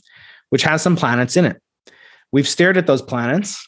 which 0.50 0.64
has 0.64 0.82
some 0.82 0.96
planets 0.96 1.38
in 1.38 1.46
it. 1.46 1.62
We've 2.32 2.48
stared 2.48 2.78
at 2.78 2.88
those 2.88 3.02
planets. 3.02 3.68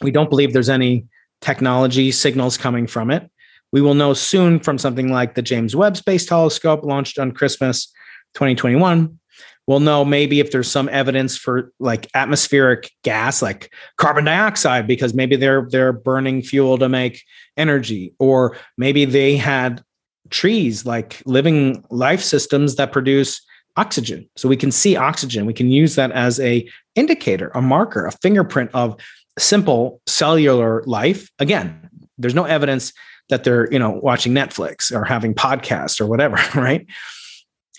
We 0.00 0.10
don't 0.10 0.30
believe 0.30 0.52
there's 0.52 0.68
any 0.68 1.06
technology 1.40 2.12
signals 2.12 2.56
coming 2.56 2.86
from 2.86 3.10
it. 3.10 3.30
We 3.72 3.80
will 3.80 3.94
know 3.94 4.14
soon 4.14 4.60
from 4.60 4.78
something 4.78 5.10
like 5.10 5.34
the 5.34 5.42
James 5.42 5.74
Webb 5.74 5.96
Space 5.96 6.26
Telescope 6.26 6.84
launched 6.84 7.18
on 7.18 7.32
Christmas 7.32 7.86
2021 8.34 9.18
we'll 9.66 9.80
know 9.80 10.04
maybe 10.04 10.40
if 10.40 10.50
there's 10.50 10.70
some 10.70 10.88
evidence 10.88 11.36
for 11.36 11.72
like 11.78 12.08
atmospheric 12.14 12.90
gas 13.02 13.42
like 13.42 13.72
carbon 13.96 14.24
dioxide 14.24 14.86
because 14.86 15.14
maybe 15.14 15.36
they're 15.36 15.68
they're 15.70 15.92
burning 15.92 16.42
fuel 16.42 16.78
to 16.78 16.88
make 16.88 17.22
energy 17.56 18.14
or 18.18 18.56
maybe 18.76 19.04
they 19.04 19.36
had 19.36 19.82
trees 20.30 20.86
like 20.86 21.22
living 21.26 21.84
life 21.90 22.22
systems 22.22 22.76
that 22.76 22.92
produce 22.92 23.40
oxygen. 23.76 24.28
So 24.36 24.48
we 24.48 24.56
can 24.56 24.70
see 24.70 24.96
oxygen. 24.96 25.46
We 25.46 25.54
can 25.54 25.70
use 25.70 25.94
that 25.94 26.12
as 26.12 26.38
a 26.40 26.68
indicator 26.94 27.50
a 27.54 27.62
marker 27.62 28.06
a 28.06 28.12
fingerprint 28.12 28.70
of 28.74 28.96
simple 29.38 30.00
cellular 30.06 30.82
life. 30.86 31.30
Again 31.38 31.88
there's 32.18 32.34
no 32.34 32.44
evidence 32.44 32.92
that 33.32 33.42
they're 33.42 33.70
you 33.72 33.78
know 33.78 33.90
watching 33.90 34.32
netflix 34.32 34.94
or 34.94 35.04
having 35.04 35.34
podcasts 35.34 36.00
or 36.00 36.06
whatever 36.06 36.36
right 36.60 36.86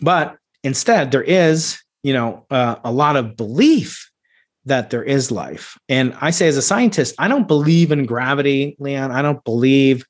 but 0.02 0.38
Instead, 0.64 1.12
there 1.12 1.24
is, 1.24 1.82
you 2.04 2.14
know, 2.14 2.46
uh, 2.50 2.78
a 2.84 2.92
lot 2.92 3.16
of 3.16 3.36
belief 3.36 4.10
that 4.66 4.90
there 4.90 5.04
is 5.04 5.30
life. 5.30 5.78
And 5.90 6.16
I 6.22 6.32
say, 6.32 6.48
as 6.48 6.56
a 6.56 6.62
scientist, 6.62 7.16
I 7.20 7.28
don't 7.28 7.50
believe 7.50 7.92
in 7.92 8.06
gravity, 8.06 8.78
Leon. 8.80 9.12
I 9.12 9.22
don't 9.22 9.44
believe 9.44 10.06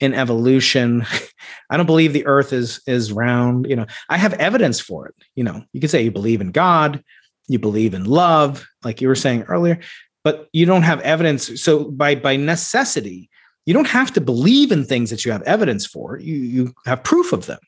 in 0.00 0.14
evolution. 0.14 1.04
I 1.70 1.76
don't 1.76 1.86
believe 1.86 2.14
the 2.14 2.26
earth 2.26 2.54
is 2.54 2.80
is 2.86 3.12
round. 3.12 3.66
You 3.68 3.76
know, 3.76 3.86
I 4.08 4.16
have 4.16 4.32
evidence 4.34 4.80
for 4.80 5.06
it. 5.08 5.14
You 5.34 5.44
know, 5.44 5.62
you 5.74 5.80
could 5.80 5.90
say 5.90 6.02
you 6.02 6.10
believe 6.10 6.40
in 6.40 6.52
God, 6.52 7.04
you 7.48 7.58
believe 7.58 7.92
in 7.92 8.04
love, 8.04 8.66
like 8.82 9.02
you 9.02 9.08
were 9.08 9.14
saying 9.14 9.42
earlier, 9.42 9.78
but 10.24 10.48
you 10.54 10.64
don't 10.64 10.84
have 10.84 11.00
evidence. 11.00 11.60
So 11.60 11.90
by 11.90 12.14
by 12.14 12.36
necessity, 12.36 13.27
you 13.68 13.74
don't 13.74 13.86
have 13.86 14.12
to 14.14 14.20
believe 14.20 14.72
in 14.72 14.84
things 14.84 15.10
that 15.10 15.24
you 15.24 15.32
have 15.32 15.42
evidence 15.42 15.84
for. 15.84 16.18
You 16.18 16.34
you 16.34 16.74
have 16.86 17.04
proof 17.04 17.32
of 17.32 17.46
them. 17.46 17.60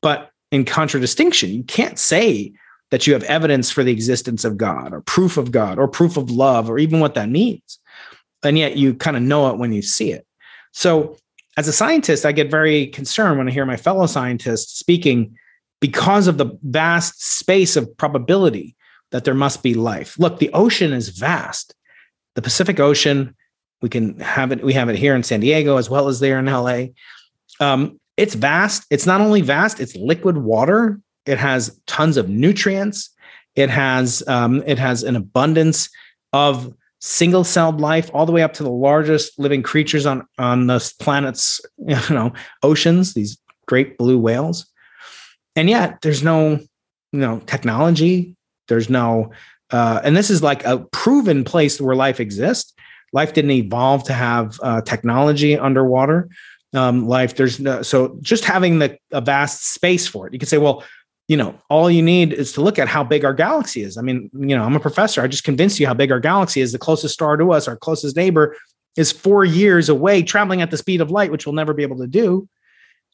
But 0.00 0.30
in 0.50 0.64
contradistinction. 0.64 1.50
You 1.50 1.62
can't 1.64 1.98
say 1.98 2.52
that 2.90 3.06
you 3.06 3.12
have 3.12 3.24
evidence 3.24 3.70
for 3.70 3.82
the 3.82 3.92
existence 3.92 4.44
of 4.44 4.56
God 4.56 4.92
or 4.92 5.00
proof 5.00 5.36
of 5.36 5.50
God 5.50 5.78
or 5.78 5.88
proof 5.88 6.16
of 6.16 6.30
love 6.30 6.70
or 6.70 6.78
even 6.78 7.00
what 7.00 7.14
that 7.14 7.28
means. 7.28 7.78
And 8.42 8.56
yet 8.56 8.76
you 8.76 8.94
kind 8.94 9.16
of 9.16 9.22
know 9.22 9.50
it 9.50 9.58
when 9.58 9.72
you 9.72 9.82
see 9.82 10.12
it. 10.12 10.26
So, 10.72 11.16
as 11.58 11.66
a 11.66 11.72
scientist, 11.72 12.26
I 12.26 12.32
get 12.32 12.50
very 12.50 12.86
concerned 12.88 13.38
when 13.38 13.48
I 13.48 13.50
hear 13.50 13.64
my 13.64 13.78
fellow 13.78 14.06
scientists 14.06 14.78
speaking 14.78 15.36
because 15.80 16.26
of 16.26 16.36
the 16.36 16.50
vast 16.62 17.38
space 17.38 17.76
of 17.76 17.96
probability 17.96 18.76
that 19.10 19.24
there 19.24 19.34
must 19.34 19.62
be 19.62 19.72
life. 19.72 20.18
Look, 20.18 20.38
the 20.38 20.50
ocean 20.52 20.92
is 20.92 21.08
vast. 21.08 21.74
The 22.34 22.42
Pacific 22.42 22.78
Ocean, 22.78 23.34
we 23.82 23.88
can 23.88 24.18
have 24.20 24.52
it, 24.52 24.62
we 24.64 24.72
have 24.72 24.88
it 24.88 24.96
here 24.96 25.14
in 25.14 25.22
San 25.22 25.40
Diego 25.40 25.76
as 25.76 25.90
well 25.90 26.08
as 26.08 26.20
there 26.20 26.38
in 26.38 26.46
LA. 26.46 26.86
Um, 27.60 28.00
it's 28.16 28.34
vast. 28.34 28.86
It's 28.90 29.06
not 29.06 29.20
only 29.20 29.42
vast, 29.42 29.80
it's 29.80 29.94
liquid 29.96 30.38
water. 30.38 31.00
It 31.26 31.38
has 31.38 31.78
tons 31.86 32.16
of 32.16 32.28
nutrients. 32.28 33.10
It 33.54 33.70
has 33.70 34.22
um, 34.26 34.62
it 34.66 34.78
has 34.78 35.02
an 35.02 35.16
abundance 35.16 35.88
of 36.32 36.72
single-celled 37.00 37.80
life, 37.80 38.10
all 38.12 38.26
the 38.26 38.32
way 38.32 38.42
up 38.42 38.52
to 38.54 38.62
the 38.62 38.70
largest 38.70 39.38
living 39.38 39.62
creatures 39.62 40.06
on 40.06 40.26
on 40.38 40.66
this 40.66 40.92
planet's 40.92 41.60
you 41.78 41.96
know 42.10 42.32
oceans. 42.62 43.14
These 43.14 43.38
great 43.66 43.98
blue 43.98 44.18
whales, 44.18 44.66
and 45.54 45.68
yet 45.68 46.00
there's 46.02 46.22
no 46.22 46.60
you 47.12 47.20
know 47.20 47.40
technology. 47.40 48.34
There's 48.68 48.90
no 48.90 49.32
uh, 49.70 50.00
and 50.04 50.16
this 50.16 50.30
is 50.30 50.42
like 50.42 50.64
a 50.64 50.78
proven 50.92 51.44
place 51.44 51.80
where 51.80 51.96
life 51.96 52.20
exists. 52.20 52.72
Life 53.16 53.32
didn't 53.32 53.52
evolve 53.52 54.04
to 54.04 54.12
have 54.12 54.60
uh, 54.62 54.82
technology 54.82 55.58
underwater 55.58 56.28
um, 56.74 57.08
life. 57.08 57.34
There's 57.34 57.58
no, 57.58 57.80
so 57.80 58.18
just 58.20 58.44
having 58.44 58.78
the 58.78 58.98
a 59.10 59.22
vast 59.22 59.72
space 59.72 60.06
for 60.06 60.26
it. 60.26 60.34
You 60.34 60.38
could 60.38 60.50
say, 60.50 60.58
well, 60.58 60.84
you 61.26 61.38
know, 61.38 61.58
all 61.70 61.90
you 61.90 62.02
need 62.02 62.34
is 62.34 62.52
to 62.52 62.60
look 62.60 62.78
at 62.78 62.88
how 62.88 63.02
big 63.02 63.24
our 63.24 63.32
galaxy 63.32 63.80
is. 63.80 63.96
I 63.96 64.02
mean, 64.02 64.30
you 64.34 64.54
know, 64.54 64.62
I'm 64.64 64.76
a 64.76 64.80
professor. 64.80 65.22
I 65.22 65.28
just 65.28 65.44
convinced 65.44 65.80
you 65.80 65.86
how 65.86 65.94
big 65.94 66.12
our 66.12 66.20
galaxy 66.20 66.60
is. 66.60 66.72
The 66.72 66.78
closest 66.78 67.14
star 67.14 67.38
to 67.38 67.52
us, 67.52 67.66
our 67.66 67.76
closest 67.76 68.16
neighbor, 68.16 68.54
is 68.98 69.12
four 69.12 69.46
years 69.46 69.88
away, 69.88 70.22
traveling 70.22 70.60
at 70.60 70.70
the 70.70 70.76
speed 70.76 71.00
of 71.00 71.10
light, 71.10 71.32
which 71.32 71.46
we'll 71.46 71.54
never 71.54 71.72
be 71.72 71.84
able 71.84 71.96
to 71.96 72.06
do. 72.06 72.46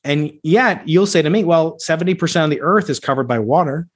And 0.03 0.33
yet 0.43 0.83
you'll 0.89 1.07
say 1.07 1.23
to 1.23 1.31
me, 1.31 1.45
well, 1.45 1.77
70% 1.77 2.43
of 2.43 2.51
the 2.51 2.61
earth 2.61 2.91
is 2.91 2.99
covered 2.99 3.29
by 3.29 3.39
water. 3.39 3.87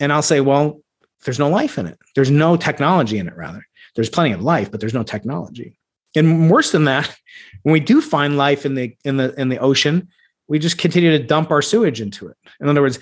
And 0.00 0.10
I'll 0.10 0.22
say, 0.22 0.40
well, 0.40 0.80
there's 1.26 1.38
no 1.38 1.50
life 1.50 1.76
in 1.76 1.86
it. 1.86 1.98
There's 2.14 2.30
no 2.30 2.56
technology 2.56 3.18
in 3.18 3.28
it, 3.28 3.36
rather. 3.36 3.66
There's 3.94 4.10
plenty 4.10 4.32
of 4.32 4.42
life, 4.42 4.70
but 4.70 4.80
there's 4.80 4.94
no 4.94 5.02
technology. 5.02 5.78
and 6.16 6.50
worse 6.50 6.72
than 6.72 6.84
that, 6.84 7.14
when 7.62 7.72
we 7.72 7.80
do 7.80 8.00
find 8.00 8.36
life 8.36 8.66
in 8.66 8.74
the 8.74 8.96
in 9.04 9.16
the 9.16 9.34
in 9.40 9.48
the 9.48 9.58
ocean, 9.58 10.08
we 10.48 10.58
just 10.58 10.78
continue 10.78 11.10
to 11.10 11.24
dump 11.24 11.50
our 11.50 11.62
sewage 11.62 12.00
into 12.00 12.28
it. 12.28 12.36
In 12.60 12.68
other 12.68 12.82
words, 12.82 12.98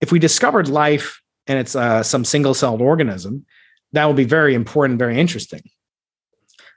if 0.00 0.12
we 0.12 0.18
discovered 0.18 0.68
life 0.68 1.20
and 1.46 1.58
it's 1.58 1.74
uh, 1.74 2.02
some 2.02 2.24
single-celled 2.24 2.80
organism, 2.80 3.44
that 3.92 4.06
would 4.06 4.16
be 4.16 4.24
very 4.24 4.54
important, 4.54 4.98
very 4.98 5.18
interesting. 5.18 5.62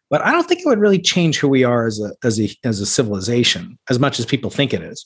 But 0.10 0.22
I 0.22 0.32
don't 0.32 0.48
think 0.48 0.62
it 0.62 0.68
would 0.68 0.80
really 0.80 1.00
change 1.00 1.40
who 1.40 1.50
we 1.50 1.64
are 1.64 1.88
as 1.88 2.00
a 2.00 2.12
as 2.24 2.40
a 2.40 2.50
as 2.64 2.80
a 2.80 2.86
civilization 2.86 3.78
as 3.90 4.00
much 4.00 4.20
as 4.20 4.26
people 4.26 4.52
think 4.52 4.74
it 4.74 4.82
is. 4.82 5.06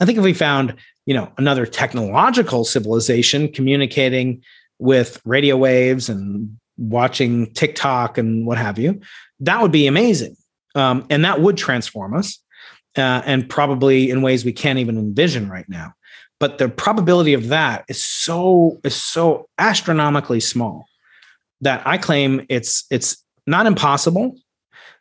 I 0.00 0.04
think 0.04 0.18
if 0.18 0.24
we 0.24 0.32
found, 0.32 0.76
you 1.04 1.14
know, 1.14 1.32
another 1.36 1.66
technological 1.66 2.64
civilization 2.64 3.52
communicating 3.52 4.42
with 4.78 5.20
radio 5.24 5.56
waves 5.56 6.08
and 6.08 6.58
watching 6.78 7.52
TikTok 7.52 8.18
and 8.18 8.46
what 8.46 8.58
have 8.58 8.78
you, 8.78 9.00
that 9.40 9.62
would 9.62 9.72
be 9.72 9.86
amazing. 9.86 10.36
Um, 10.74 11.06
and 11.08 11.24
that 11.24 11.40
would 11.40 11.56
transform 11.56 12.14
us 12.14 12.38
uh, 12.96 13.22
and 13.24 13.48
probably 13.48 14.10
in 14.10 14.22
ways 14.22 14.44
we 14.44 14.52
can't 14.52 14.78
even 14.78 14.98
envision 14.98 15.48
right 15.48 15.68
now. 15.68 15.94
But 16.38 16.58
the 16.58 16.68
probability 16.68 17.32
of 17.32 17.48
that 17.48 17.84
is 17.88 18.02
so 18.02 18.78
is 18.84 18.94
so 18.94 19.48
astronomically 19.58 20.40
small 20.40 20.86
that 21.62 21.86
I 21.86 21.96
claim 21.96 22.44
it's 22.50 22.84
it's 22.90 23.16
not 23.46 23.66
impossible, 23.66 24.36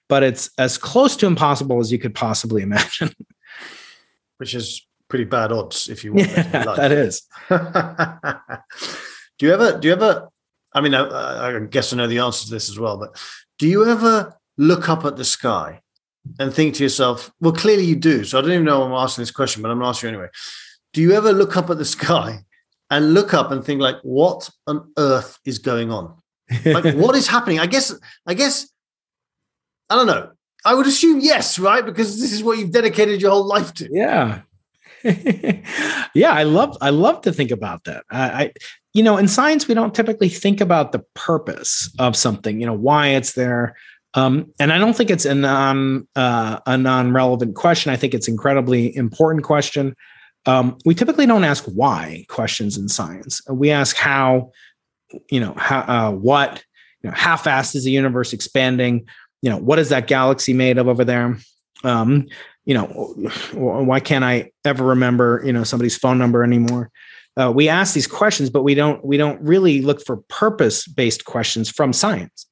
but 0.08 0.24
it's 0.24 0.50
as 0.58 0.78
close 0.78 1.18
to 1.18 1.28
impossible 1.28 1.80
as 1.80 1.92
you 1.92 2.00
could 2.00 2.16
possibly 2.16 2.62
imagine. 2.70 3.12
Which 4.38 4.56
is 4.56 4.86
pretty 5.10 5.26
bad 5.26 5.52
odds 5.52 5.90
if 5.90 6.04
you 6.04 6.14
want 6.14 6.30
yeah, 6.30 6.64
that, 6.64 6.76
that 6.78 6.92
is. 6.92 7.22
do 9.38 9.46
you 9.46 9.54
ever 9.54 9.78
do 9.78 9.90
you 9.90 9.94
ever 9.94 10.30
I 10.76 10.82
mean 10.82 10.94
I, 10.94 11.58
I 11.58 11.60
guess 11.62 11.92
I 11.92 11.98
know 11.98 12.08
the 12.08 12.20
answer 12.20 12.46
to 12.46 12.52
this 12.52 12.70
as 12.70 12.78
well, 12.78 12.98
but 12.98 13.20
do 13.58 13.68
you 13.68 13.90
ever 13.90 14.38
look 14.58 14.90
up 14.90 15.06
at 15.06 15.18
the 15.18 15.26
sky 15.26 15.82
and 16.40 16.54
think 16.54 16.76
to 16.76 16.84
yourself, 16.84 17.32
well, 17.40 17.54
clearly 17.54 17.86
you 17.86 17.96
do. 17.96 18.24
So 18.24 18.38
I 18.38 18.42
don't 18.42 18.52
even 18.52 18.66
know 18.66 18.84
I'm 18.84 18.92
asking 18.94 19.24
this 19.24 19.32
question, 19.32 19.62
but 19.62 19.72
I'm 19.72 19.78
going 19.78 19.86
to 19.86 19.90
ask 19.90 20.04
you 20.04 20.10
anyway. 20.10 20.28
Do 20.94 21.02
you 21.02 21.14
ever 21.14 21.32
look 21.34 21.58
up 21.58 21.70
at 21.70 21.78
the 21.78 21.86
sky 21.98 22.40
and 22.90 23.14
look 23.14 23.34
up 23.34 23.52
and 23.52 23.64
think 23.64 23.82
like, 23.82 23.98
what 24.04 24.50
on 24.68 24.92
earth 24.98 25.40
is 25.46 25.60
going 25.60 25.92
on? 25.92 26.16
Like, 26.64 26.96
what 26.96 27.16
is 27.16 27.28
happening? 27.28 27.60
I 27.60 27.66
guess, 27.66 27.94
I 28.28 28.34
guess, 28.34 28.70
I 29.90 29.96
don't 29.96 30.08
know. 30.08 30.32
I 30.64 30.74
would 30.74 30.88
assume 30.88 31.20
yes, 31.20 31.60
right? 31.60 31.86
Because 31.86 32.20
this 32.20 32.32
is 32.32 32.44
what 32.44 32.58
you've 32.58 32.72
dedicated 32.72 33.22
your 33.22 33.32
whole 33.32 33.46
life 33.46 33.74
to. 33.76 33.90
Yeah. 33.92 34.42
yeah, 36.16 36.32
I 36.32 36.44
love 36.44 36.76
I 36.82 36.90
love 36.90 37.22
to 37.22 37.32
think 37.32 37.52
about 37.52 37.84
that. 37.84 38.04
I, 38.10 38.44
I, 38.44 38.52
you 38.96 39.04
know, 39.04 39.18
in 39.18 39.28
science, 39.28 39.68
we 39.68 39.76
don't 39.76 39.94
typically 39.94 40.30
think 40.30 40.62
about 40.62 40.94
the 40.94 41.00
purpose 41.16 41.94
of 42.00 42.16
something, 42.16 42.62
you 42.62 42.66
know, 42.66 42.74
why 42.74 43.10
it's 43.10 43.34
there, 43.34 43.76
um, 44.14 44.50
and 44.58 44.72
I 44.72 44.78
don't 44.78 44.96
think 44.96 45.10
it's 45.10 45.26
a 45.26 45.36
non 45.36 46.08
uh, 46.16 46.60
a 46.66 46.78
non 46.78 47.12
relevant 47.12 47.56
question. 47.56 47.92
I 47.92 47.98
think 47.98 48.14
it's 48.14 48.30
an 48.30 48.34
incredibly 48.34 48.96
important 48.96 49.44
question. 49.44 49.96
Um, 50.46 50.78
we 50.86 50.96
typically 50.96 51.26
don't 51.26 51.44
ask 51.44 51.66
why 51.66 52.26
questions 52.30 52.78
in 52.78 52.88
science. 52.88 53.42
We 53.50 53.72
ask 53.72 53.98
how, 53.98 54.52
you 55.30 55.42
know, 55.42 55.54
how 55.58 55.80
uh, 55.82 56.12
what, 56.12 56.64
you 57.02 57.10
know, 57.10 57.16
how 57.16 57.36
fast 57.36 57.76
is 57.76 57.84
the 57.84 57.92
universe 57.92 58.32
expanding? 58.32 59.06
You 59.42 59.50
know, 59.50 59.58
what 59.58 59.80
is 59.80 59.90
that 59.90 60.08
galaxy 60.08 60.54
made 60.54 60.78
of 60.78 60.88
over 60.88 61.04
there? 61.04 61.38
Um, 61.84 62.28
you 62.64 62.74
know, 62.74 62.86
why 63.54 64.00
can't 64.00 64.24
I 64.24 64.52
ever 64.64 64.86
remember 64.86 65.42
you 65.44 65.52
know 65.52 65.66
somebody's 65.66 65.98
phone 65.98 66.18
number 66.18 66.44
anymore? 66.44 66.90
Uh, 67.38 67.52
we 67.54 67.68
ask 67.68 67.94
these 67.94 68.08
questions, 68.08 68.50
but 68.50 68.64
we 68.64 68.76
don't 68.76 69.04
we 69.04 69.18
don't 69.18 69.42
really 69.42 69.82
look 69.82 70.04
for 70.06 70.18
purpose 70.30 70.88
based 70.88 71.26
questions 71.26 71.70
from 71.70 71.92
science. 71.92 72.48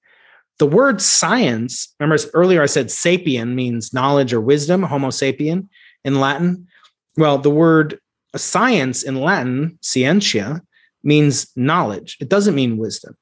The 0.60 0.68
word 0.68 1.02
science, 1.02 1.94
remember 2.00 2.22
earlier 2.34 2.62
I 2.62 2.68
said 2.68 2.88
sapien 2.88 3.56
means 3.56 3.94
knowledge 3.94 4.34
or 4.34 4.42
wisdom, 4.42 4.84
Homo 4.84 5.10
sapien 5.10 5.68
in 6.04 6.20
Latin. 6.20 6.68
Well, 7.18 7.38
the 7.38 7.50
word 7.50 8.00
science 8.36 9.04
in 9.04 9.16
Latin, 9.16 9.78
scientia, 9.82 10.62
means 11.04 11.52
knowledge. 11.56 12.18
It 12.20 12.30
doesn't 12.30 12.56
mean 12.56 12.78
wisdom. 12.78 13.16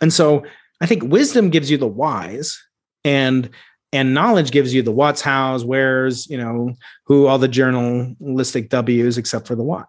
And 0.00 0.12
so 0.12 0.44
I 0.80 0.86
think 0.86 1.04
wisdom 1.04 1.50
gives 1.50 1.70
you 1.70 1.78
the 1.78 1.86
whys 1.86 2.60
and 3.04 3.50
and 3.92 4.12
knowledge 4.12 4.50
gives 4.50 4.74
you 4.74 4.82
the 4.82 4.90
what's, 4.90 5.20
how's, 5.20 5.64
where's, 5.64 6.28
you 6.28 6.36
know, 6.36 6.74
who, 7.04 7.26
all 7.26 7.38
the 7.38 7.46
journalistic 7.46 8.68
W's 8.68 9.16
except 9.16 9.46
for 9.46 9.54
the 9.54 9.62
why. 9.62 9.84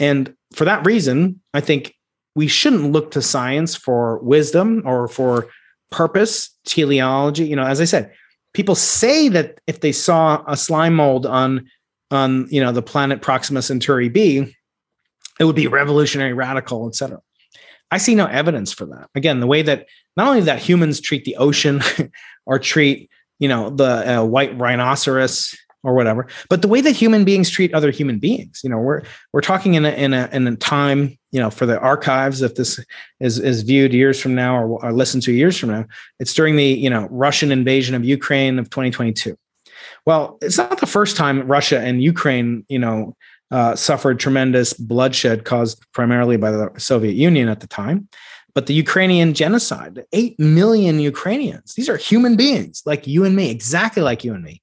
And 0.00 0.34
for 0.52 0.64
that 0.64 0.84
reason, 0.84 1.40
I 1.52 1.60
think 1.60 1.94
we 2.34 2.48
shouldn't 2.48 2.92
look 2.92 3.10
to 3.12 3.22
science 3.22 3.76
for 3.76 4.18
wisdom 4.18 4.82
or 4.84 5.08
for 5.08 5.48
purpose, 5.90 6.50
teleology. 6.64 7.46
You 7.46 7.56
know, 7.56 7.64
as 7.64 7.80
I 7.80 7.84
said, 7.84 8.12
people 8.52 8.74
say 8.74 9.28
that 9.28 9.60
if 9.66 9.80
they 9.80 9.92
saw 9.92 10.42
a 10.48 10.56
slime 10.56 10.94
mold 10.94 11.26
on 11.26 11.68
on 12.10 12.46
you 12.50 12.60
know 12.60 12.72
the 12.72 12.82
planet 12.82 13.22
Proxima 13.22 13.62
Centauri 13.62 14.08
b, 14.08 14.54
it 15.38 15.44
would 15.44 15.56
be 15.56 15.66
revolutionary, 15.66 16.32
radical, 16.32 16.88
etc. 16.88 17.20
I 17.90 17.98
see 17.98 18.14
no 18.14 18.26
evidence 18.26 18.72
for 18.72 18.86
that. 18.86 19.08
Again, 19.14 19.40
the 19.40 19.46
way 19.46 19.62
that 19.62 19.86
not 20.16 20.26
only 20.28 20.40
that 20.42 20.58
humans 20.58 21.00
treat 21.00 21.24
the 21.24 21.36
ocean 21.36 21.80
or 22.46 22.58
treat 22.58 23.10
you 23.38 23.48
know 23.48 23.70
the 23.70 24.18
uh, 24.18 24.24
white 24.24 24.56
rhinoceros 24.58 25.56
or 25.84 25.94
whatever. 25.94 26.26
But 26.48 26.62
the 26.62 26.68
way 26.68 26.80
that 26.80 26.92
human 26.96 27.24
beings 27.24 27.50
treat 27.50 27.72
other 27.74 27.90
human 27.90 28.18
beings, 28.18 28.62
you 28.64 28.70
know, 28.70 28.78
we're 28.78 29.02
we're 29.32 29.40
talking 29.40 29.74
in 29.74 29.84
a 29.84 29.90
in 29.90 30.12
a 30.12 30.28
in 30.32 30.46
a 30.46 30.56
time, 30.56 31.16
you 31.30 31.38
know, 31.38 31.50
for 31.50 31.66
the 31.66 31.78
archives. 31.78 32.42
If 32.42 32.56
this 32.56 32.84
is 33.20 33.38
is 33.38 33.62
viewed 33.62 33.92
years 33.92 34.20
from 34.20 34.34
now 34.34 34.56
or, 34.56 34.84
or 34.84 34.92
listened 34.92 35.22
to 35.24 35.32
years 35.32 35.56
from 35.56 35.70
now, 35.70 35.84
it's 36.18 36.34
during 36.34 36.56
the 36.56 36.64
you 36.64 36.90
know 36.90 37.06
Russian 37.10 37.52
invasion 37.52 37.94
of 37.94 38.04
Ukraine 38.04 38.58
of 38.58 38.70
2022. 38.70 39.36
Well, 40.06 40.38
it's 40.42 40.58
not 40.58 40.80
the 40.80 40.86
first 40.86 41.16
time 41.16 41.46
Russia 41.46 41.80
and 41.80 42.02
Ukraine, 42.02 42.64
you 42.68 42.78
know, 42.78 43.16
uh, 43.50 43.76
suffered 43.76 44.18
tremendous 44.18 44.72
bloodshed 44.72 45.44
caused 45.44 45.84
primarily 45.92 46.36
by 46.36 46.50
the 46.50 46.70
Soviet 46.78 47.14
Union 47.14 47.48
at 47.48 47.60
the 47.60 47.66
time. 47.66 48.08
But 48.54 48.66
the 48.66 48.74
Ukrainian 48.74 49.34
genocide, 49.34 50.04
8 50.12 50.38
million 50.38 51.00
Ukrainians, 51.00 51.74
these 51.74 51.88
are 51.88 51.96
human 51.96 52.36
beings 52.36 52.82
like 52.86 53.06
you 53.06 53.24
and 53.24 53.34
me, 53.34 53.50
exactly 53.50 54.02
like 54.02 54.22
you 54.22 54.32
and 54.32 54.44
me 54.44 54.62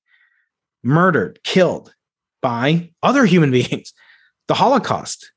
murdered, 0.84 1.39
killed 1.43 1.93
by 2.41 2.91
other 3.03 3.25
human 3.25 3.51
beings. 3.51 3.93
The 4.47 4.53
Holocaust, 4.55 5.32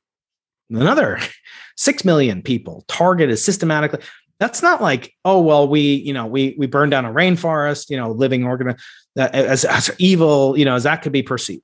another 0.71 1.21
six 1.77 2.05
million 2.05 2.43
people 2.43 2.85
targeted 2.89 3.39
systematically. 3.39 4.01
That's 4.41 4.63
not 4.63 4.83
like, 4.83 5.15
oh 5.25 5.41
well, 5.41 5.69
we 5.69 5.81
you 5.81 6.13
know 6.13 6.27
we 6.27 6.57
we 6.59 6.67
burned 6.67 6.91
down 6.91 7.05
a 7.05 7.13
rainforest, 7.13 7.89
you 7.89 7.97
know, 7.97 8.11
living 8.11 8.45
organ 8.45 8.75
as, 9.17 9.65
as 9.65 9.91
evil, 9.99 10.59
you 10.59 10.65
know, 10.65 10.75
as 10.75 10.83
that 10.83 11.03
could 11.03 11.13
be 11.13 11.23
perceived. 11.23 11.63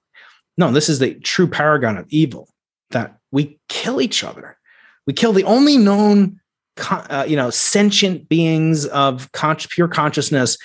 No, 0.57 0.71
this 0.71 0.89
is 0.89 0.99
the 0.99 1.15
true 1.15 1.49
paragon 1.49 1.97
of 1.97 2.07
evil 2.11 2.49
that 2.91 3.19
we 3.31 3.59
kill 3.69 4.01
each 4.01 4.23
other. 4.23 4.57
We 5.07 5.13
kill 5.13 5.33
the 5.33 5.45
only 5.45 5.77
known, 5.77 6.41
uh, 6.91 7.25
you 7.27 7.37
know, 7.37 7.51
sentient 7.51 8.29
beings 8.29 8.87
of 8.87 9.31
con- 9.33 9.57
pure 9.57 9.89
consciousness 9.89 10.59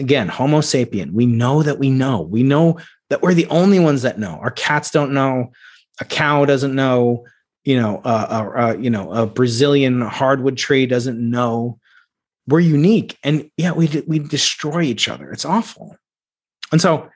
again, 0.00 0.28
Homo 0.28 0.60
sapien, 0.60 1.12
we 1.12 1.26
know 1.26 1.62
that 1.62 1.78
we 1.78 1.90
know. 1.90 2.22
We 2.22 2.42
know 2.42 2.80
that 3.10 3.22
we're 3.22 3.34
the 3.34 3.46
only 3.46 3.78
ones 3.78 4.02
that 4.02 4.18
know. 4.18 4.38
Our 4.40 4.50
cats 4.50 4.90
don't 4.90 5.12
know. 5.12 5.52
A 6.00 6.04
cow 6.04 6.44
doesn't 6.44 6.74
know. 6.74 7.26
You 7.64 7.78
know, 7.78 8.00
uh, 8.04 8.26
uh, 8.30 8.60
uh, 8.60 8.76
you 8.78 8.88
know, 8.88 9.12
a 9.12 9.26
Brazilian 9.26 10.00
hardwood 10.00 10.56
tree 10.56 10.86
doesn't 10.86 11.18
know. 11.20 11.78
We're 12.48 12.60
unique, 12.60 13.18
and 13.22 13.50
yeah, 13.58 13.72
we 13.72 14.02
we 14.08 14.18
destroy 14.18 14.82
each 14.82 15.08
other. 15.08 15.30
It's 15.30 15.44
awful. 15.44 15.94
And 16.72 16.80
so, 16.80 17.08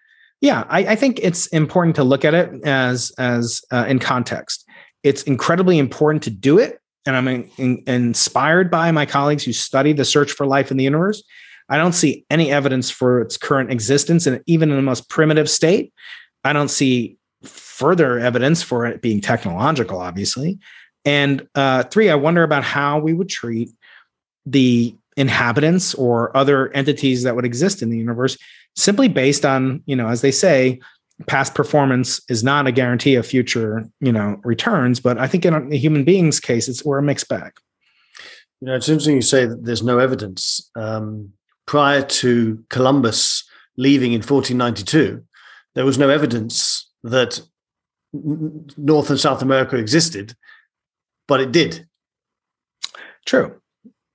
yeah, 0.43 0.65
I, 0.69 0.81
I 0.81 0.97
think 0.97 1.19
it's 1.23 1.47
important 1.47 1.97
to 1.97 2.05
look 2.05 2.27
at 2.27 2.35
it 2.35 2.63
as 2.67 3.11
as 3.19 3.63
uh, 3.73 3.87
in 3.89 3.99
context. 3.99 4.67
It's 5.03 5.23
incredibly 5.23 5.79
important 5.79 6.23
to 6.25 6.31
do 6.31 6.59
it, 6.59 6.79
and 7.07 7.17
I'm 7.17 7.27
in, 7.27 7.51
in, 7.57 7.83
inspired 7.87 8.71
by 8.71 8.91
my 8.91 9.07
colleagues 9.07 9.45
who 9.45 9.53
study 9.55 9.95
the 9.95 10.05
search 10.05 10.31
for 10.31 10.47
life 10.47 10.71
in 10.71 10.77
the 10.77 10.85
universe 10.85 11.23
I 11.69 11.79
don't 11.79 11.93
see 11.93 12.25
any 12.31 12.53
evidence 12.53 12.91
for 12.91 13.21
its 13.21 13.37
current 13.37 13.71
existence. 13.71 14.27
And 14.27 14.43
even 14.47 14.71
in 14.71 14.77
the 14.77 14.83
most 14.83 15.09
primitive 15.09 15.49
state, 15.49 15.93
I 16.45 16.53
don't 16.53 16.69
see 16.69 17.17
further 17.43 18.19
evidence 18.19 18.63
for 18.63 18.87
it 18.87 19.01
being 19.01 19.21
technological, 19.21 19.99
obviously. 19.99 20.59
And 21.05 21.47
uh, 21.55 21.85
three, 21.85 22.11
I 22.11 22.15
wonder 22.15 22.43
about 22.43 22.65
how 22.65 22.99
we 22.99 23.13
would 23.13 23.29
treat 23.29 23.71
the 24.47 24.95
inhabitants 25.17 25.95
or 25.95 26.37
other 26.37 26.73
entities 26.73 27.23
that 27.23 27.37
would 27.37 27.45
exist 27.45 27.83
in 27.83 27.91
the 27.91 27.99
universe 27.99 28.37
simply 28.77 29.09
based 29.09 29.45
on, 29.45 29.83
you 29.87 29.95
know, 29.95 30.09
as 30.09 30.21
they 30.21 30.31
say, 30.31 30.81
past 31.27 31.55
performance 31.55 32.21
is 32.29 32.43
not 32.43 32.67
a 32.67 32.73
guarantee 32.73 33.15
of 33.15 33.27
future, 33.27 33.89
you 34.01 34.13
know, 34.13 34.41
returns. 34.45 34.99
But 34.99 35.19
I 35.19 35.27
think 35.27 35.45
in 35.45 35.73
a 35.73 35.77
human 35.77 36.05
being's 36.05 36.41
case, 36.41 36.69
it's 36.69 36.85
we're 36.85 36.99
a 36.99 37.03
mixed 37.03 37.29
bag. 37.29 37.53
You 38.61 38.69
know, 38.69 38.75
it's 38.75 38.89
interesting 38.89 39.17
you 39.17 39.23
say 39.23 39.47
that 39.47 39.65
there's 39.65 39.83
no 39.83 39.99
evidence. 39.99 40.71
Um, 40.75 41.33
prior 41.67 42.03
to 42.03 42.63
Columbus 42.71 43.45
leaving 43.77 44.13
in 44.13 44.21
1492, 44.21 45.23
there 45.75 45.85
was 45.85 45.99
no 45.99 46.09
evidence 46.09 46.89
that 47.03 47.41
North 48.13 49.11
and 49.11 49.19
South 49.19 49.43
America 49.43 49.77
existed, 49.77 50.35
but 51.27 51.41
it 51.41 51.51
did. 51.53 51.87
True. 53.27 53.61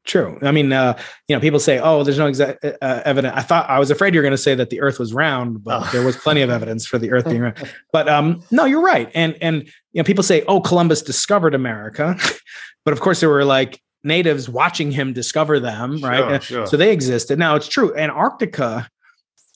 true. 0.06 0.38
I 0.42 0.52
mean, 0.52 0.72
uh, 0.72 0.98
you 1.28 1.36
know, 1.36 1.40
people 1.40 1.60
say, 1.60 1.80
"Oh, 1.80 2.04
there's 2.04 2.18
no 2.18 2.28
exact 2.28 2.64
uh, 2.64 3.02
evidence." 3.06 3.36
I 3.36 3.42
thought 3.42 3.70
I 3.70 3.80
was 3.80 3.92
afraid 3.92 4.14
you're 4.14 4.24
going 4.24 4.32
to 4.32 4.38
say 4.38 4.56
that 4.56 4.70
the 4.70 4.82
Earth 4.82 5.00
was 5.00 5.14
round, 5.14 5.64
but 5.64 5.84
Oh. 5.84 5.90
there 5.92 6.04
was 6.06 6.16
plenty 6.16 6.42
of 6.42 6.50
evidence 6.50 6.86
for 6.86 6.98
the 6.98 7.12
Earth 7.12 7.26
being 7.26 7.42
round. 7.42 7.58
But 7.92 8.08
um, 8.08 8.42
no, 8.52 8.66
you're 8.66 8.82
right. 8.82 9.12
And 9.14 9.36
and 9.42 9.64
you 9.92 10.00
know, 10.02 10.04
people 10.04 10.24
say, 10.24 10.44
"Oh, 10.48 10.62
Columbus 10.62 11.02
discovered 11.02 11.54
America," 11.56 12.16
but 12.86 12.94
of 12.94 13.02
course, 13.02 13.20
there 13.20 13.30
were 13.30 13.46
like 13.46 13.82
natives 14.04 14.48
watching 14.50 14.92
him 14.92 15.14
discover 15.14 15.60
them, 15.60 16.02
right? 16.02 16.18
Sure, 16.18 16.34
Uh, 16.34 16.40
sure. 16.40 16.68
So 16.68 16.78
they 16.78 16.92
existed. 16.92 17.38
Now 17.40 17.56
it's 17.56 17.68
true. 17.68 17.96
Antarctica 17.96 18.90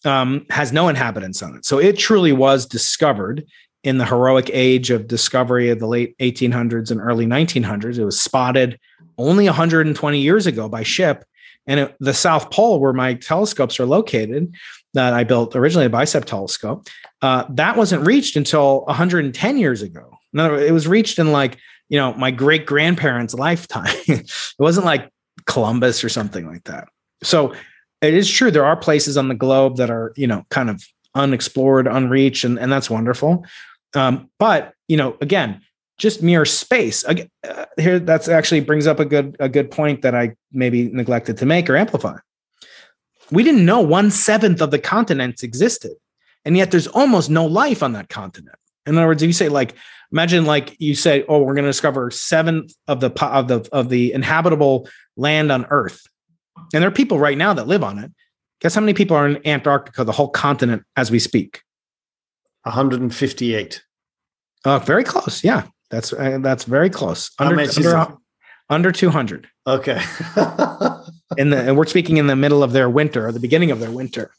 um, 0.06 0.46
has 0.50 0.74
no 0.74 0.89
inhabitants 0.89 1.41
on 1.41 1.56
it, 1.56 1.66
so 1.66 1.80
it 1.80 1.98
truly 1.98 2.34
was 2.34 2.66
discovered 2.66 3.46
in 3.84 3.98
the 3.98 4.06
heroic 4.06 4.50
age 4.54 4.89
of 4.89 5.08
discovery 5.08 5.70
of 5.70 5.80
the 5.80 5.88
late 5.88 6.18
1800s 6.20 6.89
and 6.89 7.02
early 7.02 7.26
1900s. 7.26 7.98
It 7.98 8.06
was 8.06 8.20
spotted 8.20 8.80
only 9.18 9.46
120 9.46 10.20
years 10.20 10.48
ago 10.48 10.70
by 10.70 10.84
ship. 10.84 11.26
And 11.68 11.80
it, 11.82 11.96
the 12.00 12.14
South 12.14 12.50
Pole, 12.50 12.80
where 12.80 12.94
my 12.94 13.14
telescopes 13.14 13.80
are 13.80 13.86
located, 13.86 14.54
that 14.94 15.14
I 15.14 15.24
built 15.24 15.56
originally 15.56 15.86
a 15.86 15.89
bicep 15.89 16.26
telescope, 16.26 16.88
uh, 17.22 17.46
that 17.50 17.76
wasn't 17.78 18.06
reached 18.06 18.36
until 18.36 18.86
110 18.86 19.58
years 19.58 19.82
ago. 19.82 20.18
In 20.34 20.39
other 20.39 20.54
words, 20.54 20.64
it 20.64 20.72
was 20.72 20.88
reached 20.88 21.20
in 21.20 21.32
like, 21.32 21.58
you 21.94 22.00
know, 22.00 22.12
my 22.16 22.32
great 22.32 22.66
grandparents' 22.66 23.36
lifetime. 23.36 23.86
it 24.08 24.32
wasn't 24.58 24.84
like 24.84 25.12
Columbus 25.46 26.04
or 26.04 26.10
something 26.10 26.48
like 26.48 26.64
that. 26.64 26.88
So 27.22 27.54
it 28.02 28.16
is 28.16 28.28
true. 28.28 28.50
There 28.50 28.66
are 28.66 28.76
places 28.76 29.16
on 29.16 29.28
the 29.28 29.36
globe 29.36 29.78
that 29.78 29.91
are, 29.91 30.12
you 30.18 30.26
know, 30.26 30.44
kind 30.50 30.72
of 30.72 30.84
unexplored, 31.14 31.86
unreached, 31.86 32.46
and, 32.46 32.58
and 32.58 32.72
that's 32.72 32.89
wonderful. 32.89 33.46
Um, 33.94 34.32
but, 34.39 34.74
you 34.88 34.98
know, 34.98 35.18
again, 35.22 35.62
just 36.00 36.24
mere 36.24 36.46
space. 36.46 37.06
Uh, 37.06 37.26
here, 37.78 38.00
that's 38.00 38.28
actually 38.28 38.62
brings 38.62 38.88
up 38.88 39.00
a 39.00 39.06
good 39.06 39.38
a 39.39 39.48
good 39.48 39.70
point 39.70 40.02
that 40.02 40.16
I 40.16 40.36
maybe 40.52 40.89
neglected 40.89 41.38
to 41.38 41.46
make 41.46 41.70
or 41.70 41.78
amplify. 41.78 42.18
We 43.30 43.44
didn't 43.44 43.66
know 43.66 43.82
one 43.82 44.10
seventh 44.10 44.64
of 44.64 44.72
the 44.72 44.80
continents 44.80 45.44
existed, 45.44 45.94
and 46.44 46.58
yet 46.58 46.72
there's 46.72 46.88
almost 46.88 47.30
no 47.30 47.46
life 47.46 47.84
on 47.84 47.94
that 47.94 48.10
continent. 48.10 48.58
In 48.88 48.98
other 48.98 49.08
words, 49.08 49.22
if 49.22 49.28
you 49.28 49.34
say 49.34 49.48
like, 49.48 49.76
imagine 50.14 50.45
like 50.45 50.80
you 50.80 50.95
say, 50.95 51.26
oh, 51.28 51.41
we're 51.41 51.55
going 51.55 51.66
to 51.66 51.70
discover 51.70 52.09
seven 52.11 52.68
of 52.88 53.01
the 53.01 53.11
of 53.26 53.47
the 53.47 53.68
of 53.74 53.89
the 53.89 54.14
inhabitable 54.14 54.88
land 55.18 55.51
on 55.51 55.66
Earth, 55.70 56.01
and 56.74 56.82
there 56.82 56.88
are 56.88 56.91
people 56.91 57.20
right 57.20 57.38
now 57.38 57.53
that 57.53 57.68
live 57.68 57.84
on 57.84 57.99
it. 57.99 58.11
Guess 58.61 58.76
how 58.76 58.82
many 58.82 58.93
people 58.93 59.18
are 59.18 59.28
in 59.28 59.45
Antarctica, 59.45 60.05
the 60.05 60.14
whole 60.14 60.30
continent, 60.30 60.84
as 60.95 61.11
we 61.11 61.20
speak? 61.20 61.61
158. 62.61 63.84
Uh, 64.64 64.80
very 64.80 65.03
close. 65.03 65.43
Yeah, 65.43 65.66
that's 65.89 66.14
uh, 66.14 66.38
that's 66.41 66.64
very 66.64 66.89
close. 66.89 67.32
Under 67.39 67.59
under, 67.59 68.18
under 68.70 68.91
200. 68.91 69.47
Okay. 69.68 70.01
in 71.38 71.49
the 71.49 71.64
and 71.68 71.76
we're 71.76 71.86
speaking 71.86 72.18
in 72.18 72.28
the 72.28 72.36
middle 72.36 72.64
of 72.64 72.72
their 72.72 72.89
winter 72.89 73.28
or 73.28 73.32
the 73.32 73.39
beginning 73.39 73.72
of 73.72 73.80
their 73.80 73.91
winter 73.91 74.32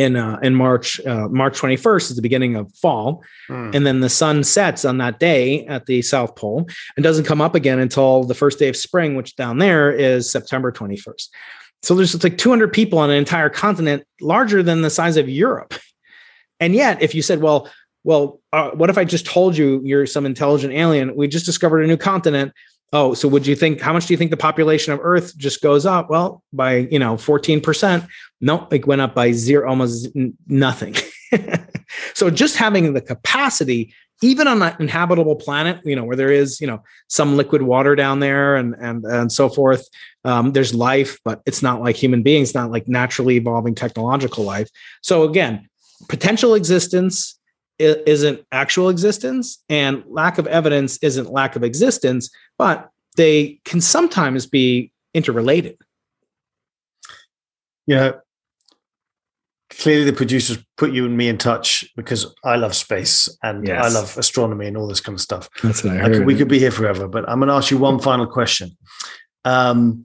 in 0.00 0.16
uh, 0.16 0.38
in 0.42 0.54
March 0.54 0.98
uh, 1.06 1.28
March 1.28 1.60
21st 1.60 2.10
is 2.10 2.16
the 2.16 2.22
beginning 2.22 2.56
of 2.56 2.72
fall. 2.74 3.22
Hmm. 3.48 3.70
and 3.74 3.86
then 3.86 4.00
the 4.00 4.08
sun 4.08 4.42
sets 4.44 4.84
on 4.84 4.98
that 4.98 5.18
day 5.18 5.66
at 5.66 5.86
the 5.86 6.00
south 6.02 6.36
pole 6.36 6.66
and 6.96 7.04
doesn't 7.04 7.24
come 7.24 7.40
up 7.40 7.54
again 7.54 7.78
until 7.78 8.24
the 8.24 8.34
first 8.34 8.58
day 8.58 8.68
of 8.68 8.76
spring 8.76 9.14
which 9.14 9.36
down 9.36 9.58
there 9.58 9.92
is 9.92 10.30
September 10.30 10.72
21st 10.72 11.28
so 11.82 11.94
there's 11.94 12.22
like 12.22 12.38
200 12.38 12.72
people 12.72 12.98
on 12.98 13.10
an 13.10 13.16
entire 13.16 13.50
continent 13.50 14.04
larger 14.20 14.62
than 14.62 14.82
the 14.82 14.90
size 14.90 15.16
of 15.16 15.28
Europe. 15.28 15.74
And 16.58 16.74
yet 16.74 17.02
if 17.02 17.14
you 17.14 17.22
said 17.22 17.40
well 17.40 17.70
well 18.04 18.40
uh, 18.52 18.70
what 18.70 18.90
if 18.90 18.98
I 18.98 19.04
just 19.04 19.26
told 19.26 19.56
you 19.56 19.80
you're 19.84 20.06
some 20.06 20.26
intelligent 20.26 20.72
alien? 20.72 21.14
We 21.14 21.28
just 21.28 21.46
discovered 21.46 21.82
a 21.82 21.86
new 21.86 21.96
continent 21.96 22.52
oh 22.92 23.14
so 23.14 23.28
would 23.28 23.46
you 23.46 23.56
think 23.56 23.80
how 23.80 23.92
much 23.92 24.06
do 24.06 24.14
you 24.14 24.18
think 24.18 24.30
the 24.30 24.36
population 24.36 24.92
of 24.92 25.00
earth 25.02 25.36
just 25.36 25.62
goes 25.62 25.86
up? 25.86 26.10
Well 26.10 26.42
by 26.52 26.88
you 26.90 26.98
know 26.98 27.14
14% 27.16 28.06
no 28.40 28.68
it 28.70 28.86
went 28.86 29.00
up 29.00 29.14
by 29.14 29.32
zero 29.32 29.68
almost 29.68 30.08
nothing. 30.46 30.96
So 32.14 32.30
just 32.30 32.56
having 32.56 32.92
the 32.92 33.00
capacity 33.00 33.94
even 34.22 34.46
on 34.46 34.60
an 34.62 34.76
inhabitable 34.78 35.36
planet 35.36 35.80
you 35.84 35.96
know 35.96 36.04
where 36.04 36.16
there 36.16 36.30
is 36.30 36.60
you 36.60 36.66
know 36.66 36.82
some 37.08 37.36
liquid 37.36 37.62
water 37.62 37.96
down 37.96 38.20
there 38.20 38.56
and 38.56 38.74
and 38.78 39.04
and 39.04 39.32
so 39.32 39.48
forth 39.48 39.88
um, 40.24 40.52
there's 40.52 40.74
life 40.74 41.18
but 41.24 41.40
it's 41.46 41.62
not 41.62 41.80
like 41.80 41.96
human 41.96 42.22
beings 42.22 42.54
not 42.54 42.70
like 42.70 42.86
naturally 42.86 43.36
evolving 43.36 43.74
technological 43.74 44.44
life. 44.44 44.68
So 45.02 45.22
again 45.24 45.68
potential 46.08 46.54
existence 46.54 47.38
isn't 47.80 48.44
actual 48.52 48.88
existence 48.88 49.62
and 49.68 50.02
lack 50.06 50.38
of 50.38 50.46
evidence 50.46 50.98
isn't 51.02 51.30
lack 51.32 51.56
of 51.56 51.62
existence 51.64 52.30
but 52.58 52.90
they 53.16 53.60
can 53.64 53.80
sometimes 53.80 54.46
be 54.46 54.92
interrelated 55.14 55.76
Yeah. 57.86 58.12
clearly 59.70 60.04
the 60.04 60.12
producers 60.12 60.58
put 60.76 60.92
you 60.92 61.04
and 61.06 61.16
me 61.16 61.28
in 61.28 61.38
touch 61.38 61.84
because 61.96 62.32
I 62.44 62.56
love 62.56 62.74
space 62.74 63.28
and 63.42 63.66
Yes. 63.66 63.84
I 63.84 63.88
love 63.98 64.18
astronomy 64.18 64.66
and 64.66 64.76
all 64.76 64.86
this 64.88 65.00
kind 65.00 65.14
of 65.14 65.20
stuff. 65.20 65.48
that's 65.62 65.82
what 65.84 65.96
i 65.96 66.04
I 66.04 66.08
could, 66.10 66.26
we 66.26 66.34
could 66.36 66.48
be 66.48 66.58
here 66.58 66.70
forever, 66.70 67.08
but 67.08 67.28
I'm 67.28 67.38
going 67.40 67.48
to 67.48 67.54
ask 67.54 67.70
you 67.70 67.78
one 67.78 67.98
final 68.00 68.26
question. 68.26 68.76
Um, 69.44 70.04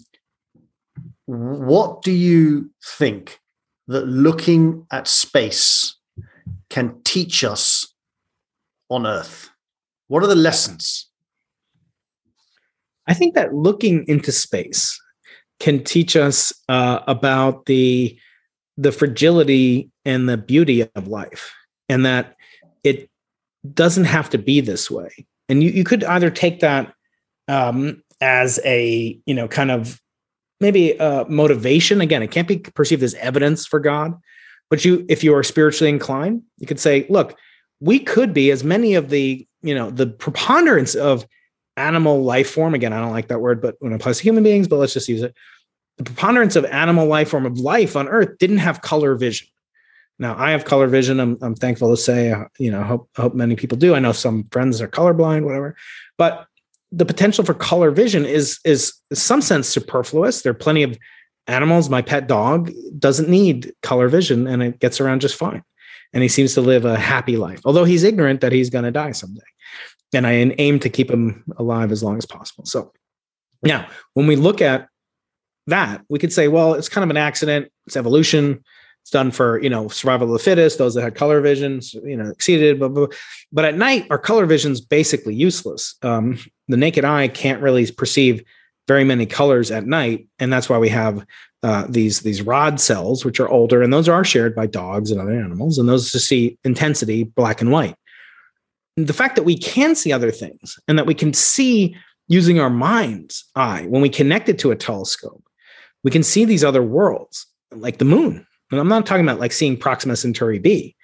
what 1.25 2.01
do 2.03 2.11
you 2.11 2.69
think 2.97 3.39
that 3.87 4.07
looking 4.07 4.85
at 4.91 5.07
space 5.07 5.95
can 6.75 7.01
teach 7.05 7.41
us 7.45 7.87
on 8.89 9.07
Earth? 9.07 9.49
What 10.09 10.23
are 10.23 10.27
the 10.27 10.35
lessons? 10.35 11.09
I 13.07 13.13
think 13.13 13.33
that 13.35 13.55
looking 13.55 14.03
into 14.09 14.33
space 14.33 14.99
can 15.61 15.85
teach 15.85 16.17
us 16.17 16.51
uh, 16.67 16.99
about 17.07 17.65
the 17.67 18.19
the 18.75 18.91
fragility 18.91 19.89
and 20.03 20.27
the 20.27 20.35
beauty 20.35 20.81
of 20.95 21.07
life, 21.07 21.53
and 21.87 22.05
that 22.05 22.35
it 22.83 23.09
doesn't 23.73 24.03
have 24.03 24.29
to 24.31 24.37
be 24.37 24.59
this 24.59 24.91
way. 24.91 25.25
And 25.47 25.63
you 25.63 25.69
you 25.69 25.85
could 25.85 26.03
either 26.03 26.29
take 26.29 26.59
that 26.59 26.93
um, 27.47 28.03
as 28.19 28.59
a 28.65 29.17
you 29.25 29.33
know 29.33 29.47
kind 29.47 29.71
of 29.71 30.01
maybe 30.59 30.99
uh, 30.99 31.23
motivation. 31.29 32.01
Again, 32.01 32.21
it 32.21 32.31
can't 32.31 32.49
be 32.49 32.57
perceived 32.57 33.01
as 33.01 33.13
evidence 33.15 33.65
for 33.65 33.79
God, 33.79 34.19
but 34.69 34.83
you 34.85 35.05
if 35.09 35.23
you 35.23 35.33
are 35.35 35.43
spiritually 35.43 35.89
inclined, 35.89 36.43
you 36.57 36.67
could 36.67 36.79
say, 36.79 37.05
look, 37.09 37.37
we 37.79 37.99
could 37.99 38.33
be 38.33 38.51
as 38.51 38.63
many 38.63 38.95
of 38.95 39.09
the 39.09 39.47
you 39.61 39.75
know 39.75 39.89
the 39.89 40.07
preponderance 40.07 40.95
of 40.95 41.25
animal 41.77 42.23
life 42.23 42.49
form 42.49 42.73
again 42.73 42.93
i 42.93 43.01
don't 43.01 43.11
like 43.11 43.27
that 43.27 43.41
word 43.41 43.61
but 43.61 43.75
when 43.79 43.91
it 43.91 43.95
applies 43.95 44.17
to 44.17 44.23
human 44.23 44.43
beings 44.43 44.65
but 44.65 44.77
let's 44.77 44.93
just 44.93 45.09
use 45.09 45.21
it 45.21 45.35
the 45.97 46.03
preponderance 46.03 46.55
of 46.55 46.65
animal 46.65 47.07
life 47.07 47.29
form 47.29 47.45
of 47.45 47.59
life 47.59 47.95
on 47.95 48.07
earth 48.07 48.37
didn't 48.37 48.57
have 48.57 48.81
color 48.81 49.15
vision. 49.15 49.47
Now 50.19 50.35
i 50.37 50.51
have 50.51 50.65
color 50.65 50.87
vision. 50.87 51.19
I'm, 51.19 51.37
I'm 51.41 51.55
thankful 51.55 51.89
to 51.89 51.97
say 51.97 52.31
uh, 52.31 52.45
you 52.59 52.71
know 52.71 52.83
hope, 52.83 53.09
hope 53.15 53.33
many 53.33 53.55
people 53.55 53.77
do. 53.77 53.95
I 53.95 53.99
know 53.99 54.11
some 54.11 54.45
friends 54.51 54.81
are 54.81 54.87
colorblind 54.87 55.43
whatever. 55.43 55.75
But 56.17 56.47
the 56.91 57.05
potential 57.05 57.43
for 57.43 57.53
color 57.53 57.91
vision 57.91 58.25
is 58.25 58.59
is 58.63 58.93
some 59.13 59.41
sense 59.41 59.67
superfluous. 59.67 60.41
There 60.41 60.51
are 60.51 60.55
plenty 60.55 60.83
of 60.83 60.97
animals 61.47 61.89
my 61.89 62.01
pet 62.01 62.27
dog 62.27 62.71
doesn't 62.97 63.29
need 63.29 63.73
color 63.81 64.07
vision 64.07 64.47
and 64.47 64.63
it 64.63 64.79
gets 64.79 64.99
around 64.99 65.21
just 65.21 65.35
fine 65.35 65.63
and 66.13 66.23
he 66.23 66.29
seems 66.29 66.53
to 66.53 66.61
live 66.61 66.85
a 66.85 66.97
happy 66.97 67.37
life 67.37 67.61
although 67.65 67.85
he's 67.85 68.03
ignorant 68.03 68.41
that 68.41 68.51
he's 68.51 68.69
going 68.69 68.85
to 68.85 68.91
die 68.91 69.11
someday 69.11 69.41
and 70.15 70.25
I 70.25 70.33
aim 70.33 70.79
to 70.79 70.89
keep 70.89 71.09
him 71.09 71.43
alive 71.57 71.91
as 71.91 72.03
long 72.03 72.17
as 72.17 72.25
possible. 72.25 72.65
So 72.65 72.91
now, 73.63 73.87
when 74.13 74.27
we 74.27 74.35
look 74.35 74.61
at 74.61 74.87
that, 75.67 76.01
we 76.09 76.19
could 76.19 76.33
say, 76.33 76.47
well, 76.47 76.73
it's 76.73 76.89
kind 76.89 77.03
of 77.03 77.09
an 77.09 77.17
accident. 77.17 77.71
It's 77.87 77.97
evolution. 77.97 78.63
It's 79.01 79.11
done 79.11 79.29
for 79.29 79.61
you 79.61 79.69
know 79.69 79.87
survival 79.87 80.27
of 80.27 80.33
the 80.33 80.43
fittest. 80.43 80.79
Those 80.79 80.95
that 80.95 81.03
had 81.03 81.15
color 81.15 81.39
visions, 81.39 81.93
you 81.93 82.17
know, 82.17 82.29
exceeded. 82.29 82.79
Blah, 82.79 82.87
blah, 82.87 83.05
blah. 83.05 83.15
But 83.51 83.65
at 83.65 83.77
night, 83.77 84.07
our 84.09 84.17
color 84.17 84.47
vision's 84.47 84.81
basically 84.81 85.35
useless. 85.35 85.95
Um, 86.01 86.39
the 86.67 86.77
naked 86.77 87.05
eye 87.05 87.27
can't 87.27 87.61
really 87.61 87.91
perceive 87.91 88.43
very 88.87 89.03
many 89.03 89.25
colors 89.25 89.71
at 89.71 89.85
night, 89.85 90.27
and 90.39 90.51
that's 90.51 90.69
why 90.69 90.77
we 90.77 90.89
have 90.89 91.25
uh, 91.63 91.85
these 91.89 92.21
these 92.21 92.41
rod 92.41 92.79
cells, 92.79 93.25
which 93.25 93.39
are 93.39 93.49
older, 93.49 93.81
and 93.81 93.91
those 93.91 94.09
are 94.09 94.23
shared 94.23 94.55
by 94.55 94.67
dogs 94.67 95.11
and 95.11 95.19
other 95.19 95.37
animals, 95.37 95.77
and 95.77 95.89
those 95.89 96.11
to 96.11 96.19
see 96.19 96.57
intensity, 96.63 97.23
black 97.23 97.61
and 97.61 97.71
white. 97.71 97.95
The 98.97 99.13
fact 99.13 99.35
that 99.35 99.43
we 99.43 99.57
can 99.57 99.95
see 99.95 100.13
other 100.13 100.31
things 100.31 100.79
and 100.87 100.97
that 100.97 101.05
we 101.05 101.13
can 101.13 101.33
see 101.33 101.95
using 102.27 102.59
our 102.59 102.69
mind's 102.69 103.43
eye 103.55 103.85
when 103.89 104.01
we 104.01 104.09
connect 104.09 104.47
it 104.47 104.57
to 104.59 104.71
a 104.71 104.75
telescope 104.75 105.45
we 106.05 106.11
can 106.11 106.23
see 106.23 106.45
these 106.45 106.63
other 106.63 106.83
worlds 106.83 107.47
like 107.71 107.97
the 107.97 108.05
moon. 108.05 108.45
And 108.71 108.79
i'm 108.79 108.87
not 108.87 109.05
talking 109.05 109.25
about 109.25 109.39
like 109.39 109.51
seeing 109.51 109.75
proxima 109.75 110.15
centauri 110.15 110.59
b. 110.59 110.95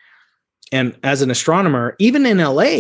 And 0.72 0.96
as 1.04 1.22
an 1.22 1.32
astronomer 1.32 1.96
even 2.00 2.26
in 2.26 2.38
la 2.38 2.72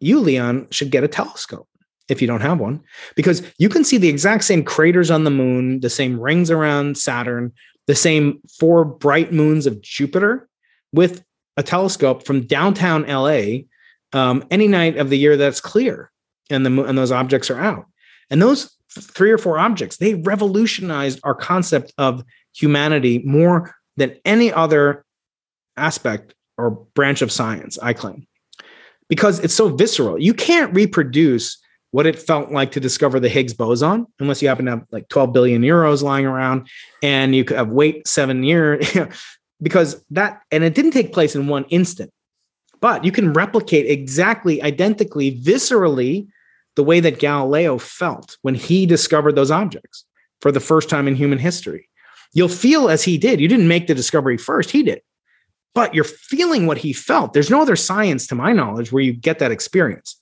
you 0.00 0.20
leon 0.20 0.68
should 0.70 0.90
get 0.90 1.04
a 1.04 1.08
telescope 1.08 1.68
if 2.08 2.20
you 2.20 2.28
don't 2.28 2.40
have 2.40 2.60
one 2.60 2.80
because 3.16 3.42
you 3.58 3.68
can 3.68 3.84
see 3.84 3.96
the 3.96 4.08
exact 4.08 4.44
same 4.44 4.62
craters 4.62 5.10
on 5.10 5.24
the 5.24 5.30
moon 5.30 5.80
the 5.80 5.90
same 5.90 6.20
rings 6.20 6.50
around 6.50 6.98
saturn 6.98 7.52
the 7.86 7.94
same 7.94 8.40
four 8.58 8.84
bright 8.84 9.32
moons 9.32 9.66
of 9.66 9.80
jupiter 9.80 10.48
with 10.92 11.24
a 11.56 11.62
telescope 11.62 12.26
from 12.26 12.46
downtown 12.46 13.02
la 13.06 13.40
um, 14.12 14.44
any 14.50 14.68
night 14.68 14.96
of 14.96 15.10
the 15.10 15.18
year 15.18 15.36
that's 15.36 15.60
clear 15.60 16.10
and 16.50 16.64
the 16.64 16.84
and 16.84 16.98
those 16.98 17.12
objects 17.12 17.50
are 17.50 17.60
out 17.60 17.86
and 18.30 18.40
those 18.42 18.74
three 19.00 19.30
or 19.30 19.38
four 19.38 19.58
objects. 19.58 19.96
They 19.96 20.14
revolutionized 20.14 21.20
our 21.24 21.34
concept 21.34 21.92
of 21.98 22.24
humanity 22.54 23.20
more 23.24 23.74
than 23.96 24.16
any 24.24 24.52
other 24.52 25.04
aspect 25.76 26.34
or 26.56 26.70
branch 26.70 27.22
of 27.22 27.32
science, 27.32 27.78
I 27.78 27.92
claim, 27.92 28.26
because 29.08 29.40
it's 29.40 29.54
so 29.54 29.68
visceral. 29.68 30.20
You 30.20 30.34
can't 30.34 30.72
reproduce 30.74 31.58
what 31.94 32.08
it 32.08 32.18
felt 32.18 32.50
like 32.50 32.72
to 32.72 32.80
discover 32.80 33.20
the 33.20 33.28
Higgs 33.28 33.54
boson 33.54 34.04
unless 34.18 34.42
you 34.42 34.48
happen 34.48 34.64
to 34.64 34.72
have 34.72 34.84
like 34.90 35.08
12 35.10 35.32
billion 35.32 35.62
euros 35.62 36.02
lying 36.02 36.26
around 36.26 36.66
and 37.04 37.36
you 37.36 37.44
could 37.44 37.56
have 37.56 37.68
wait 37.68 38.08
seven 38.08 38.42
years 38.42 38.84
because 39.62 40.04
that 40.10 40.42
and 40.50 40.64
it 40.64 40.74
didn't 40.74 40.90
take 40.90 41.12
place 41.12 41.36
in 41.36 41.46
one 41.46 41.64
instant. 41.66 42.10
But 42.80 43.04
you 43.04 43.12
can 43.12 43.32
replicate 43.32 43.88
exactly 43.88 44.60
identically 44.60 45.38
viscerally 45.38 46.26
the 46.74 46.82
way 46.82 46.98
that 46.98 47.20
galileo 47.20 47.78
felt 47.78 48.38
when 48.42 48.56
he 48.56 48.86
discovered 48.86 49.36
those 49.36 49.52
objects 49.52 50.04
for 50.40 50.50
the 50.50 50.58
first 50.58 50.90
time 50.90 51.06
in 51.06 51.14
human 51.14 51.38
history. 51.38 51.88
You'll 52.32 52.48
feel 52.48 52.88
as 52.88 53.04
he 53.04 53.18
did. 53.18 53.38
You 53.40 53.46
didn't 53.46 53.68
make 53.68 53.86
the 53.86 53.94
discovery 53.94 54.36
first 54.36 54.72
he 54.72 54.82
did. 54.82 55.00
But 55.76 55.94
you're 55.94 56.02
feeling 56.02 56.66
what 56.66 56.78
he 56.78 56.92
felt. 56.92 57.34
There's 57.34 57.50
no 57.50 57.62
other 57.62 57.76
science 57.76 58.26
to 58.26 58.34
my 58.34 58.52
knowledge 58.52 58.90
where 58.90 59.04
you 59.04 59.12
get 59.12 59.38
that 59.38 59.52
experience 59.52 60.20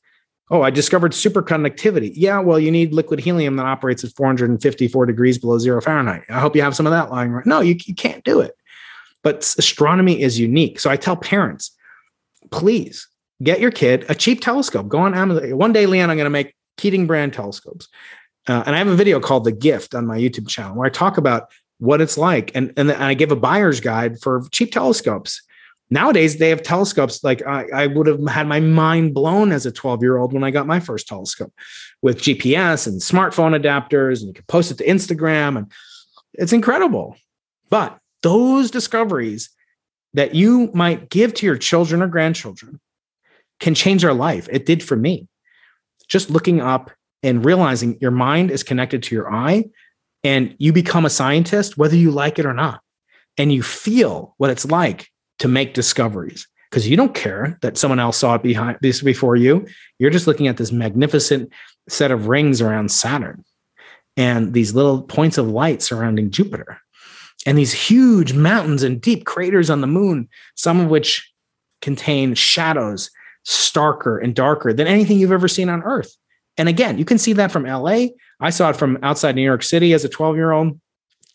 oh 0.52 0.62
i 0.62 0.70
discovered 0.70 1.10
superconductivity 1.10 2.12
yeah 2.14 2.38
well 2.38 2.60
you 2.60 2.70
need 2.70 2.92
liquid 2.94 3.18
helium 3.18 3.56
that 3.56 3.66
operates 3.66 4.04
at 4.04 4.12
454 4.12 5.06
degrees 5.06 5.38
below 5.38 5.58
zero 5.58 5.80
fahrenheit 5.80 6.22
i 6.28 6.38
hope 6.38 6.54
you 6.54 6.62
have 6.62 6.76
some 6.76 6.86
of 6.86 6.92
that 6.92 7.10
lying 7.10 7.32
around 7.32 7.46
no 7.46 7.60
you, 7.60 7.76
you 7.86 7.94
can't 7.94 8.22
do 8.22 8.40
it 8.40 8.54
but 9.22 9.54
astronomy 9.58 10.20
is 10.20 10.38
unique. 10.38 10.80
So 10.80 10.90
I 10.90 10.96
tell 10.96 11.16
parents, 11.16 11.70
please 12.50 13.08
get 13.42 13.60
your 13.60 13.70
kid 13.70 14.04
a 14.08 14.14
cheap 14.14 14.40
telescope. 14.40 14.88
Go 14.88 14.98
on 14.98 15.14
Amazon. 15.14 15.56
One 15.56 15.72
day, 15.72 15.86
Leon, 15.86 16.10
I'm 16.10 16.16
going 16.16 16.26
to 16.26 16.30
make 16.30 16.54
Keating 16.76 17.06
brand 17.06 17.32
telescopes. 17.32 17.88
Uh, 18.48 18.64
and 18.66 18.74
I 18.74 18.78
have 18.78 18.88
a 18.88 18.96
video 18.96 19.20
called 19.20 19.44
The 19.44 19.52
Gift 19.52 19.94
on 19.94 20.06
my 20.06 20.18
YouTube 20.18 20.48
channel 20.48 20.76
where 20.76 20.86
I 20.86 20.90
talk 20.90 21.16
about 21.16 21.50
what 21.78 22.00
it's 22.00 22.18
like. 22.18 22.50
And, 22.54 22.72
and 22.76 22.90
I 22.90 23.14
give 23.14 23.30
a 23.30 23.36
buyer's 23.36 23.78
guide 23.78 24.20
for 24.20 24.44
cheap 24.50 24.72
telescopes. 24.72 25.42
Nowadays, 25.92 26.38
they 26.38 26.48
have 26.48 26.62
telescopes 26.62 27.22
like 27.22 27.46
I, 27.46 27.66
I 27.74 27.86
would 27.86 28.06
have 28.06 28.26
had 28.26 28.48
my 28.48 28.60
mind 28.60 29.12
blown 29.12 29.52
as 29.52 29.66
a 29.66 29.70
12 29.70 30.00
year 30.00 30.16
old 30.16 30.32
when 30.32 30.42
I 30.42 30.50
got 30.50 30.66
my 30.66 30.80
first 30.80 31.06
telescope 31.06 31.52
with 32.00 32.22
GPS 32.22 32.86
and 32.86 32.98
smartphone 32.98 33.54
adapters, 33.54 34.20
and 34.20 34.28
you 34.28 34.32
can 34.32 34.46
post 34.48 34.70
it 34.70 34.78
to 34.78 34.86
Instagram. 34.86 35.58
And 35.58 35.70
it's 36.32 36.54
incredible. 36.54 37.16
But 37.68 37.98
those 38.22 38.70
discoveries 38.70 39.50
that 40.14 40.34
you 40.34 40.70
might 40.72 41.10
give 41.10 41.34
to 41.34 41.46
your 41.46 41.58
children 41.58 42.00
or 42.00 42.08
grandchildren 42.08 42.80
can 43.60 43.74
change 43.74 44.00
their 44.00 44.14
life. 44.14 44.48
It 44.50 44.64
did 44.64 44.82
for 44.82 44.96
me. 44.96 45.28
Just 46.08 46.30
looking 46.30 46.62
up 46.62 46.90
and 47.22 47.44
realizing 47.44 47.98
your 48.00 48.12
mind 48.12 48.50
is 48.50 48.62
connected 48.62 49.02
to 49.02 49.14
your 49.14 49.30
eye 49.30 49.66
and 50.24 50.56
you 50.56 50.72
become 50.72 51.04
a 51.04 51.10
scientist, 51.10 51.76
whether 51.76 51.96
you 51.96 52.12
like 52.12 52.38
it 52.38 52.46
or 52.46 52.54
not. 52.54 52.80
And 53.36 53.52
you 53.52 53.62
feel 53.62 54.34
what 54.38 54.48
it's 54.48 54.64
like 54.64 55.11
to 55.38 55.48
make 55.48 55.74
discoveries 55.74 56.46
because 56.70 56.88
you 56.88 56.96
don't 56.96 57.14
care 57.14 57.58
that 57.62 57.76
someone 57.76 58.00
else 58.00 58.16
saw 58.16 58.34
it 58.34 58.42
behind 58.42 58.78
this 58.80 59.02
before 59.02 59.36
you. 59.36 59.66
You're 59.98 60.10
just 60.10 60.26
looking 60.26 60.48
at 60.48 60.56
this 60.56 60.72
magnificent 60.72 61.52
set 61.88 62.10
of 62.10 62.28
rings 62.28 62.60
around 62.60 62.90
Saturn 62.90 63.44
and 64.16 64.54
these 64.54 64.74
little 64.74 65.02
points 65.02 65.38
of 65.38 65.48
light 65.48 65.82
surrounding 65.82 66.30
Jupiter 66.30 66.78
and 67.44 67.58
these 67.58 67.72
huge 67.72 68.32
mountains 68.32 68.82
and 68.82 69.00
deep 69.00 69.24
craters 69.24 69.70
on 69.70 69.80
the 69.80 69.86
moon, 69.86 70.28
some 70.54 70.80
of 70.80 70.88
which 70.88 71.30
contain 71.80 72.34
shadows 72.34 73.10
starker 73.46 74.22
and 74.22 74.34
darker 74.34 74.72
than 74.72 74.86
anything 74.86 75.18
you've 75.18 75.32
ever 75.32 75.48
seen 75.48 75.68
on 75.68 75.82
Earth. 75.82 76.16
And 76.56 76.68
again, 76.68 76.98
you 76.98 77.04
can 77.04 77.18
see 77.18 77.32
that 77.34 77.50
from 77.50 77.64
LA. 77.64 78.06
I 78.40 78.50
saw 78.50 78.70
it 78.70 78.76
from 78.76 78.98
outside 79.02 79.34
New 79.34 79.42
York 79.42 79.62
City 79.62 79.92
as 79.92 80.04
a 80.04 80.08
12 80.08 80.36
year 80.36 80.52
old. 80.52 80.78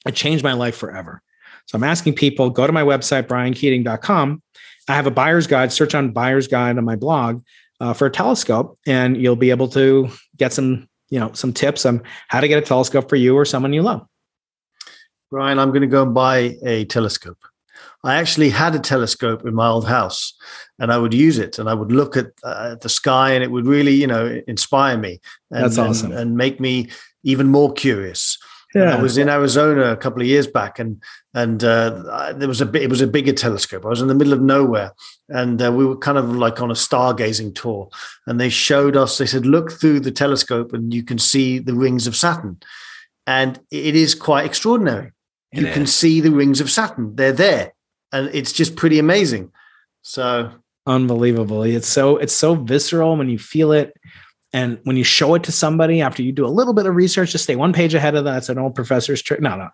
It 0.06 0.16
changed 0.16 0.44
my 0.44 0.54
life 0.54 0.76
forever. 0.76 1.22
So 1.68 1.76
I'm 1.78 1.84
asking 1.84 2.16
people 2.16 2.50
go 2.50 2.66
to 2.66 2.74
my 2.74 2.84
website, 2.84 3.28
briankeating.com. 3.28 4.42
I 4.88 4.94
have 4.96 5.06
a 5.06 5.12
buyer's 5.12 5.48
guide, 5.48 5.72
search 5.72 5.94
on 5.94 6.12
buyer's 6.12 6.48
guide 6.48 6.78
on 6.78 6.86
my 6.86 6.96
blog 6.96 7.44
uh, 7.82 7.94
for 7.94 8.08
a 8.08 8.12
telescope, 8.12 8.80
and 8.88 9.18
you'll 9.18 9.36
be 9.36 9.50
able 9.50 9.68
to 9.70 10.10
get 10.38 10.54
some, 10.54 10.88
you 11.10 11.20
know, 11.20 11.32
some 11.34 11.52
tips 11.52 11.86
on 11.86 12.02
how 12.30 12.40
to 12.40 12.48
get 12.48 12.58
a 12.58 12.66
telescope 12.66 13.10
for 13.10 13.18
you 13.18 13.36
or 13.36 13.44
someone 13.44 13.74
you 13.74 13.82
love. 13.82 14.06
Brian, 15.30 15.60
I'm 15.60 15.70
going 15.70 15.82
to 15.82 15.88
go 15.88 16.04
and 16.04 16.14
buy 16.14 16.56
a 16.64 16.86
telescope. 16.86 17.38
I 18.04 18.16
actually 18.16 18.50
had 18.50 18.74
a 18.74 18.80
telescope 18.80 19.46
in 19.46 19.54
my 19.54 19.68
old 19.68 19.88
house 19.88 20.34
and 20.80 20.94
I 20.94 20.98
would 20.98 21.14
use 21.14 21.38
it 21.38 21.60
and 21.60 21.68
I 21.68 21.74
would 21.74 21.92
look 21.92 22.16
at 22.16 22.28
uh, 22.44 22.76
the 22.76 22.88
sky 22.90 23.32
and 23.32 23.44
it 23.44 23.52
would 23.52 23.66
really, 23.66 23.94
you 23.94 24.08
know, 24.08 24.40
inspire 24.48 24.98
me 24.98 25.20
and, 25.52 25.66
That's 25.66 25.78
awesome. 25.78 26.12
and, 26.12 26.20
and 26.20 26.38
make 26.38 26.60
me 26.60 26.90
even 27.24 27.48
more 27.48 27.74
curious. 27.74 28.38
Yeah. 28.78 28.96
I 28.96 29.02
was 29.02 29.18
in 29.18 29.30
Arizona 29.30 29.92
a 29.92 29.98
couple 29.98 30.22
of 30.22 30.28
years 30.28 30.48
back, 30.48 30.80
and 30.80 31.02
and 31.34 31.64
uh, 31.64 32.34
there 32.36 32.48
was 32.48 32.62
a 32.62 32.66
bit, 32.66 32.84
it 32.84 32.90
was 32.90 33.02
a 33.02 33.08
bigger 33.08 33.34
telescope. 33.34 33.86
I 33.86 33.90
was 33.90 34.02
in 34.02 34.08
the 34.08 34.16
middle 34.16 34.34
of 34.34 34.42
nowhere, 34.42 34.94
and 35.30 35.62
uh, 35.62 35.72
we 35.72 35.86
were 35.86 35.98
kind 35.98 36.18
of 36.18 36.36
like 36.36 36.62
on 36.62 36.72
a 36.72 36.76
stargazing 36.76 37.56
tour. 37.56 37.90
And 38.26 38.40
they 38.40 38.50
showed 38.50 38.96
us. 38.96 39.18
They 39.18 39.26
said, 39.26 39.46
"Look 39.46 39.72
through 39.72 40.02
the 40.02 40.12
telescope, 40.12 40.74
and 40.74 40.94
you 40.94 41.04
can 41.04 41.20
see 41.20 41.60
the 41.60 41.74
rings 41.74 42.08
of 42.08 42.16
Saturn." 42.16 42.58
And 43.26 43.60
it 43.72 43.96
is 43.96 44.16
quite 44.16 44.46
extraordinary 44.46 45.12
you 45.52 45.72
can 45.72 45.88
see 45.88 46.22
the 46.22 46.32
rings 46.32 46.62
of 46.62 46.70
Saturn. 46.70 47.16
They're 47.16 47.32
there, 47.32 47.74
and 48.12 48.30
it's 48.34 48.52
just 48.52 48.76
pretty 48.76 49.00
amazing. 49.00 49.52
So 50.02 50.52
unbelievable. 50.86 51.64
It's 51.64 51.88
so 51.88 52.18
it's 52.18 52.34
so 52.34 52.56
visceral 52.56 53.18
when 53.18 53.30
you 53.30 53.40
feel 53.40 53.72
it. 53.72 53.94
And 54.58 54.80
when 54.86 54.98
you 54.98 55.04
show 55.04 55.36
it 55.36 55.44
to 55.44 55.52
somebody 55.52 56.02
after 56.02 56.24
you 56.24 56.32
do 56.32 56.44
a 56.44 56.50
little 56.50 56.74
bit 56.74 56.88
of 56.88 56.96
research, 56.96 57.32
just 57.32 57.44
stay 57.44 57.56
one 57.56 57.74
page 57.74 57.94
ahead 57.94 58.16
of 58.16 58.24
that. 58.26 58.38
It's 58.38 58.50
an 58.50 58.58
old 58.58 58.74
professor's 58.74 59.22
trick. 59.22 59.40
No, 59.40 59.56
no. 59.56 59.70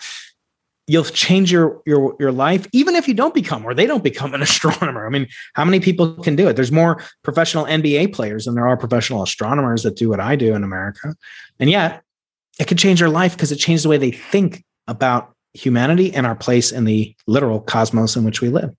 You'll 0.88 1.06
change 1.06 1.50
your 1.50 1.82
your 1.86 2.18
your 2.20 2.34
life, 2.34 2.68
even 2.74 2.94
if 2.96 3.08
you 3.08 3.14
don't 3.14 3.34
become 3.34 3.64
or 3.64 3.74
they 3.74 3.86
don't 3.86 4.04
become 4.04 4.34
an 4.34 4.42
astronomer. 4.48 5.08
I 5.08 5.10
mean, 5.10 5.30
how 5.54 5.64
many 5.64 5.80
people 5.80 6.16
can 6.16 6.36
do 6.36 6.50
it? 6.50 6.58
There's 6.58 6.74
more 6.74 7.02
professional 7.24 7.64
NBA 7.64 8.14
players 8.14 8.44
than 8.44 8.56
there 8.56 8.68
are 8.68 8.76
professional 8.76 9.24
astronomers 9.24 9.84
that 9.84 9.96
do 9.96 10.10
what 10.10 10.20
I 10.20 10.36
do 10.36 10.54
in 10.54 10.66
America. 10.66 11.16
And 11.62 11.70
yet 11.70 12.04
it 12.60 12.68
can 12.68 12.76
change 12.76 13.00
their 13.00 13.10
life 13.10 13.38
because 13.38 13.54
it 13.54 13.56
changes 13.56 13.84
the 13.84 13.90
way 13.90 13.98
they 13.98 14.12
think 14.12 14.66
about 14.90 15.34
humanity 15.54 16.14
and 16.14 16.28
our 16.28 16.36
place 16.36 16.74
in 16.74 16.84
the 16.84 17.16
literal 17.26 17.62
cosmos 17.62 18.18
in 18.18 18.26
which 18.26 18.42
we 18.42 18.50
live. 18.50 18.76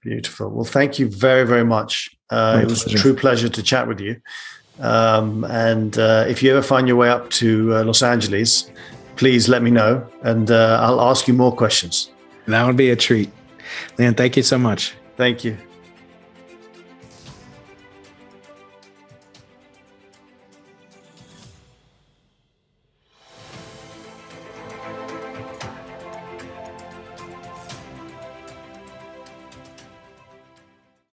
Beautiful. 0.00 0.48
Well, 0.48 0.64
thank 0.64 0.98
you 0.98 1.10
very, 1.10 1.46
very 1.46 1.64
much. 1.64 2.08
Uh, 2.30 2.60
it 2.62 2.70
was 2.70 2.84
pleasure. 2.84 2.96
a 2.96 3.00
true 3.00 3.14
pleasure 3.14 3.48
to 3.50 3.62
chat 3.62 3.86
with 3.86 4.00
you. 4.00 4.22
Um, 4.80 5.44
and 5.44 5.98
uh, 5.98 6.24
if 6.28 6.42
you 6.42 6.50
ever 6.50 6.62
find 6.62 6.88
your 6.88 6.96
way 6.96 7.08
up 7.08 7.30
to 7.30 7.74
uh, 7.74 7.84
Los 7.84 8.02
Angeles, 8.02 8.70
please 9.16 9.48
let 9.48 9.62
me 9.62 9.70
know 9.70 10.06
and 10.22 10.50
uh, 10.50 10.78
I'll 10.82 11.00
ask 11.00 11.28
you 11.28 11.34
more 11.34 11.54
questions. 11.54 12.10
That 12.46 12.66
would 12.66 12.76
be 12.76 12.90
a 12.90 12.96
treat. 12.96 13.30
Man, 13.98 14.14
thank 14.14 14.36
you 14.36 14.42
so 14.42 14.58
much. 14.58 14.94
Thank 15.16 15.44
you. 15.44 15.56